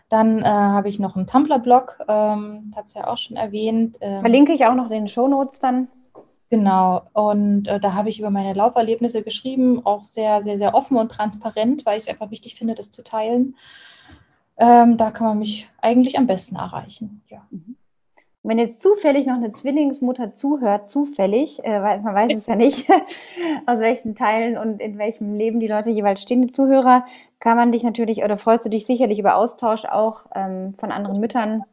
Dann 0.07 0.39
äh, 0.39 0.45
habe 0.45 0.89
ich 0.89 0.97
noch 0.97 1.15
einen 1.15 1.27
Tumblr-Blog, 1.27 1.99
ähm, 2.07 2.73
hat 2.75 2.85
es 2.85 2.95
ja 2.95 3.05
auch 3.05 3.17
schon 3.17 3.37
erwähnt. 3.37 3.97
Ähm, 4.01 4.21
Verlinke 4.21 4.53
ich 4.53 4.65
auch 4.65 4.73
noch 4.73 4.85
in 4.85 4.91
den 4.91 5.07
Shownotes 5.07 5.59
dann. 5.59 5.89
Genau, 6.49 7.03
und 7.13 7.67
äh, 7.67 7.79
da 7.79 7.93
habe 7.93 8.09
ich 8.09 8.19
über 8.19 8.31
meine 8.31 8.53
Lauferlebnisse 8.53 9.21
geschrieben, 9.21 9.85
auch 9.85 10.03
sehr, 10.03 10.41
sehr, 10.41 10.57
sehr 10.57 10.73
offen 10.73 10.97
und 10.97 11.11
transparent, 11.11 11.85
weil 11.85 11.97
ich 11.97 12.03
es 12.03 12.09
einfach 12.09 12.31
wichtig 12.31 12.55
finde, 12.55 12.73
das 12.73 12.89
zu 12.89 13.03
teilen. 13.03 13.55
Ähm, 14.59 14.97
da 14.97 15.09
kann 15.11 15.27
man 15.27 15.39
mich 15.39 15.69
eigentlich 15.81 16.17
am 16.17 16.27
besten 16.27 16.57
erreichen. 16.57 17.21
Ja. 17.29 17.47
Mhm. 17.49 17.77
Wenn 18.43 18.57
jetzt 18.57 18.81
zufällig 18.81 19.25
noch 19.25 19.35
eine 19.35 19.53
Zwillingsmutter 19.53 20.35
zuhört, 20.35 20.89
zufällig, 20.89 21.63
äh, 21.63 21.81
weil 21.81 22.01
man 22.01 22.15
weiß 22.15 22.37
es 22.37 22.45
ja 22.45 22.55
nicht, 22.55 22.89
aus 23.65 23.79
welchen 23.79 24.15
Teilen 24.15 24.57
und 24.57 24.81
in 24.81 24.97
welchem 24.97 25.35
Leben 25.35 25.59
die 25.59 25.67
Leute 25.67 25.89
jeweils 25.89 26.21
stehen, 26.21 26.41
die 26.41 26.51
Zuhörer, 26.51 27.05
kann 27.39 27.57
man 27.57 27.71
dich 27.71 27.83
natürlich 27.83 28.23
oder 28.23 28.37
freust 28.37 28.65
du 28.65 28.69
dich 28.69 28.85
sicherlich 28.85 29.19
über 29.19 29.35
Austausch 29.35 29.85
auch 29.85 30.25
ähm, 30.35 30.73
von 30.73 30.91
anderen 30.91 31.19
Müttern, 31.19 31.63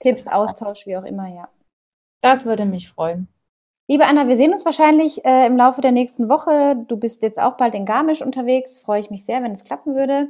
Tipps, 0.00 0.28
Austausch, 0.28 0.86
wie 0.86 0.96
auch 0.96 1.04
immer, 1.04 1.28
ja. 1.28 1.48
Das 2.22 2.44
würde 2.44 2.66
mich 2.66 2.88
freuen. 2.88 3.28
Liebe 3.88 4.04
Anna, 4.04 4.26
wir 4.26 4.36
sehen 4.36 4.52
uns 4.52 4.64
wahrscheinlich 4.64 5.24
äh, 5.24 5.46
im 5.46 5.56
Laufe 5.56 5.80
der 5.80 5.92
nächsten 5.92 6.28
Woche. 6.28 6.76
Du 6.88 6.96
bist 6.96 7.22
jetzt 7.22 7.40
auch 7.40 7.56
bald 7.56 7.74
in 7.74 7.86
Garmisch 7.86 8.20
unterwegs. 8.20 8.80
Freue 8.80 9.00
ich 9.00 9.10
mich 9.10 9.24
sehr, 9.24 9.44
wenn 9.44 9.52
es 9.52 9.62
klappen 9.62 9.94
würde. 9.94 10.28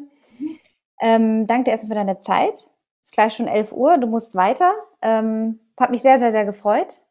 Ähm, 1.01 1.47
danke 1.47 1.65
dir 1.65 1.71
erstmal 1.73 1.91
für 1.91 2.07
deine 2.07 2.19
Zeit. 2.19 2.55
Es 2.55 3.11
ist 3.11 3.13
gleich 3.13 3.35
schon 3.35 3.49
11 3.49 3.73
Uhr. 3.73 3.99
Du 3.99 4.07
musst 4.07 4.35
weiter. 4.35 4.73
Ähm, 5.03 5.61
hat 5.79 5.91
mich 5.91 6.03
sehr, 6.03 6.19
sehr, 6.19 6.33
sehr 6.33 6.45
gefreut. 6.45 7.03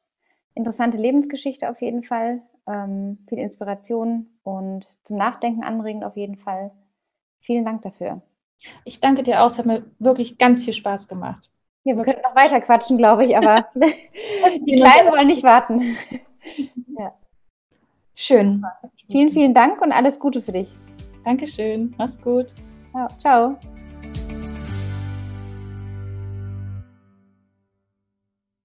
Interessante 0.54 0.98
Lebensgeschichte 0.98 1.70
auf 1.70 1.82
jeden 1.82 2.04
Fall. 2.04 2.42
Ähm, 2.68 3.20
viel 3.30 3.38
Inspiration 3.38 4.28
und 4.44 4.88
zum 5.04 5.18
Nachdenken 5.18 5.64
anregend 5.64 6.04
auf 6.04 6.18
jeden 6.18 6.38
Fall. 6.38 6.72
Vielen 7.40 7.66
Dank 7.66 7.84
dafür. 7.84 8.22
Ich 8.86 9.00
danke 9.00 9.24
dir 9.24 9.42
auch. 9.42 9.48
Es 9.48 9.60
hat 9.60 9.66
mir 9.66 9.86
wirklich 10.00 10.38
ganz 10.38 10.64
viel 10.64 10.74
Spaß 10.74 11.08
gemacht. 11.08 11.52
Ja, 11.84 11.96
wir 11.96 12.04
könnten 12.04 12.24
noch 12.24 12.36
weiter 12.36 12.60
quatschen, 12.62 12.98
glaube 12.98 13.26
ich, 13.26 13.38
aber 13.38 13.68
die 13.76 14.76
Kleinen 14.76 15.12
wollen 15.12 15.28
nicht 15.28 15.44
warten. 15.44 15.82
ja. 16.98 17.14
Schön. 18.16 18.66
Vielen, 19.08 19.30
vielen 19.30 19.54
Dank 19.54 19.82
und 19.82 19.92
alles 19.92 20.20
Gute 20.20 20.42
für 20.42 20.54
dich. 20.54 20.76
Dankeschön. 21.24 21.94
Mach's 21.98 22.20
gut. 22.20 22.48
Ciao. 22.92 23.08
Ciao. 23.18 23.75